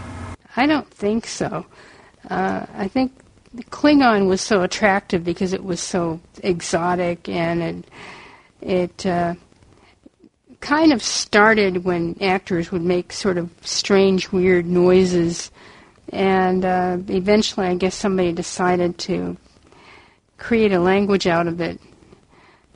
I 0.56 0.66
don't 0.66 0.88
think 0.90 1.26
so. 1.26 1.66
Uh, 2.28 2.66
I 2.74 2.88
think 2.88 3.12
Klingon 3.70 4.28
was 4.28 4.40
so 4.40 4.62
attractive 4.62 5.24
because 5.24 5.52
it 5.52 5.64
was 5.64 5.80
so 5.80 6.20
exotic 6.42 7.28
and 7.28 7.62
it 7.62 7.84
it 8.60 9.06
uh, 9.06 9.34
kind 10.60 10.92
of 10.92 11.02
started 11.02 11.84
when 11.84 12.16
actors 12.20 12.70
would 12.70 12.82
make 12.82 13.12
sort 13.12 13.38
of 13.38 13.50
strange, 13.62 14.30
weird 14.30 14.66
noises, 14.66 15.50
and 16.12 16.64
uh, 16.64 16.98
eventually, 17.08 17.66
I 17.66 17.74
guess 17.74 17.94
somebody 17.94 18.32
decided 18.32 18.98
to 18.98 19.36
create 20.36 20.72
a 20.72 20.78
language 20.78 21.26
out 21.26 21.46
of 21.46 21.60
it, 21.60 21.80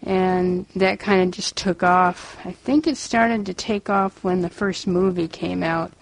and 0.02 0.66
that 0.76 1.00
kind 1.00 1.22
of 1.22 1.30
just 1.32 1.56
took 1.56 1.82
off. 1.82 2.36
I 2.44 2.52
think 2.52 2.86
it 2.86 2.96
started 2.96 3.46
to 3.46 3.54
take 3.54 3.90
off 3.90 4.24
when 4.24 4.40
the 4.40 4.50
first 4.50 4.86
movie 4.86 5.28
came 5.28 5.62
out 5.62 5.92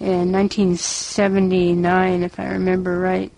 in 0.00 0.32
1979, 0.32 2.22
if 2.22 2.38
I 2.38 2.46
remember 2.46 2.98
right. 2.98 3.32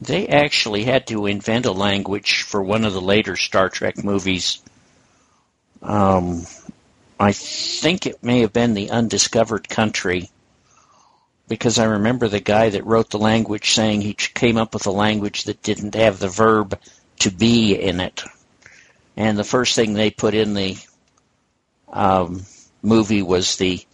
They 0.00 0.28
actually 0.28 0.84
had 0.84 1.06
to 1.08 1.26
invent 1.26 1.66
a 1.66 1.72
language 1.72 2.42
for 2.42 2.62
one 2.62 2.84
of 2.84 2.92
the 2.92 3.00
later 3.00 3.36
Star 3.36 3.68
Trek 3.68 4.02
movies 4.04 4.60
um, 5.84 6.46
I 7.20 7.32
think 7.32 8.06
it 8.06 8.24
may 8.24 8.40
have 8.40 8.52
been 8.52 8.74
the 8.74 8.90
undiscovered 8.90 9.68
country 9.68 10.30
because 11.46 11.78
I 11.78 11.84
remember 11.84 12.26
the 12.26 12.40
guy 12.40 12.70
that 12.70 12.86
wrote 12.86 13.10
the 13.10 13.18
language 13.18 13.72
saying 13.72 14.00
he 14.00 14.14
came 14.14 14.56
up 14.56 14.72
with 14.72 14.86
a 14.86 14.90
language 14.90 15.44
that 15.44 15.62
didn't 15.62 15.94
have 15.94 16.18
the 16.18 16.28
verb 16.28 16.78
to 17.20 17.30
be 17.30 17.74
in 17.74 18.00
it. 18.00 18.24
And 19.16 19.38
the 19.38 19.44
first 19.44 19.76
thing 19.76 19.92
they 19.92 20.10
put 20.10 20.34
in 20.34 20.54
the 20.54 20.76
um, 21.92 22.44
movie 22.82 23.22
was 23.22 23.56
the 23.56 23.84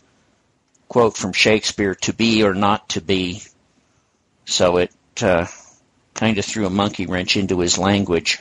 quote 0.90 1.16
from 1.16 1.32
Shakespeare, 1.32 1.94
to 1.94 2.12
be 2.12 2.42
or 2.42 2.52
not 2.52 2.90
to 2.90 3.00
be. 3.00 3.40
So 4.44 4.78
it 4.78 4.92
uh, 5.22 5.46
kind 6.14 6.36
of 6.36 6.44
threw 6.44 6.66
a 6.66 6.70
monkey 6.70 7.06
wrench 7.06 7.36
into 7.36 7.60
his 7.60 7.78
language. 7.78 8.40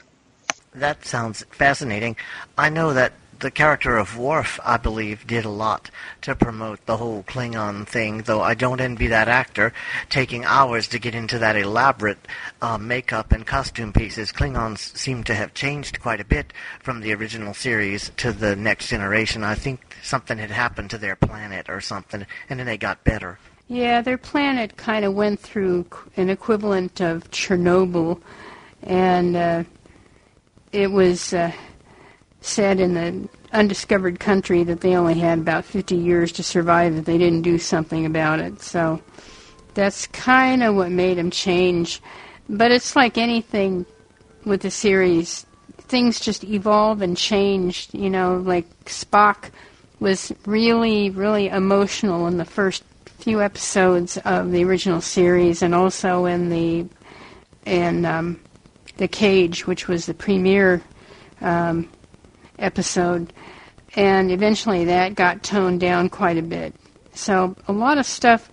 That 0.73 1.05
sounds 1.05 1.45
fascinating. 1.51 2.17
I 2.57 2.69
know 2.69 2.93
that 2.93 3.13
the 3.39 3.51
character 3.51 3.97
of 3.97 4.17
Worf, 4.17 4.59
I 4.65 4.77
believe, 4.77 5.25
did 5.25 5.45
a 5.45 5.49
lot 5.49 5.89
to 6.21 6.35
promote 6.35 6.85
the 6.85 6.97
whole 6.97 7.23
Klingon 7.23 7.87
thing, 7.87 8.23
though 8.23 8.41
I 8.41 8.53
don't 8.53 8.81
envy 8.81 9.07
that 9.07 9.27
actor 9.27 9.71
taking 10.09 10.43
hours 10.43 10.87
to 10.89 10.99
get 10.99 11.15
into 11.15 11.39
that 11.39 11.55
elaborate 11.55 12.19
uh, 12.61 12.77
makeup 12.77 13.31
and 13.31 13.45
costume 13.47 13.93
pieces. 13.93 14.31
Klingons 14.31 14.95
seem 14.97 15.23
to 15.23 15.35
have 15.35 15.53
changed 15.53 16.01
quite 16.01 16.19
a 16.19 16.25
bit 16.25 16.51
from 16.81 16.99
the 16.99 17.13
original 17.13 17.53
series 17.53 18.11
to 18.17 18.33
the 18.33 18.55
next 18.55 18.89
generation. 18.89 19.43
I 19.43 19.55
think 19.55 19.95
something 20.03 20.37
had 20.37 20.51
happened 20.51 20.89
to 20.89 20.97
their 20.97 21.15
planet 21.15 21.69
or 21.69 21.79
something, 21.79 22.25
and 22.49 22.59
then 22.59 22.67
they 22.67 22.77
got 22.77 23.03
better. 23.03 23.39
Yeah, 23.69 24.01
their 24.01 24.17
planet 24.17 24.75
kind 24.77 25.05
of 25.05 25.13
went 25.13 25.39
through 25.39 25.85
an 26.17 26.29
equivalent 26.29 26.99
of 27.01 27.29
Chernobyl, 27.31 28.21
and 28.83 29.35
uh, 29.35 29.63
it 30.73 30.91
was. 30.91 31.33
Uh, 31.33 31.51
said 32.41 32.79
in 32.79 32.93
the 32.93 33.29
undiscovered 33.51 34.19
country 34.19 34.63
that 34.63 34.81
they 34.81 34.95
only 34.95 35.15
had 35.15 35.39
about 35.39 35.65
50 35.65 35.95
years 35.95 36.31
to 36.33 36.43
survive 36.43 36.95
if 36.95 37.05
they 37.05 37.17
didn't 37.17 37.41
do 37.41 37.57
something 37.57 38.05
about 38.05 38.39
it. 38.39 38.61
So 38.61 39.01
that's 39.73 40.07
kind 40.07 40.63
of 40.63 40.75
what 40.75 40.91
made 40.91 41.17
them 41.17 41.31
change. 41.31 42.01
But 42.47 42.71
it's 42.71 42.95
like 42.95 43.17
anything 43.17 43.85
with 44.45 44.61
the 44.61 44.71
series, 44.71 45.45
things 45.77 46.19
just 46.19 46.43
evolve 46.43 47.01
and 47.01 47.17
change. 47.17 47.89
You 47.91 48.09
know, 48.09 48.37
like 48.37 48.67
Spock 48.85 49.51
was 49.99 50.31
really, 50.45 51.09
really 51.09 51.49
emotional 51.49 52.27
in 52.27 52.37
the 52.37 52.45
first 52.45 52.83
few 53.05 53.41
episodes 53.41 54.17
of 54.19 54.51
the 54.51 54.63
original 54.63 55.01
series, 55.01 55.61
and 55.61 55.75
also 55.75 56.25
in 56.25 56.49
the 56.49 56.87
in 57.65 58.05
um, 58.05 58.39
the 58.97 59.07
Cage, 59.07 59.67
which 59.67 59.87
was 59.87 60.05
the 60.05 60.13
premiere 60.13 60.81
um, 61.41 61.89
episode, 62.59 63.33
and 63.95 64.31
eventually 64.31 64.85
that 64.85 65.15
got 65.15 65.43
toned 65.43 65.79
down 65.79 66.09
quite 66.09 66.37
a 66.37 66.41
bit. 66.41 66.73
So 67.13 67.55
a 67.67 67.73
lot 67.73 67.97
of 67.97 68.05
stuff, 68.05 68.51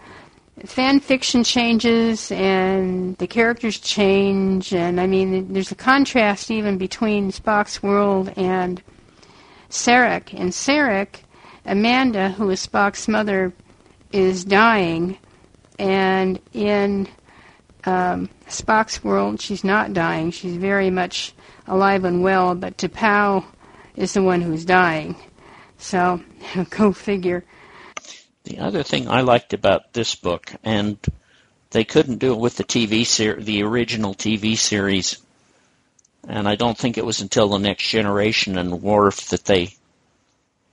fan 0.65 1.01
fiction 1.01 1.45
changes, 1.45 2.33
and 2.33 3.17
the 3.19 3.27
characters 3.27 3.79
change, 3.79 4.73
and 4.73 5.01
I 5.01 5.07
mean, 5.07 5.53
there's 5.53 5.73
a 5.73 5.77
contrast 5.77 6.51
even 6.51 6.79
between 6.79 7.31
Spock's 7.31 7.83
world 7.83 8.33
and 8.37 8.83
Sarek. 9.71 10.33
In 10.33 10.49
Sarek, 10.49 11.21
Amanda, 11.65 12.31
who 12.31 12.51
is 12.51 12.67
Spock's 12.67 13.09
mother, 13.09 13.53
is 14.13 14.45
dying, 14.45 15.19
and 15.79 16.41
in 16.53 17.09
um, 17.85 18.29
Spock's 18.49 19.05
world, 19.05 19.41
she's 19.41 19.65
not 19.65 19.93
dying. 19.93 20.31
She's 20.31 20.57
very 20.57 20.91
much 20.91 21.35
alive 21.67 22.05
and 22.05 22.23
well, 22.23 22.55
but 22.55 22.77
T'Pau 22.79 23.45
is 23.97 24.13
the 24.13 24.23
one 24.23 24.41
who's 24.41 24.65
dying. 24.65 25.17
So, 25.79 26.23
go 26.71 26.93
figure. 26.93 27.45
The 28.45 28.59
other 28.59 28.83
thing 28.83 29.09
I 29.09 29.23
liked 29.23 29.55
about 29.55 29.93
this 29.93 30.15
book, 30.15 30.53
and 30.63 30.99
they 31.71 31.85
couldn't 31.85 32.19
do 32.19 32.33
it 32.33 32.39
with 32.39 32.57
the 32.57 32.65
TV 32.65 33.05
ser- 33.05 33.41
the 33.41 33.63
original 33.63 34.15
TV 34.15 34.57
series, 34.57 35.19
and 36.29 36.49
I 36.49 36.55
don't 36.55 36.79
think 36.79 36.97
it 36.97 37.05
was 37.05 37.21
until 37.21 37.49
the 37.49 37.59
next 37.59 37.89
generation 37.89 38.57
and 38.59 38.83
Worf 38.83 39.29
that 39.29 39.45
they 39.45 39.75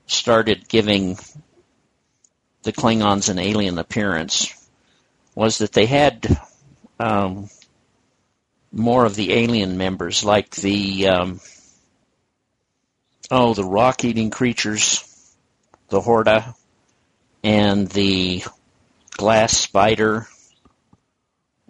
started 0.05 0.67
giving 0.67 1.17
the 2.63 2.71
Klingons 2.73 3.29
an 3.29 3.39
alien 3.39 3.77
appearance, 3.79 4.53
was 5.35 5.57
that 5.57 5.73
they 5.73 5.85
had 5.85 6.39
um, 6.99 7.49
more 8.71 9.05
of 9.05 9.15
the 9.15 9.33
alien 9.33 9.77
members, 9.77 10.23
like 10.23 10.51
the 10.51 11.07
um, 11.07 11.39
oh, 13.33 13.55
the 13.55 13.63
rock-eating 13.63 14.29
creatures, 14.29 15.03
the 15.89 15.99
Horta, 15.99 16.53
and 17.43 17.87
the 17.87 18.43
glass 19.09 19.57
spider. 19.57 20.27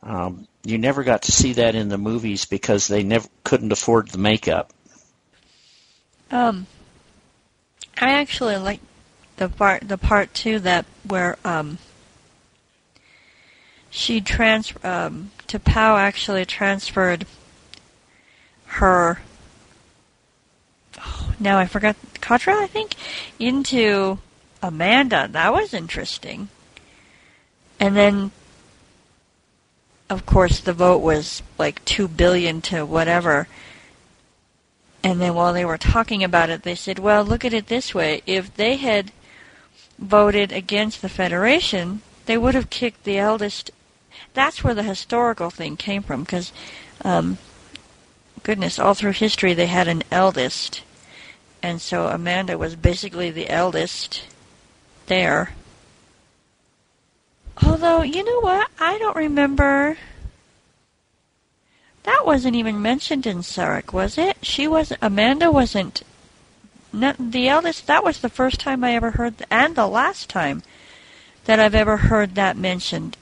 Um, 0.01 0.45
you 0.65 0.77
never 0.77 1.05
got 1.05 1.21
to 1.23 1.31
see 1.31 1.53
that 1.53 1.75
in 1.75 1.87
the 1.87 1.97
movies 1.97 2.43
because 2.43 2.89
they 2.89 3.03
never 3.03 3.29
couldn't 3.45 3.71
afford 3.71 4.09
the 4.09 4.17
makeup. 4.17 4.73
Um, 6.31 6.67
I 7.97 8.11
actually 8.11 8.57
like 8.57 8.81
the 9.37 9.47
part 9.47 9.87
the 9.87 9.97
part 9.97 10.33
too 10.33 10.59
that 10.59 10.85
where 11.07 11.37
um 11.45 11.77
she 13.89 14.19
trans 14.19 14.73
um 14.83 15.31
T'Pau 15.47 15.97
actually 15.97 16.45
transferred 16.45 17.25
her 18.65 19.19
now 21.43 21.59
I 21.59 21.65
forgot 21.65 21.95
Katra 22.15 22.53
I 22.53 22.67
think 22.67 22.95
into 23.39 24.19
Amanda. 24.61 25.27
That 25.31 25.53
was 25.53 25.73
interesting. 25.73 26.49
And 27.79 27.95
then 27.95 28.31
of 30.09 30.25
course 30.25 30.59
the 30.59 30.73
vote 30.73 31.01
was 31.01 31.43
like 31.57 31.83
2 31.85 32.07
billion 32.07 32.61
to 32.61 32.85
whatever. 32.85 33.47
And 35.03 35.19
then 35.19 35.33
while 35.33 35.51
they 35.51 35.65
were 35.65 35.77
talking 35.77 36.23
about 36.23 36.49
it, 36.49 36.63
they 36.63 36.75
said, 36.75 36.97
well, 36.97 37.25
look 37.25 37.43
at 37.43 37.53
it 37.53 37.67
this 37.67 37.93
way. 37.93 38.21
If 38.25 38.55
they 38.55 38.77
had 38.77 39.11
voted 39.99 40.53
against 40.53 41.01
the 41.01 41.09
Federation, 41.09 42.01
they 42.25 42.37
would 42.37 42.55
have 42.55 42.69
kicked 42.69 43.03
the 43.03 43.17
eldest. 43.17 43.71
That's 44.33 44.63
where 44.63 44.73
the 44.73 44.83
historical 44.83 45.49
thing 45.49 45.75
came 45.75 46.03
from, 46.03 46.23
because, 46.23 46.53
um, 47.03 47.37
goodness, 48.43 48.79
all 48.79 48.93
through 48.93 49.11
history 49.11 49.53
they 49.53 49.67
had 49.67 49.89
an 49.89 50.03
eldest. 50.09 50.83
And 51.63 51.81
so 51.81 52.07
Amanda 52.07 52.57
was 52.57 52.75
basically 52.75 53.31
the 53.31 53.49
eldest 53.49 54.23
there. 55.07 55.53
Although, 57.65 58.01
you 58.01 58.21
know 58.23 58.41
what? 58.41 58.69
I 58.79 58.97
don't 58.97 59.15
remember. 59.15 59.97
That 62.03 62.23
wasn't 62.25 62.57
even 62.57 62.81
mentioned 62.81 63.25
in 63.25 63.37
Sarek, 63.37 63.93
was 63.93 64.17
it? 64.17 64.35
She 64.41 64.67
was 64.67 64.91
Amanda 65.01 65.49
wasn't 65.49 66.03
not, 66.91 67.15
the 67.17 67.47
eldest. 67.47 67.87
That 67.87 68.03
was 68.03 68.19
the 68.19 68.29
first 68.29 68.59
time 68.59 68.83
I 68.83 68.93
ever 68.95 69.11
heard, 69.11 69.35
and 69.49 69.73
the 69.73 69.87
last 69.87 70.29
time 70.29 70.63
that 71.45 71.61
I've 71.61 71.75
ever 71.75 71.95
heard 71.95 72.35
that 72.35 72.57
mentioned. 72.57 73.15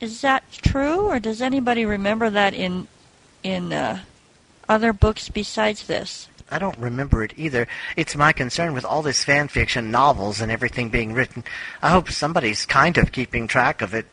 Is 0.00 0.20
that 0.20 0.44
true, 0.52 1.06
or 1.06 1.18
does 1.18 1.42
anybody 1.42 1.84
remember 1.84 2.30
that 2.30 2.54
in 2.54 2.86
in 3.42 3.72
uh, 3.72 4.00
other 4.68 4.92
books 4.92 5.28
besides 5.28 5.88
this? 5.88 6.28
I 6.54 6.60
don't 6.60 6.78
remember 6.78 7.24
it 7.24 7.34
either. 7.36 7.66
It's 7.96 8.14
my 8.14 8.32
concern 8.32 8.74
with 8.74 8.84
all 8.84 9.02
this 9.02 9.24
fan 9.24 9.48
fiction 9.48 9.90
novels 9.90 10.40
and 10.40 10.52
everything 10.52 10.88
being 10.88 11.12
written. 11.12 11.42
I 11.82 11.90
hope 11.90 12.08
somebody's 12.12 12.64
kind 12.64 12.96
of 12.96 13.10
keeping 13.10 13.48
track 13.48 13.82
of 13.82 13.92
it 13.92 14.06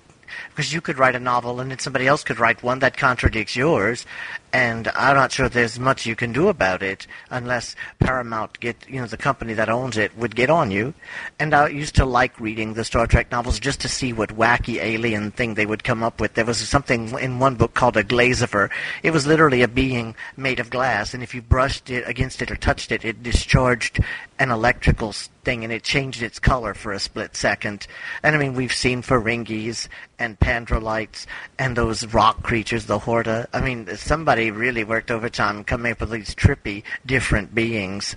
because 0.49 0.73
you 0.73 0.81
could 0.81 0.97
write 0.97 1.15
a 1.15 1.19
novel 1.19 1.59
and 1.59 1.69
then 1.69 1.77
somebody 1.77 2.07
else 2.07 2.23
could 2.23 2.39
write 2.39 2.63
one 2.63 2.79
that 2.79 2.97
contradicts 2.97 3.55
yours, 3.55 4.07
and 4.54 4.89
I'm 4.95 5.16
not 5.16 5.32
sure 5.32 5.47
there's 5.47 5.80
much 5.80 6.06
you 6.06 6.16
can 6.16 6.34
do 6.34 6.47
about 6.47 6.84
it 6.84 7.08
unless 7.30 7.76
Paramount 7.99 8.60
get 8.60 8.88
you 8.89 8.99
know 8.99 9.08
the 9.08 9.18
company 9.18 9.54
that 9.54 9.70
owns 9.70 9.97
it 9.97 10.18
would 10.18 10.36
get 10.36 10.49
on 10.49 10.72
you. 10.72 10.93
And 11.39 11.54
I 11.54 11.68
used 11.70 11.95
to 11.95 12.06
like 12.06 12.39
reading 12.39 12.74
the 12.74 12.84
Star 12.84 13.08
Trek 13.08 13.32
novels 13.32 13.60
just 13.60 13.82
to 13.82 13.89
see 13.89 14.14
what 14.14 14.36
wacky 14.36 14.82
alien 14.82 15.32
thing 15.32 15.54
they 15.54 15.66
would 15.66 15.84
come 15.84 16.04
up 16.04 16.20
with. 16.20 16.34
There 16.34 16.45
was 16.45 16.58
something 16.58 17.18
in 17.20 17.39
one 17.39 17.56
book 17.56 17.74
called 17.74 17.97
a 17.97 18.04
glazifer. 18.04 18.70
It 19.04 19.12
was 19.12 19.26
literally 19.26 19.62
a 19.62 19.68
being 19.68 20.16
made 20.36 20.60
of 20.60 20.70
glass, 20.70 21.14
and 21.14 21.24
if 21.24 21.34
you 21.34 21.41
brushed 21.41 21.89
it 21.89 22.08
against 22.08 22.41
it 22.41 22.52
or 22.52 22.56
touched 22.56 22.91
it, 22.91 23.06
it 23.06 23.24
discharged 23.24 23.99
an 24.39 24.52
electrical 24.52 25.14
thing 25.43 25.63
and 25.63 25.73
it 25.73 25.83
changed 25.83 26.21
its 26.21 26.39
color 26.39 26.73
for 26.73 26.91
a 26.91 26.99
split 26.99 27.35
second. 27.35 27.87
And 28.23 28.35
I 28.35 28.39
mean, 28.39 28.53
we've 28.53 28.73
seen 28.73 29.01
Ferengis 29.01 29.87
and 30.19 30.39
Pandrolites 30.39 31.25
and 31.57 31.75
those 31.75 32.05
rock 32.13 32.43
creatures, 32.43 32.85
the 32.85 32.99
Horta. 32.99 33.47
I 33.53 33.61
mean, 33.61 33.95
somebody 33.97 34.51
really 34.51 34.83
worked 34.83 35.11
overtime 35.11 35.63
coming 35.63 35.93
up 35.93 36.01
with 36.01 36.11
these 36.11 36.35
trippy, 36.35 36.83
different 37.05 37.53
beings. 37.55 38.15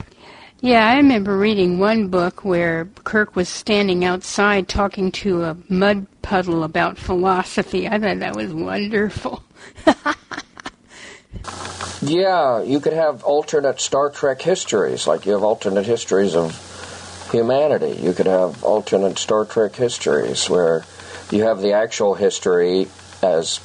Yeah, 0.60 0.88
I 0.88 0.96
remember 0.96 1.36
reading 1.36 1.78
one 1.78 2.08
book 2.08 2.42
where 2.42 2.86
Kirk 3.04 3.36
was 3.36 3.50
standing 3.50 4.04
outside 4.04 4.66
talking 4.66 5.12
to 5.12 5.42
a 5.42 5.56
mud 5.68 6.06
puddle 6.22 6.64
about 6.64 6.96
philosophy. 6.96 7.86
I 7.86 7.98
thought 7.98 8.20
that 8.20 8.34
was 8.34 8.52
wonderful. 8.54 9.42
yeah, 12.00 12.62
you 12.62 12.80
could 12.80 12.94
have 12.94 13.22
alternate 13.24 13.78
Star 13.78 14.08
Trek 14.08 14.40
histories, 14.40 15.06
like 15.06 15.26
you 15.26 15.32
have 15.32 15.42
alternate 15.42 15.84
histories 15.84 16.34
of 16.34 16.73
humanity. 17.34 18.00
You 18.00 18.12
could 18.12 18.26
have 18.26 18.62
alternate 18.64 19.18
Star 19.18 19.44
Trek 19.44 19.74
histories 19.74 20.48
where 20.48 20.84
you 21.30 21.44
have 21.44 21.60
the 21.60 21.72
actual 21.72 22.14
history 22.14 22.88
as 23.22 23.60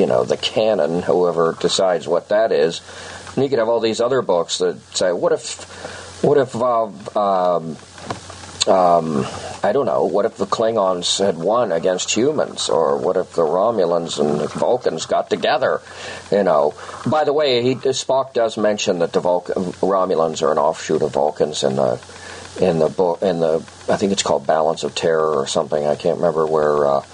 you 0.00 0.06
know, 0.06 0.24
the 0.24 0.36
canon, 0.36 1.02
whoever 1.02 1.56
decides 1.60 2.08
what 2.08 2.30
that 2.30 2.52
is. 2.52 2.80
And 3.34 3.44
you 3.44 3.50
could 3.50 3.58
have 3.58 3.68
all 3.68 3.80
these 3.80 4.00
other 4.00 4.22
books 4.22 4.58
that 4.58 4.80
say, 4.96 5.12
what 5.12 5.32
if, 5.32 6.24
what 6.24 6.38
if, 6.38 6.56
uh, 6.56 6.84
um, 6.86 7.76
um, 8.66 9.26
I 9.62 9.72
don't 9.72 9.86
know, 9.86 10.04
what 10.04 10.24
if 10.24 10.36
the 10.36 10.46
Klingons 10.46 11.24
had 11.24 11.36
won 11.36 11.70
against 11.70 12.10
humans? 12.10 12.70
Or 12.70 12.96
what 12.96 13.18
if 13.18 13.34
the 13.34 13.42
Romulans 13.42 14.18
and 14.18 14.40
the 14.40 14.48
Vulcans 14.48 15.04
got 15.04 15.28
together? 15.28 15.82
You 16.30 16.44
know. 16.44 16.74
By 17.06 17.24
the 17.24 17.32
way, 17.32 17.62
he, 17.62 17.74
Spock 17.74 18.32
does 18.32 18.56
mention 18.56 19.00
that 19.00 19.12
the 19.12 19.20
Vulcan, 19.20 19.54
Romulans 19.82 20.42
are 20.42 20.52
an 20.52 20.58
offshoot 20.58 21.02
of 21.02 21.12
Vulcans 21.12 21.62
in 21.62 21.76
the 21.76 22.00
in 22.60 22.78
the 22.78 22.88
book 22.88 23.22
in 23.22 23.40
the 23.40 23.56
I 23.88 23.96
think 23.96 24.12
it's 24.12 24.22
called 24.22 24.46
Balance 24.46 24.84
of 24.84 24.94
Terror 24.94 25.34
or 25.34 25.46
something. 25.46 25.84
I 25.84 25.96
can't 25.96 26.16
remember 26.18 26.46
where 26.46 26.86
uh, 26.86 27.04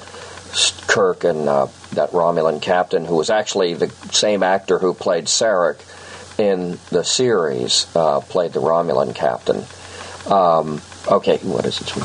Kirk 0.87 1.25
and 1.25 1.49
uh, 1.49 1.69
that 1.93 2.11
Romulan 2.11 2.61
captain, 2.61 3.05
who 3.05 3.17
was 3.17 3.31
actually 3.31 3.75
the 3.75 3.89
same 4.13 4.43
actor 4.43 4.79
who 4.79 4.95
played 4.95 5.27
Sarek 5.27 5.81
in 6.39 6.79
the 6.91 7.05
series, 7.05 7.87
uh, 7.95 8.21
played 8.21 8.53
the 8.53 8.61
Romulan 8.61 9.15
captain. 9.15 9.65
Um, 10.31 10.81
okay, 11.09 11.39
what 11.39 11.65
is 11.65 11.81
it? 11.81 11.97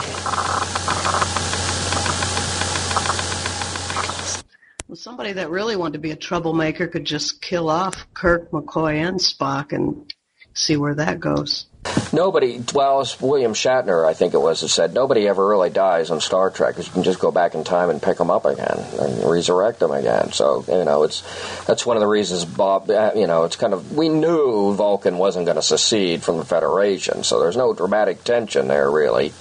Well, 4.87 4.97
somebody 4.97 5.33
that 5.33 5.49
really 5.49 5.75
wanted 5.75 5.93
to 5.93 5.99
be 5.99 6.11
a 6.11 6.17
troublemaker 6.17 6.87
could 6.87 7.05
just 7.05 7.41
kill 7.41 7.69
off 7.69 8.05
Kirk, 8.13 8.51
McCoy, 8.51 8.95
and 8.95 9.19
Spock 9.19 9.71
and 9.71 10.13
see 10.53 10.75
where 10.75 10.95
that 10.95 11.19
goes. 11.19 11.67
Nobody, 12.13 12.61
well, 12.73 13.07
William 13.21 13.53
Shatner, 13.53 14.05
I 14.05 14.13
think 14.13 14.33
it 14.33 14.37
was, 14.37 14.61
that 14.61 14.67
said 14.69 14.93
nobody 14.93 15.27
ever 15.27 15.47
really 15.47 15.69
dies 15.69 16.11
on 16.11 16.19
Star 16.19 16.51
Trek 16.51 16.75
because 16.75 16.87
you 16.87 16.93
can 16.93 17.03
just 17.03 17.19
go 17.19 17.31
back 17.31 17.55
in 17.55 17.63
time 17.63 17.89
and 17.89 18.01
pick 18.01 18.17
them 18.17 18.29
up 18.29 18.45
again 18.45 18.77
and 18.99 19.23
resurrect 19.23 19.79
them 19.79 19.91
again. 19.91 20.31
So 20.31 20.63
you 20.67 20.83
know, 20.83 21.03
it's 21.03 21.21
that's 21.65 21.85
one 21.85 21.97
of 21.97 22.01
the 22.01 22.07
reasons 22.07 22.45
Bob. 22.45 22.89
Uh, 22.89 23.11
you 23.15 23.27
know, 23.27 23.45
it's 23.45 23.55
kind 23.55 23.73
of 23.73 23.93
we 23.93 24.09
knew 24.09 24.73
Vulcan 24.75 25.17
wasn't 25.17 25.45
going 25.45 25.55
to 25.55 25.61
secede 25.61 26.21
from 26.21 26.37
the 26.37 26.45
Federation, 26.45 27.23
so 27.23 27.39
there's 27.39 27.57
no 27.57 27.73
dramatic 27.73 28.23
tension 28.23 28.67
there 28.67 28.91
really. 28.91 29.33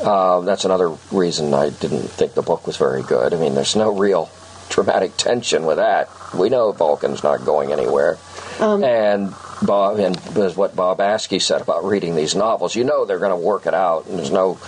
Uh, 0.00 0.40
that's 0.40 0.64
another 0.64 0.96
reason 1.10 1.54
I 1.54 1.70
didn't 1.70 2.08
think 2.08 2.34
the 2.34 2.42
book 2.42 2.66
was 2.66 2.76
very 2.76 3.02
good. 3.02 3.34
I 3.34 3.38
mean, 3.38 3.54
there's 3.54 3.76
no 3.76 3.96
real 3.96 4.30
dramatic 4.68 5.16
tension 5.16 5.64
with 5.64 5.76
that. 5.76 6.08
We 6.34 6.48
know 6.48 6.72
Vulcan's 6.72 7.22
not 7.22 7.44
going 7.44 7.72
anywhere. 7.72 8.18
Um, 8.58 8.82
and 8.82 9.34
Bob 9.66 9.98
and 9.98 10.16
what 10.56 10.74
Bob 10.76 10.98
Askey 10.98 11.40
said 11.40 11.60
about 11.60 11.84
reading 11.84 12.16
these 12.16 12.34
novels. 12.34 12.74
You 12.74 12.84
know 12.84 13.04
they're 13.04 13.18
going 13.18 13.30
to 13.30 13.36
work 13.36 13.66
it 13.66 13.74
out, 13.74 14.06
and 14.06 14.18
there's 14.18 14.30
no, 14.30 14.58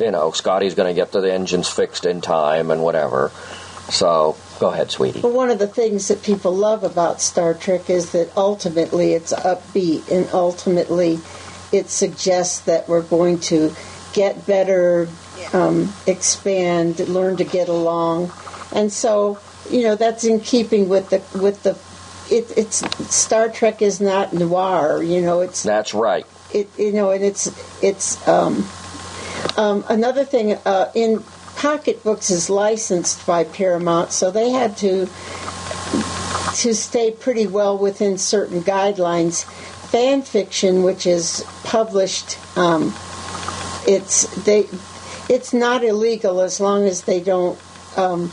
you 0.00 0.10
know, 0.10 0.30
Scotty's 0.30 0.74
going 0.74 0.88
to 0.88 0.94
get 0.94 1.12
the 1.12 1.32
engines 1.32 1.68
fixed 1.68 2.06
in 2.06 2.20
time 2.20 2.70
and 2.70 2.82
whatever. 2.82 3.30
So 3.90 4.36
go 4.60 4.70
ahead, 4.70 4.90
sweetie. 4.90 5.20
Well, 5.20 5.32
one 5.32 5.50
of 5.50 5.58
the 5.58 5.66
things 5.66 6.08
that 6.08 6.22
people 6.22 6.54
love 6.54 6.84
about 6.84 7.20
Star 7.20 7.54
Trek 7.54 7.90
is 7.90 8.12
that 8.12 8.34
ultimately 8.36 9.12
it's 9.12 9.32
upbeat, 9.32 10.10
and 10.10 10.28
ultimately 10.32 11.18
it 11.72 11.90
suggests 11.90 12.60
that 12.60 12.88
we're 12.88 13.02
going 13.02 13.40
to 13.40 13.74
get 14.14 14.46
better, 14.46 15.08
um, 15.52 15.92
expand, 16.06 17.00
learn 17.08 17.36
to 17.36 17.44
get 17.44 17.68
along, 17.68 18.32
and 18.72 18.92
so 18.92 19.38
you 19.70 19.82
know 19.82 19.96
that's 19.96 20.24
in 20.24 20.40
keeping 20.40 20.88
with 20.88 21.10
the 21.10 21.22
with 21.38 21.62
the 21.62 21.74
it, 22.30 22.52
it's 22.56 22.78
Star 23.14 23.48
Trek 23.48 23.82
is 23.82 24.00
not 24.00 24.32
noir. 24.32 25.02
You 25.02 25.20
know, 25.20 25.40
it's 25.40 25.62
that's 25.62 25.94
right. 25.94 26.26
It 26.52 26.68
you 26.78 26.92
know, 26.92 27.10
and 27.10 27.24
it's 27.24 27.46
it's 27.82 28.26
um, 28.28 28.66
um, 29.56 29.84
another 29.88 30.24
thing 30.24 30.52
uh, 30.64 30.90
in 30.94 31.22
Pocketbooks 31.56 32.30
is 32.30 32.50
licensed 32.50 33.26
by 33.26 33.44
Paramount, 33.44 34.12
so 34.12 34.30
they 34.30 34.50
had 34.50 34.76
to 34.78 35.06
to 36.56 36.74
stay 36.74 37.10
pretty 37.10 37.46
well 37.46 37.76
within 37.78 38.18
certain 38.18 38.62
guidelines. 38.62 39.44
Fan 39.90 40.22
fiction, 40.22 40.82
which 40.82 41.06
is 41.06 41.44
published, 41.62 42.38
um, 42.56 42.92
it's 43.86 44.26
they 44.44 44.66
it's 45.28 45.52
not 45.52 45.84
illegal 45.84 46.40
as 46.40 46.60
long 46.60 46.84
as 46.84 47.02
they 47.02 47.20
don't 47.20 47.58
um, 47.96 48.32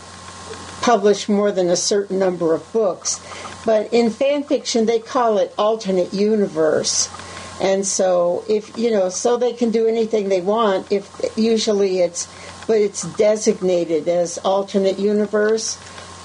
publish 0.82 1.30
more 1.30 1.52
than 1.52 1.70
a 1.70 1.76
certain 1.76 2.20
number 2.20 2.54
of 2.54 2.74
books. 2.74 3.20
But 3.66 3.94
in 3.94 4.10
fan 4.10 4.44
fiction, 4.44 4.86
they 4.86 5.00
call 5.00 5.38
it 5.38 5.54
alternate 5.58 6.14
universe. 6.14 7.10
And 7.62 7.86
so, 7.86 8.44
if 8.50 8.76
you 8.78 8.90
know, 8.92 9.10
so 9.10 9.38
they 9.38 9.54
can 9.54 9.70
do 9.70 9.88
anything 9.88 10.30
they 10.30 10.42
want. 10.42 10.92
If 10.92 11.10
usually 11.36 12.00
it's, 12.00 12.28
but 12.66 12.78
it's 12.78 13.04
designated 13.16 14.08
as 14.08 14.40
alternate 14.40 14.98
universe 14.98 15.78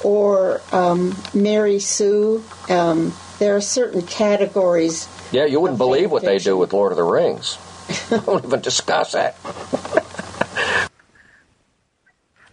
or 0.02 0.62
um, 0.72 1.14
Mary 1.34 1.78
Sue. 1.78 2.42
Um, 2.70 3.12
there 3.38 3.54
are 3.56 3.60
certain 3.60 4.02
categories. 4.02 5.08
Yeah, 5.30 5.44
you 5.44 5.60
wouldn't 5.60 5.78
believe 5.78 6.10
what 6.10 6.22
they 6.22 6.38
do 6.38 6.56
with 6.56 6.72
Lord 6.72 6.92
of 6.92 6.96
the 6.96 7.04
Rings. 7.04 7.58
Don't 8.08 8.44
even 8.44 8.60
discuss 8.60 9.12
that. 9.12 9.36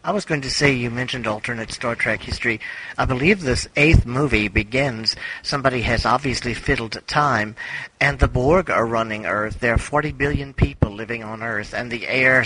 I 0.06 0.12
was 0.12 0.26
going 0.26 0.42
to 0.42 0.52
say 0.52 0.74
you 0.74 0.92
mentioned 0.92 1.28
alternate 1.28 1.72
Star 1.72 1.96
Trek 1.96 2.22
history. 2.22 2.60
I 2.98 3.06
believe 3.06 3.42
this 3.42 3.70
eighth 3.78 4.06
movie 4.06 4.50
begins. 4.50 5.16
Somebody 5.44 5.82
has 5.84 6.06
obviously 6.06 6.54
fiddled 6.54 7.02
time, 7.08 7.56
and 8.02 8.20
the 8.20 8.28
Borg 8.28 8.70
are 8.70 8.86
running 8.86 9.26
Earth. 9.26 9.62
There 9.62 9.76
are 9.76 9.78
40 9.78 10.12
billion 10.12 10.54
people 10.54 10.92
living 10.92 11.24
on 11.24 11.42
Earth, 11.42 11.74
and 11.74 11.90
the 11.90 12.06
air 12.06 12.44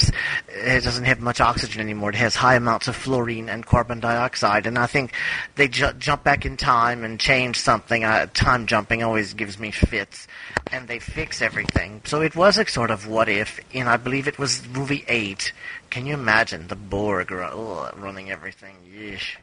it 0.50 0.84
doesn't 0.84 1.06
have 1.06 1.20
much 1.20 1.42
oxygen 1.42 1.82
anymore. 1.82 2.12
It 2.12 2.18
has 2.18 2.36
high 2.36 2.54
amounts 2.54 2.88
of 2.88 2.96
fluorine 2.96 3.50
and 3.50 3.66
carbon 3.66 4.00
dioxide. 4.00 4.68
And 4.68 4.78
I 4.78 4.86
think 4.86 5.14
they 5.56 5.68
ju- 5.68 5.94
jump 5.98 6.24
back 6.24 6.46
in 6.46 6.58
time 6.58 7.04
and 7.04 7.20
change 7.20 7.60
something. 7.60 8.04
Uh, 8.04 8.28
time 8.36 8.68
jumping 8.68 9.02
always 9.02 9.34
gives 9.34 9.58
me 9.58 9.72
fits, 9.72 10.28
and 10.72 10.88
they 10.88 11.00
fix 11.00 11.42
everything. 11.42 12.02
So 12.06 12.22
it 12.22 12.36
was 12.36 12.60
a 12.60 12.68
sort 12.68 12.92
of 12.92 13.08
what 13.08 13.30
if, 13.30 13.60
and 13.74 13.90
I 13.90 13.98
believe 13.98 14.28
it 14.28 14.38
was 14.38 14.62
movie 14.68 15.06
eight. 15.08 15.54
Can 15.90 16.06
you 16.06 16.14
imagine 16.14 16.68
the 16.68 16.76
Borg 16.76 17.32
ugh, 17.32 17.94
running 17.98 18.32
everything? 18.32 18.76
Yeesh. 18.92 19.38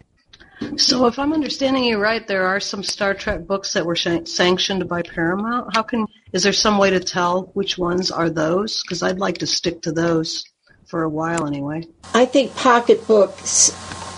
So, 0.77 1.07
if 1.07 1.19
I'm 1.19 1.33
understanding 1.33 1.85
you 1.85 1.99
right, 1.99 2.27
there 2.27 2.47
are 2.47 2.61
some 2.61 2.83
Star 2.83 3.13
Trek 3.13 3.47
books 3.47 3.73
that 3.73 3.85
were 3.85 3.97
sanctioned 3.97 4.89
by 4.89 5.03
Paramount. 5.03 5.75
How 5.75 5.83
can 5.83 6.07
is 6.33 6.43
there 6.45 6.53
some 6.53 6.79
way 6.79 6.91
to 6.91 7.01
tell 7.01 7.51
which 7.55 7.77
ones 7.77 8.11
are 8.11 8.31
those? 8.31 8.83
Because 8.83 9.03
I'd 9.03 9.19
like 9.19 9.39
to 9.39 9.47
stick 9.47 9.83
to 9.83 9.93
those 9.93 10.45
for 10.87 11.03
a 11.03 11.09
while 11.09 11.47
anyway. 11.47 11.87
I 12.15 12.25
think 12.25 12.55
Pocketbooks 12.55 13.71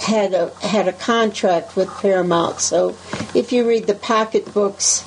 had 0.02 0.34
a 0.34 0.50
had 0.60 0.88
a 0.88 0.92
contract 0.92 1.74
with 1.74 1.88
Paramount, 2.00 2.60
so 2.60 2.90
if 3.34 3.52
you 3.52 3.66
read 3.66 3.86
the 3.86 3.94
Pocketbooks 3.94 5.04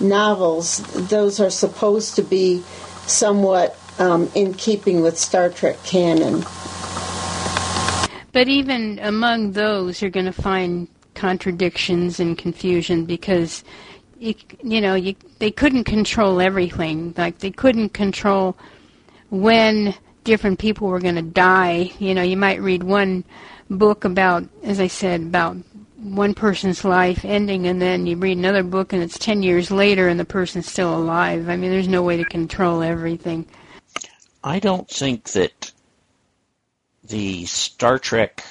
novels, 0.00 0.78
those 1.08 1.40
are 1.40 1.50
supposed 1.50 2.16
to 2.16 2.22
be 2.22 2.62
somewhat 3.06 3.78
um, 3.98 4.30
in 4.34 4.54
keeping 4.54 5.00
with 5.02 5.18
Star 5.18 5.48
Trek 5.48 5.82
canon. 5.84 6.44
But 8.32 8.48
even 8.48 8.98
among 8.98 9.52
those, 9.52 10.02
you're 10.02 10.10
going 10.10 10.26
to 10.26 10.32
find 10.32 10.88
contradictions 11.14 12.20
and 12.20 12.36
confusion 12.36 13.06
because 13.06 13.64
you, 14.18 14.34
you 14.62 14.80
know 14.80 14.94
you, 14.94 15.14
they 15.38 15.50
couldn't 15.50 15.84
control 15.84 16.40
everything. 16.40 17.14
Like 17.16 17.38
they 17.38 17.50
couldn't 17.50 17.90
control 17.90 18.56
when 19.30 19.94
different 20.24 20.58
people 20.58 20.88
were 20.88 21.00
going 21.00 21.14
to 21.14 21.22
die. 21.22 21.92
You 21.98 22.14
know, 22.14 22.22
you 22.22 22.36
might 22.36 22.60
read 22.60 22.82
one 22.82 23.24
book 23.70 24.04
about, 24.04 24.44
as 24.62 24.80
I 24.80 24.86
said, 24.86 25.22
about 25.22 25.56
one 25.96 26.34
person's 26.34 26.84
life 26.84 27.24
ending, 27.24 27.66
and 27.66 27.80
then 27.80 28.06
you 28.06 28.16
read 28.16 28.36
another 28.36 28.62
book 28.62 28.92
and 28.92 29.02
it's 29.02 29.18
ten 29.18 29.42
years 29.42 29.70
later 29.70 30.08
and 30.08 30.20
the 30.20 30.24
person's 30.24 30.70
still 30.70 30.94
alive. 30.94 31.48
I 31.48 31.56
mean, 31.56 31.70
there's 31.70 31.88
no 31.88 32.02
way 32.02 32.18
to 32.18 32.24
control 32.24 32.82
everything. 32.82 33.46
I 34.46 34.60
don't 34.60 34.88
think 34.88 35.24
that 35.32 35.72
the 37.02 37.46
Star 37.46 37.98
Trek 37.98 38.44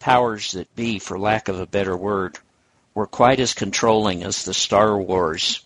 powers 0.00 0.52
that 0.52 0.74
be, 0.74 0.98
for 0.98 1.20
lack 1.20 1.46
of 1.46 1.60
a 1.60 1.66
better 1.66 1.96
word, 1.96 2.36
were 2.92 3.06
quite 3.06 3.38
as 3.38 3.54
controlling 3.54 4.24
as 4.24 4.44
the 4.44 4.52
Star 4.52 4.98
Wars 4.98 5.64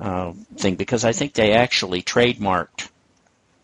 uh, 0.00 0.32
thing 0.56 0.74
because 0.74 1.04
I 1.04 1.12
think 1.12 1.34
they 1.34 1.52
actually 1.52 2.02
trademarked 2.02 2.88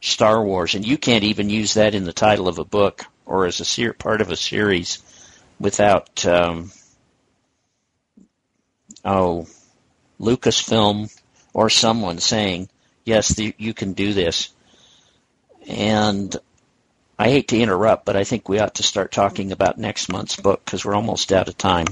Star 0.01 0.41
Wars, 0.45 0.77
and 0.77 0.87
you 0.87 0.99
can't 0.99 1.25
even 1.25 1.51
use 1.51 1.75
that 1.75 1.97
in 1.97 2.05
the 2.05 2.13
title 2.13 2.47
of 2.47 2.61
a 2.61 2.65
book 2.65 3.07
or 3.27 3.45
as 3.45 3.59
a 3.59 3.65
ser- 3.65 3.93
part 3.93 4.21
of 4.21 4.31
a 4.31 4.37
series 4.37 5.01
without 5.59 6.25
um, 6.25 6.71
oh 9.05 9.49
Lucasfilm 10.21 11.13
or 11.53 11.69
someone 11.69 12.21
saying 12.21 12.69
yes, 13.09 13.29
the, 13.29 13.55
you 13.59 13.75
can 13.75 13.95
do 13.95 14.13
this. 14.13 14.51
And 15.67 16.37
I 17.19 17.31
hate 17.31 17.49
to 17.49 17.59
interrupt, 17.59 18.05
but 18.05 18.17
I 18.17 18.25
think 18.25 18.49
we 18.49 18.61
ought 18.61 18.77
to 18.77 18.83
start 18.83 19.11
talking 19.11 19.51
about 19.51 19.79
next 19.79 20.09
month's 20.09 20.37
book 20.37 20.65
because 20.65 20.85
we're 20.85 20.95
almost 20.95 21.33
out 21.33 21.49
of 21.49 21.59
time. 21.59 21.87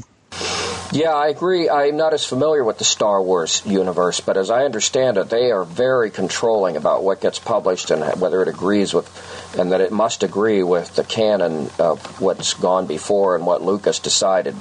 Yeah, 0.92 1.14
I 1.14 1.28
agree. 1.28 1.68
I'm 1.68 1.96
not 1.96 2.14
as 2.14 2.24
familiar 2.24 2.62
with 2.62 2.78
the 2.78 2.84
Star 2.84 3.20
Wars 3.20 3.60
universe, 3.66 4.20
but 4.20 4.36
as 4.36 4.50
I 4.50 4.64
understand 4.64 5.16
it, 5.16 5.28
they 5.30 5.50
are 5.50 5.64
very 5.64 6.10
controlling 6.10 6.76
about 6.76 7.02
what 7.02 7.20
gets 7.20 7.40
published 7.40 7.90
and 7.90 8.20
whether 8.20 8.40
it 8.40 8.48
agrees 8.48 8.94
with, 8.94 9.08
and 9.58 9.72
that 9.72 9.80
it 9.80 9.90
must 9.90 10.22
agree 10.22 10.62
with 10.62 10.94
the 10.94 11.02
canon 11.02 11.70
of 11.80 12.20
what's 12.20 12.54
gone 12.54 12.86
before 12.86 13.34
and 13.34 13.44
what 13.44 13.62
Lucas 13.62 13.98
decided, 13.98 14.54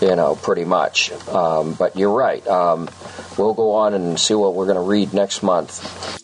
you 0.00 0.14
know, 0.14 0.36
pretty 0.36 0.64
much. 0.64 1.10
Um, 1.28 1.74
but 1.74 1.96
you're 1.96 2.14
right. 2.14 2.46
Um, 2.46 2.88
we'll 3.36 3.54
go 3.54 3.72
on 3.72 3.94
and 3.94 4.18
see 4.18 4.34
what 4.34 4.54
we're 4.54 4.66
going 4.66 4.76
to 4.76 4.82
read 4.82 5.12
next 5.12 5.42
month. 5.42 6.22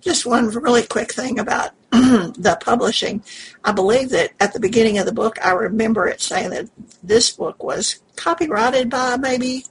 Just 0.00 0.26
one 0.26 0.48
really 0.48 0.84
quick 0.84 1.12
thing 1.12 1.38
about 1.38 1.72
the 1.90 2.56
publishing. 2.60 3.22
I 3.64 3.72
believe 3.72 4.10
that 4.10 4.30
at 4.40 4.52
the 4.52 4.60
beginning 4.60 4.98
of 4.98 5.06
the 5.06 5.12
book, 5.12 5.38
I 5.44 5.52
remember 5.52 6.06
it 6.06 6.20
saying 6.20 6.50
that 6.50 6.70
this 7.02 7.30
book 7.30 7.62
was 7.62 8.00
copyrighted 8.16 8.90
by 8.90 9.16
maybe 9.16 9.64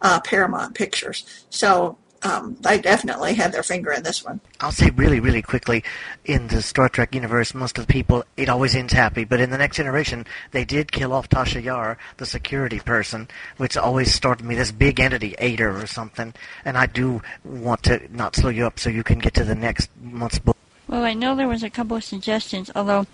uh, 0.00 0.20
Paramount 0.20 0.74
Pictures. 0.74 1.24
So 1.50 1.98
um, 2.22 2.56
they 2.60 2.80
definitely 2.80 3.34
had 3.34 3.52
their 3.52 3.62
finger 3.62 3.92
in 3.92 4.02
this 4.02 4.24
one. 4.24 4.40
I'll 4.60 4.72
say 4.72 4.90
really, 4.90 5.20
really 5.20 5.42
quickly, 5.42 5.84
in 6.24 6.48
the 6.48 6.62
Star 6.62 6.88
Trek 6.88 7.14
universe, 7.14 7.54
most 7.54 7.78
of 7.78 7.86
the 7.86 7.92
people, 7.92 8.24
it 8.36 8.48
always 8.48 8.74
ends 8.74 8.92
happy, 8.92 9.24
but 9.24 9.40
in 9.40 9.50
the 9.50 9.58
next 9.58 9.76
generation, 9.76 10.26
they 10.50 10.64
did 10.64 10.90
kill 10.90 11.12
off 11.12 11.28
Tasha 11.28 11.62
Yar, 11.62 11.96
the 12.16 12.26
security 12.26 12.80
person, 12.80 13.28
which 13.56 13.76
always 13.76 14.12
started 14.12 14.44
me, 14.44 14.56
this 14.56 14.72
big 14.72 14.98
entity, 14.98 15.36
Ader 15.38 15.76
or 15.76 15.86
something, 15.86 16.34
and 16.64 16.76
I 16.76 16.86
do 16.86 17.22
want 17.44 17.84
to 17.84 18.00
not 18.14 18.34
slow 18.34 18.50
you 18.50 18.66
up 18.66 18.80
so 18.80 18.90
you 18.90 19.04
can 19.04 19.20
get 19.20 19.34
to 19.34 19.44
the 19.44 19.54
next 19.54 19.88
month's 20.00 20.40
book. 20.40 20.56
Well, 20.88 21.04
I 21.04 21.14
know 21.14 21.36
there 21.36 21.48
was 21.48 21.62
a 21.62 21.70
couple 21.70 21.96
of 21.96 22.04
suggestions, 22.04 22.70
although 22.74 23.06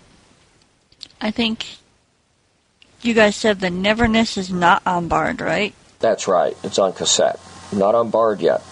I 1.21 1.29
think 1.29 1.65
you 3.01 3.13
guys 3.13 3.35
said 3.35 3.59
the 3.59 3.69
Neverness 3.69 4.37
is 4.37 4.51
not 4.51 4.81
on 4.85 5.07
Bard, 5.07 5.41
right? 5.41 5.75
That's 5.99 6.27
right. 6.27 6.57
It's 6.63 6.79
on 6.79 6.93
cassette. 6.93 7.39
Not 7.71 7.93
on 7.93 8.09
Bard 8.09 8.41
yet. 8.41 8.63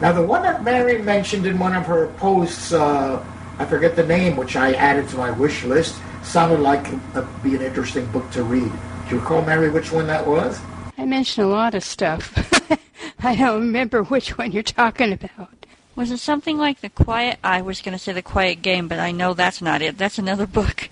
Now, 0.00 0.12
the 0.12 0.22
one 0.22 0.42
that 0.42 0.62
Mary 0.62 1.00
mentioned 1.02 1.46
in 1.46 1.58
one 1.58 1.74
of 1.74 1.86
her 1.86 2.08
posts, 2.18 2.72
uh, 2.72 3.24
I 3.58 3.64
forget 3.64 3.96
the 3.96 4.06
name, 4.06 4.36
which 4.36 4.56
I 4.56 4.72
added 4.74 5.08
to 5.10 5.16
my 5.16 5.30
wish 5.30 5.64
list, 5.64 5.96
sounded 6.22 6.60
like 6.60 6.86
it'd 6.86 7.42
be 7.42 7.54
an 7.54 7.62
interesting 7.62 8.06
book 8.06 8.30
to 8.32 8.42
read. 8.42 8.70
Do 9.08 9.14
you 9.14 9.20
recall, 9.20 9.42
Mary, 9.42 9.70
which 9.70 9.90
one 9.90 10.06
that 10.06 10.26
was? 10.26 10.60
I 10.96 11.06
mentioned 11.06 11.46
a 11.46 11.50
lot 11.50 11.74
of 11.74 11.82
stuff. 11.82 12.32
I 13.20 13.34
don't 13.34 13.60
remember 13.60 14.02
which 14.02 14.38
one 14.38 14.52
you're 14.52 14.62
talking 14.62 15.12
about. 15.12 15.50
Was 15.96 16.10
it 16.12 16.18
something 16.18 16.58
like 16.58 16.80
the 16.80 16.90
Quiet? 16.90 17.38
I 17.42 17.62
was 17.62 17.80
going 17.80 17.96
to 17.96 17.98
say 17.98 18.12
the 18.12 18.22
Quiet 18.22 18.62
Game, 18.62 18.86
but 18.86 19.00
I 19.00 19.10
know 19.10 19.34
that's 19.34 19.60
not 19.60 19.82
it. 19.82 19.98
That's 19.98 20.18
another 20.18 20.46
book. 20.58 20.88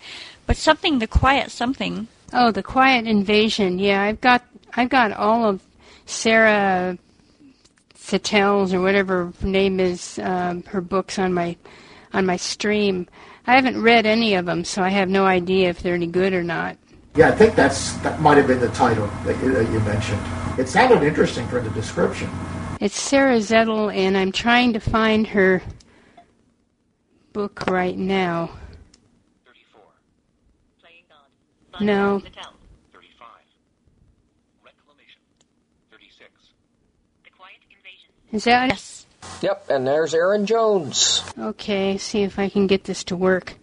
But 0.46 0.56
something, 0.56 0.98
the 0.98 1.06
Quiet 1.06 1.50
something. 1.50 2.08
Oh, 2.32 2.50
the 2.50 2.62
Quiet 2.62 3.06
Invasion. 3.06 3.78
Yeah, 3.78 4.02
I've 4.02 4.20
got 4.20 4.44
I've 4.74 4.88
got 4.88 5.12
all 5.12 5.44
of 5.44 5.62
Sarah 6.06 6.98
Satel's 8.06 8.72
or 8.72 8.80
whatever 8.80 9.32
her 9.40 9.46
name 9.46 9.80
is 9.80 10.20
um, 10.22 10.62
her 10.64 10.80
books 10.80 11.18
on 11.18 11.34
my 11.34 11.56
on 12.12 12.24
my 12.24 12.36
stream. 12.36 13.08
I 13.48 13.56
haven't 13.56 13.82
read 13.82 14.06
any 14.06 14.34
of 14.34 14.46
them, 14.46 14.64
so 14.64 14.82
I 14.82 14.90
have 14.90 15.08
no 15.08 15.26
idea 15.26 15.70
if 15.70 15.82
they're 15.82 15.94
any 15.94 16.06
good 16.06 16.32
or 16.32 16.44
not. 16.44 16.76
Yeah, 17.16 17.28
I 17.28 17.32
think 17.32 17.56
that's 17.56 17.94
that 17.98 18.20
might 18.20 18.36
have 18.36 18.46
been 18.46 18.60
the 18.60 18.68
title 18.68 19.08
that 19.24 19.42
you, 19.42 19.52
that 19.52 19.70
you 19.72 19.80
mentioned. 19.80 20.20
It 20.56 20.68
sounded 20.68 21.02
interesting 21.02 21.48
for 21.48 21.60
the 21.60 21.70
description. 21.70 22.30
It's 22.80 23.00
Sarah 23.00 23.38
Zettel, 23.38 23.92
and 23.92 24.16
I'm 24.16 24.30
trying 24.30 24.72
to 24.74 24.80
find 24.80 25.26
her 25.26 25.60
book 27.32 27.64
right 27.66 27.98
now. 27.98 28.50
No. 31.80 32.22
Is 38.36 38.44
that 38.44 38.68
Yes. 38.68 39.06
Yep, 39.40 39.70
and 39.72 39.86
there's 39.86 40.12
Aaron 40.12 40.44
Jones. 40.44 41.24
Okay, 41.40 41.96
see 41.96 42.20
if 42.20 42.38
I 42.38 42.50
can 42.50 42.66
get 42.66 42.84
this 42.84 43.02
to 43.04 43.16
work. 43.16 43.56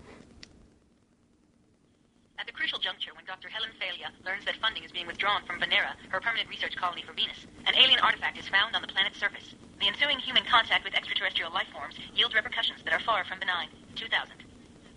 At 2.39 2.47
the 2.49 2.57
crucial 2.57 2.79
juncture 2.79 3.13
when 3.13 3.21
Dr. 3.29 3.49
Helen 3.49 3.69
Thalia 3.77 4.09
learns 4.25 4.45
that 4.45 4.57
funding 4.57 4.81
is 4.83 4.91
being 4.91 5.05
withdrawn 5.05 5.45
from 5.45 5.61
Venera, 5.61 5.93
her 6.09 6.19
permanent 6.19 6.49
research 6.49 6.75
colony 6.75 7.03
for 7.05 7.13
Venus, 7.13 7.45
an 7.67 7.77
alien 7.77 7.99
artifact 7.99 8.39
is 8.39 8.49
found 8.49 8.75
on 8.75 8.81
the 8.81 8.87
planet's 8.89 9.19
surface. 9.19 9.53
The 9.79 9.85
ensuing 9.85 10.17
human 10.17 10.43
contact 10.49 10.83
with 10.83 10.95
extraterrestrial 10.95 11.53
life 11.53 11.69
forms 11.71 11.93
yields 12.15 12.33
repercussions 12.33 12.81
that 12.83 12.93
are 12.97 13.05
far 13.05 13.25
from 13.25 13.37
benign. 13.37 13.69
2000. 13.93 14.09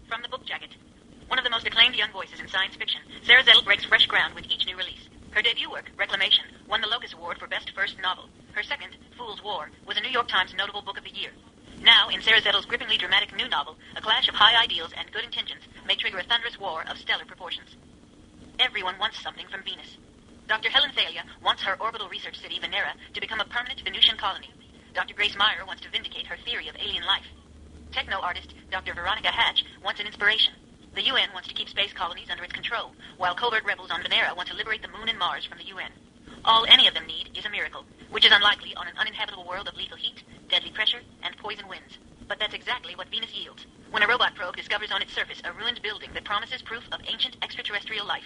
From 0.08 0.22
the 0.22 0.32
book 0.32 0.46
jacket. 0.46 0.72
One 1.28 1.38
of 1.38 1.44
the 1.44 1.52
most 1.52 1.66
acclaimed 1.66 1.96
young 1.96 2.12
voices 2.16 2.40
in 2.40 2.48
science 2.48 2.76
fiction, 2.76 3.02
Sarah 3.28 3.44
Zettel 3.44 3.64
breaks 3.64 3.84
fresh 3.84 4.06
ground 4.06 4.34
with 4.34 4.48
each 4.48 4.64
new 4.64 4.76
release. 4.76 5.04
Her 5.36 5.42
debut 5.42 5.70
work, 5.70 5.90
Reclamation, 5.98 6.46
won 6.66 6.80
the 6.80 6.86
Locus 6.86 7.12
Award 7.12 7.36
for 7.36 7.46
Best 7.46 7.70
First 7.74 8.00
Novel. 8.00 8.30
Her 8.52 8.62
second, 8.62 8.96
Fool's 9.18 9.44
War, 9.44 9.68
was 9.86 9.98
a 9.98 10.00
New 10.00 10.08
York 10.08 10.28
Times 10.28 10.54
Notable 10.56 10.80
Book 10.80 10.96
of 10.96 11.04
the 11.04 11.12
Year. 11.12 11.28
Now, 11.82 12.08
in 12.08 12.22
Sarah 12.22 12.40
Zettel's 12.40 12.64
grippingly 12.64 12.96
dramatic 12.96 13.36
new 13.36 13.46
novel, 13.46 13.76
a 13.96 14.00
clash 14.00 14.30
of 14.30 14.34
high 14.34 14.56
ideals 14.56 14.94
and 14.96 15.12
good 15.12 15.24
intentions 15.24 15.60
may 15.86 15.94
trigger 15.94 16.16
a 16.16 16.24
thunderous 16.24 16.58
war 16.58 16.86
of 16.88 16.96
stellar 16.96 17.26
proportions. 17.26 17.76
Everyone 18.58 18.98
wants 18.98 19.20
something 19.22 19.46
from 19.48 19.62
Venus. 19.62 19.98
Dr. 20.48 20.70
Helen 20.70 20.92
Thalia 20.96 21.26
wants 21.44 21.60
her 21.64 21.76
orbital 21.82 22.08
research 22.08 22.40
city, 22.40 22.58
Venera, 22.58 22.96
to 23.12 23.20
become 23.20 23.42
a 23.42 23.44
permanent 23.44 23.82
Venusian 23.84 24.16
colony. 24.16 24.48
Dr. 24.94 25.12
Grace 25.12 25.36
Meyer 25.36 25.66
wants 25.66 25.82
to 25.82 25.90
vindicate 25.90 26.28
her 26.28 26.38
theory 26.46 26.68
of 26.68 26.76
alien 26.76 27.04
life. 27.04 27.28
Techno 27.92 28.20
artist 28.20 28.54
Dr. 28.70 28.94
Veronica 28.94 29.28
Hatch 29.28 29.66
wants 29.84 30.00
an 30.00 30.06
inspiration. 30.06 30.54
The 30.96 31.12
UN 31.12 31.28
wants 31.34 31.46
to 31.48 31.54
keep 31.54 31.68
space 31.68 31.92
colonies 31.92 32.30
under 32.30 32.42
its 32.42 32.54
control, 32.54 32.94
while 33.18 33.34
covert 33.34 33.66
rebels 33.66 33.90
on 33.90 34.02
Venera 34.02 34.34
want 34.34 34.48
to 34.48 34.54
liberate 34.54 34.80
the 34.80 34.88
moon 34.88 35.10
and 35.10 35.18
Mars 35.18 35.44
from 35.44 35.58
the 35.58 35.66
UN. 35.66 35.92
All 36.42 36.64
any 36.64 36.88
of 36.88 36.94
them 36.94 37.04
need 37.04 37.36
is 37.36 37.44
a 37.44 37.50
miracle, 37.50 37.84
which 38.08 38.24
is 38.24 38.32
unlikely 38.32 38.74
on 38.76 38.88
an 38.88 38.96
uninhabitable 38.96 39.44
world 39.46 39.68
of 39.68 39.76
lethal 39.76 39.98
heat, 39.98 40.22
deadly 40.48 40.70
pressure, 40.70 41.02
and 41.22 41.36
poison 41.36 41.68
winds. 41.68 41.98
But 42.26 42.38
that's 42.38 42.54
exactly 42.54 42.96
what 42.96 43.10
Venus 43.10 43.34
yields. 43.34 43.66
When 43.90 44.02
a 44.02 44.08
robot 44.08 44.36
probe 44.36 44.56
discovers 44.56 44.90
on 44.90 45.02
its 45.02 45.12
surface 45.12 45.42
a 45.44 45.52
ruined 45.52 45.82
building 45.82 46.08
that 46.14 46.24
promises 46.24 46.62
proof 46.62 46.84
of 46.90 47.02
ancient 47.06 47.36
extraterrestrial 47.42 48.06
life. 48.06 48.24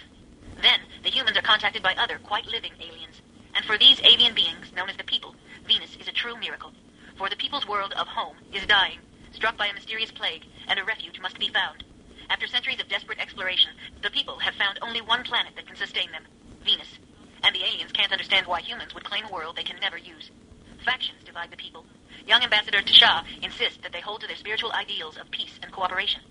Then, 0.61 0.79
the 1.03 1.11
humans 1.11 1.35
are 1.35 1.41
contacted 1.41 1.83
by 1.83 1.95
other, 1.95 2.19
quite 2.19 2.45
living 2.47 2.71
aliens. 2.79 3.21
And 3.53 3.65
for 3.65 3.77
these 3.77 3.99
avian 3.99 4.33
beings, 4.33 4.71
known 4.73 4.89
as 4.89 4.95
the 4.95 5.03
people, 5.03 5.35
Venus 5.67 5.97
is 5.99 6.07
a 6.07 6.13
true 6.13 6.37
miracle. 6.37 6.71
For 7.17 7.27
the 7.27 7.35
people's 7.35 7.67
world 7.67 7.91
of 7.97 8.07
home 8.07 8.37
is 8.53 8.65
dying, 8.65 8.99
struck 9.33 9.57
by 9.57 9.67
a 9.67 9.73
mysterious 9.73 10.11
plague, 10.11 10.45
and 10.69 10.79
a 10.79 10.85
refuge 10.85 11.19
must 11.19 11.37
be 11.37 11.49
found. 11.49 11.83
After 12.31 12.47
centuries 12.47 12.79
of 12.79 12.87
desperate 12.87 13.19
exploration, 13.19 13.71
the 14.01 14.09
people 14.09 14.39
have 14.39 14.55
found 14.55 14.79
only 14.81 15.01
one 15.01 15.25
planet 15.25 15.51
that 15.57 15.67
can 15.67 15.75
sustain 15.75 16.09
them 16.11 16.23
Venus. 16.63 16.87
And 17.43 17.53
the 17.53 17.61
aliens 17.61 17.91
can't 17.91 18.11
understand 18.13 18.47
why 18.47 18.61
humans 18.61 18.93
would 18.93 19.03
claim 19.03 19.25
a 19.25 19.31
world 19.33 19.57
they 19.57 19.63
can 19.63 19.77
never 19.81 19.97
use. 19.97 20.31
Factions 20.85 21.25
divide 21.25 21.51
the 21.51 21.57
people. 21.57 21.85
Young 22.25 22.41
Ambassador 22.41 22.81
Tasha 22.81 23.25
insists 23.41 23.79
that 23.83 23.91
they 23.91 23.99
hold 23.99 24.21
to 24.21 24.27
their 24.27 24.37
spiritual 24.37 24.71
ideals 24.71 25.17
of 25.17 25.29
peace 25.29 25.59
and 25.61 25.73
cooperation. 25.73 26.21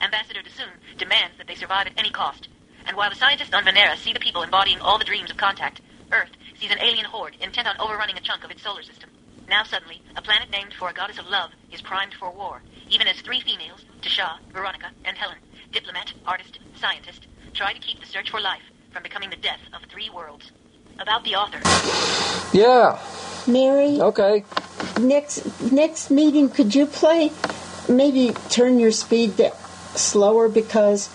Ambassador 0.00 0.40
Dasun 0.40 0.80
demands 0.96 1.36
that 1.36 1.46
they 1.46 1.54
survive 1.54 1.88
at 1.88 1.98
any 1.98 2.10
cost. 2.10 2.48
And 2.86 2.96
while 2.96 3.10
the 3.10 3.16
scientists 3.16 3.52
on 3.52 3.64
Venera 3.64 3.98
see 3.98 4.14
the 4.14 4.18
people 4.18 4.42
embodying 4.42 4.80
all 4.80 4.98
the 4.98 5.04
dreams 5.04 5.30
of 5.30 5.36
contact, 5.36 5.82
Earth 6.10 6.30
sees 6.58 6.70
an 6.70 6.80
alien 6.80 7.04
horde 7.04 7.36
intent 7.38 7.68
on 7.68 7.78
overrunning 7.78 8.16
a 8.16 8.22
chunk 8.22 8.44
of 8.44 8.50
its 8.50 8.62
solar 8.62 8.82
system. 8.82 9.10
Now 9.46 9.64
suddenly, 9.64 10.00
a 10.16 10.22
planet 10.22 10.48
named 10.50 10.72
for 10.72 10.88
a 10.88 10.94
goddess 10.94 11.18
of 11.18 11.26
love 11.26 11.50
is 11.70 11.82
primed 11.82 12.14
for 12.14 12.30
war, 12.30 12.62
even 12.88 13.06
as 13.08 13.20
three 13.20 13.40
females, 13.40 13.84
Tasha, 14.00 14.38
Veronica, 14.52 14.90
and 15.04 15.18
Helen, 15.18 15.38
diplomat, 15.72 16.12
artist, 16.26 16.58
scientist, 16.80 17.26
try 17.54 17.72
to 17.72 17.80
keep 17.80 18.00
the 18.00 18.06
search 18.06 18.30
for 18.30 18.40
life 18.40 18.62
from 18.92 19.02
becoming 19.02 19.30
the 19.30 19.36
death 19.36 19.60
of 19.72 19.88
three 19.90 20.10
worlds. 20.10 20.50
About 20.98 21.24
the 21.24 21.34
author. 21.34 21.60
Yeah. 22.56 22.98
Mary, 23.46 24.00
Okay. 24.00 24.44
next 25.00 25.72
next 25.72 26.10
meeting, 26.10 26.50
could 26.50 26.74
you 26.74 26.84
play? 26.84 27.30
Maybe 27.88 28.32
turn 28.50 28.78
your 28.78 28.90
speed 28.92 29.36
da- 29.38 29.52
slower 29.94 30.48
because 30.48 31.08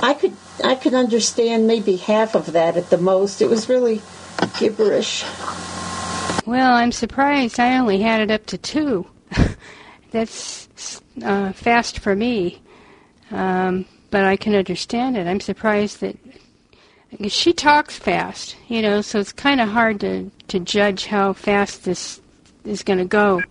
I 0.00 0.14
could 0.14 0.36
I 0.64 0.76
could 0.76 0.94
understand 0.94 1.66
maybe 1.66 1.96
half 1.96 2.36
of 2.36 2.52
that 2.52 2.76
at 2.76 2.90
the 2.90 2.98
most. 2.98 3.42
It 3.42 3.48
was 3.50 3.68
really 3.68 4.00
gibberish. 4.60 5.24
Well, 6.46 6.72
I'm 6.72 6.92
surprised 6.92 7.58
I 7.58 7.78
only 7.78 8.00
had 8.00 8.20
it 8.20 8.30
up 8.30 8.46
to 8.46 8.58
two. 8.58 9.06
That's 10.12 10.68
uh, 11.24 11.52
fast 11.52 11.98
for 11.98 12.14
me, 12.14 12.60
um, 13.30 13.86
but 14.12 14.24
I 14.24 14.36
can 14.36 14.54
understand 14.54 15.16
it. 15.16 15.26
I'm 15.26 15.40
surprised 15.40 16.00
that 16.02 16.16
she 17.28 17.52
talks 17.52 17.98
fast, 17.98 18.54
you 18.68 18.82
know, 18.82 19.00
so 19.00 19.18
it's 19.18 19.32
kind 19.32 19.60
of 19.60 19.70
hard 19.70 20.00
to, 20.00 20.30
to 20.48 20.60
judge 20.60 21.06
how 21.06 21.32
fast 21.32 21.84
this 21.84 22.20
is 22.64 22.82
going 22.82 22.98
to 22.98 23.06
go. 23.06 23.42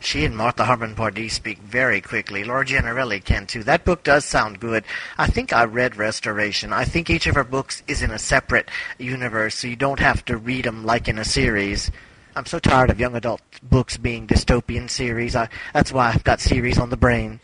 She 0.00 0.24
and 0.24 0.36
Martha 0.36 0.64
Harmon 0.64 0.94
Pardee 0.96 1.28
speak 1.28 1.58
very 1.58 2.00
quickly. 2.00 2.44
Laura 2.44 2.64
Giannarelli 2.64 3.24
can 3.24 3.46
too. 3.46 3.62
That 3.62 3.84
book 3.84 4.02
does 4.02 4.24
sound 4.24 4.60
good. 4.60 4.84
I 5.16 5.28
think 5.28 5.52
I 5.52 5.64
read 5.64 5.96
Restoration. 5.96 6.72
I 6.72 6.84
think 6.84 7.10
each 7.10 7.26
of 7.28 7.36
her 7.36 7.44
books 7.44 7.82
is 7.86 8.02
in 8.02 8.10
a 8.10 8.18
separate 8.18 8.68
universe, 8.98 9.56
so 9.56 9.68
you 9.68 9.76
don't 9.76 10.00
have 10.00 10.24
to 10.26 10.36
read 10.36 10.64
them 10.64 10.84
like 10.84 11.08
in 11.08 11.18
a 11.18 11.24
series. 11.24 11.90
I'm 12.34 12.46
so 12.46 12.58
tired 12.58 12.90
of 12.90 13.00
young 13.00 13.16
adult 13.16 13.40
books 13.62 13.96
being 13.96 14.26
dystopian 14.26 14.90
series. 14.90 15.34
I, 15.36 15.48
that's 15.72 15.92
why 15.92 16.08
I've 16.08 16.24
got 16.24 16.40
series 16.40 16.78
on 16.78 16.90
the 16.90 16.96
brain. 16.96 17.40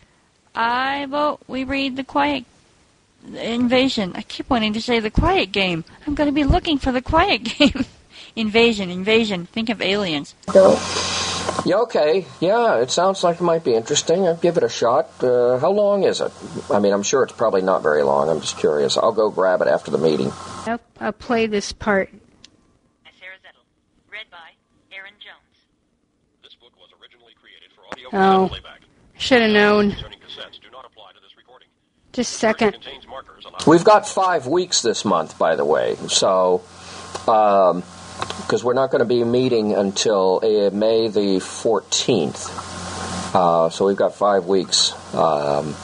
I 0.53 1.05
vote 1.07 1.39
we 1.47 1.65
read 1.65 1.97
the 1.97 2.03
Quiet 2.05 2.45
Invasion. 3.33 4.11
I 4.15 4.21
keep 4.21 4.49
wanting 4.49 4.73
to 4.73 4.81
say 4.81 4.99
the 4.99 5.09
Quiet 5.11 5.51
Game. 5.51 5.83
I'm 6.05 6.15
going 6.15 6.27
to 6.27 6.33
be 6.33 6.43
looking 6.43 6.77
for 6.77 6.91
the 6.91 7.01
Quiet 7.01 7.43
Game. 7.57 7.85
invasion, 8.35 8.89
invasion. 8.89 9.45
Think 9.47 9.69
of 9.69 9.81
aliens. 9.81 10.35
Though 10.53 10.77
Yeah, 11.65 11.77
okay. 11.81 12.25
Yeah, 12.39 12.77
it 12.79 12.91
sounds 12.91 13.23
like 13.23 13.37
it 13.37 13.43
might 13.43 13.63
be 13.63 13.73
interesting. 13.75 14.27
I'll 14.27 14.35
give 14.35 14.57
it 14.57 14.63
a 14.63 14.69
shot. 14.69 15.09
Uh, 15.23 15.57
how 15.59 15.71
long 15.71 16.03
is 16.03 16.21
it? 16.21 16.31
I 16.69 16.79
mean, 16.79 16.93
I'm 16.93 17.03
sure 17.03 17.23
it's 17.23 17.33
probably 17.33 17.61
not 17.61 17.81
very 17.81 18.03
long. 18.03 18.29
I'm 18.29 18.41
just 18.41 18.57
curious. 18.57 18.97
I'll 18.97 19.11
go 19.13 19.29
grab 19.29 19.61
it 19.61 19.67
after 19.67 19.89
the 19.91 19.97
meeting. 19.97 20.31
I'll, 20.67 20.79
I'll 20.99 21.11
play 21.13 21.47
this 21.47 21.71
part. 21.71 22.09
Sarah 23.19 23.35
Zettel. 23.41 23.63
Read 24.11 24.25
by 24.29 24.51
Aaron 24.95 25.13
Jones. 25.19 25.65
This 26.43 26.55
book 26.55 26.71
was 26.77 26.89
originally 27.01 27.33
created 27.41 27.69
for 27.75 27.85
audio 27.91 28.09
Oh. 28.13 28.55
Should 29.17 29.41
have 29.41 29.51
known. 29.51 29.95
Concerning 32.15 32.23
cassettes 32.23 32.23
do 32.23 32.23
not 32.23 32.23
apply 32.23 32.23
to 32.23 32.23
this 32.23 32.23
recording. 32.23 32.23
Just 32.23 32.33
a 32.33 32.37
second. 32.37 32.71
Contains 32.73 33.07
markers 33.07 33.45
on 33.45 33.53
We've 33.67 33.83
got 33.83 34.07
five 34.07 34.47
weeks 34.47 34.81
this 34.81 35.05
month, 35.05 35.37
by 35.37 35.55
the 35.55 35.65
way. 35.65 35.95
So, 36.07 36.63
because 37.25 38.63
we're 38.63 38.73
not 38.73 38.91
going 38.91 38.99
to 38.99 39.05
be 39.05 39.23
meeting 39.23 39.73
until 39.73 40.39
uh, 40.43 40.69
May 40.71 41.07
the 41.09 41.39
14th. 41.39 42.73
Uh, 43.35 43.69
so 43.69 43.85
we've 43.85 43.97
got 43.97 44.15
five 44.15 44.45
weeks. 44.45 44.93
Um, 45.13 45.75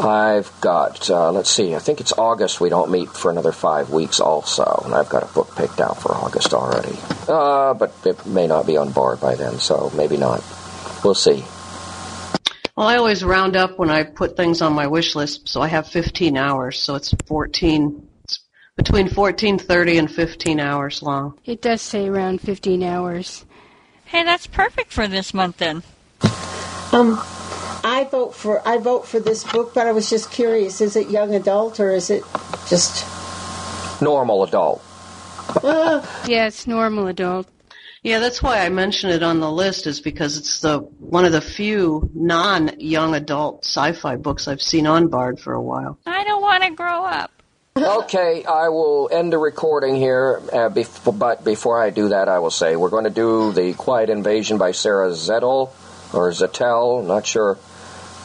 I've 0.00 0.50
got, 0.60 1.08
uh, 1.10 1.30
let's 1.32 1.50
see, 1.50 1.74
I 1.74 1.78
think 1.78 2.00
it's 2.00 2.12
August 2.12 2.60
we 2.60 2.68
don't 2.68 2.90
meet 2.90 3.08
for 3.08 3.30
another 3.30 3.52
five 3.52 3.90
weeks 3.90 4.20
also. 4.20 4.82
And 4.84 4.94
I've 4.94 5.08
got 5.08 5.22
a 5.22 5.26
book 5.26 5.54
picked 5.56 5.80
out 5.80 6.00
for 6.00 6.12
August 6.12 6.52
already. 6.52 6.98
Uh, 7.28 7.74
but 7.74 7.94
it 8.04 8.26
may 8.26 8.46
not 8.46 8.66
be 8.66 8.76
on 8.76 8.90
board 8.90 9.20
by 9.20 9.36
then, 9.36 9.58
so 9.58 9.92
maybe 9.96 10.16
not. 10.16 10.42
We'll 11.04 11.14
see. 11.14 11.44
Well, 12.76 12.86
I 12.86 12.96
always 12.96 13.22
round 13.22 13.54
up 13.54 13.78
when 13.78 13.90
I 13.90 14.02
put 14.02 14.34
things 14.36 14.62
on 14.62 14.72
my 14.72 14.86
wish 14.86 15.14
list, 15.14 15.46
so 15.46 15.60
I 15.60 15.68
have 15.68 15.86
15 15.88 16.38
hours, 16.38 16.78
so 16.78 16.94
it's 16.94 17.12
14, 17.26 18.08
it's 18.24 18.40
between 18.78 19.04
1430 19.06 19.98
and 19.98 20.10
15 20.10 20.58
hours 20.58 21.02
long. 21.02 21.38
It 21.44 21.60
does 21.60 21.82
say 21.82 22.08
around 22.08 22.40
15 22.40 22.82
hours. 22.82 23.44
Hey, 24.06 24.24
that's 24.24 24.46
perfect 24.46 24.90
for 24.90 25.06
this 25.06 25.34
month 25.34 25.58
then. 25.58 25.82
um, 26.92 27.20
I 27.84 28.06
vote 28.10 28.34
for 28.34 28.66
I 28.66 28.78
vote 28.78 29.06
for 29.06 29.20
this 29.20 29.44
book, 29.44 29.74
but 29.74 29.86
I 29.86 29.92
was 29.92 30.08
just 30.08 30.30
curious: 30.30 30.80
is 30.80 30.94
it 30.96 31.08
young 31.10 31.34
adult 31.34 31.80
or 31.80 31.90
is 31.90 32.10
it 32.10 32.22
just? 32.68 33.04
Normal 34.00 34.44
adult. 34.44 34.82
Uh, 35.62 36.04
Yeah, 36.26 36.46
it's 36.46 36.66
normal 36.66 37.06
adult. 37.08 37.48
Yeah, 38.02 38.18
that's 38.18 38.42
why 38.42 38.64
I 38.64 38.68
mention 38.68 39.10
it 39.10 39.22
on 39.22 39.38
the 39.38 39.50
list 39.50 39.86
is 39.86 40.00
because 40.00 40.36
it's 40.36 40.60
the 40.60 40.78
one 40.80 41.24
of 41.24 41.30
the 41.30 41.40
few 41.40 42.10
non-young 42.14 43.14
adult 43.14 43.64
sci-fi 43.64 44.16
books 44.16 44.48
I've 44.48 44.60
seen 44.60 44.88
on 44.88 45.06
Bard 45.06 45.38
for 45.38 45.52
a 45.52 45.62
while. 45.62 45.98
I 46.04 46.24
don't 46.24 46.42
want 46.42 46.64
to 46.64 46.70
grow 46.70 47.04
up. 47.04 47.30
Okay, 47.74 48.44
I 48.44 48.68
will 48.68 49.08
end 49.10 49.32
the 49.32 49.38
recording 49.38 49.96
here, 49.96 50.42
uh, 50.52 50.68
bef- 50.68 51.18
but 51.18 51.42
before 51.42 51.82
I 51.82 51.88
do 51.88 52.10
that, 52.10 52.28
I 52.28 52.38
will 52.40 52.50
say 52.50 52.76
we're 52.76 52.90
going 52.90 53.04
to 53.04 53.10
do 53.10 53.52
The 53.52 53.72
Quiet 53.72 54.10
Invasion 54.10 54.58
by 54.58 54.72
Sarah 54.72 55.08
Zettel, 55.12 55.70
or 56.12 56.30
Zettel, 56.32 57.02
not 57.06 57.26
sure 57.26 57.54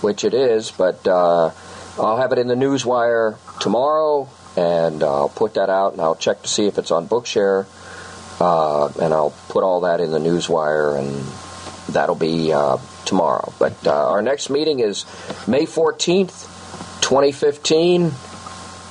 which 0.02 0.26
it 0.26 0.34
is, 0.34 0.72
but 0.72 1.08
uh, 1.08 1.52
I'll 1.98 2.18
have 2.18 2.34
it 2.34 2.40
in 2.40 2.48
the 2.48 2.56
Newswire 2.56 3.38
tomorrow, 3.62 4.28
and 4.58 5.02
I'll 5.02 5.30
put 5.30 5.54
that 5.54 5.70
out, 5.70 5.94
and 5.94 6.02
I'll 6.02 6.16
check 6.16 6.42
to 6.42 6.48
see 6.50 6.68
if 6.68 6.78
it's 6.78 6.92
on 6.92 7.08
Bookshare, 7.08 7.66
uh, 8.40 8.88
and 9.02 9.14
I'll 9.14 9.34
put 9.50 9.64
all 9.64 9.82
that 9.82 10.00
in 10.00 10.12
the 10.12 10.20
Newswire, 10.20 10.98
and 11.00 11.94
that'll 11.94 12.16
be 12.16 12.54
uh, 12.54 12.78
tomorrow. 13.06 13.54
But 13.60 13.86
uh, 13.86 14.12
our 14.12 14.22
next 14.22 14.50
meeting 14.50 14.80
is 14.80 15.06
May 15.48 15.66
14th, 15.66 16.46
2015. 17.02 18.12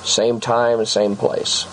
Same 0.03 0.39
time, 0.39 0.85
same 0.85 1.15
place. 1.15 1.65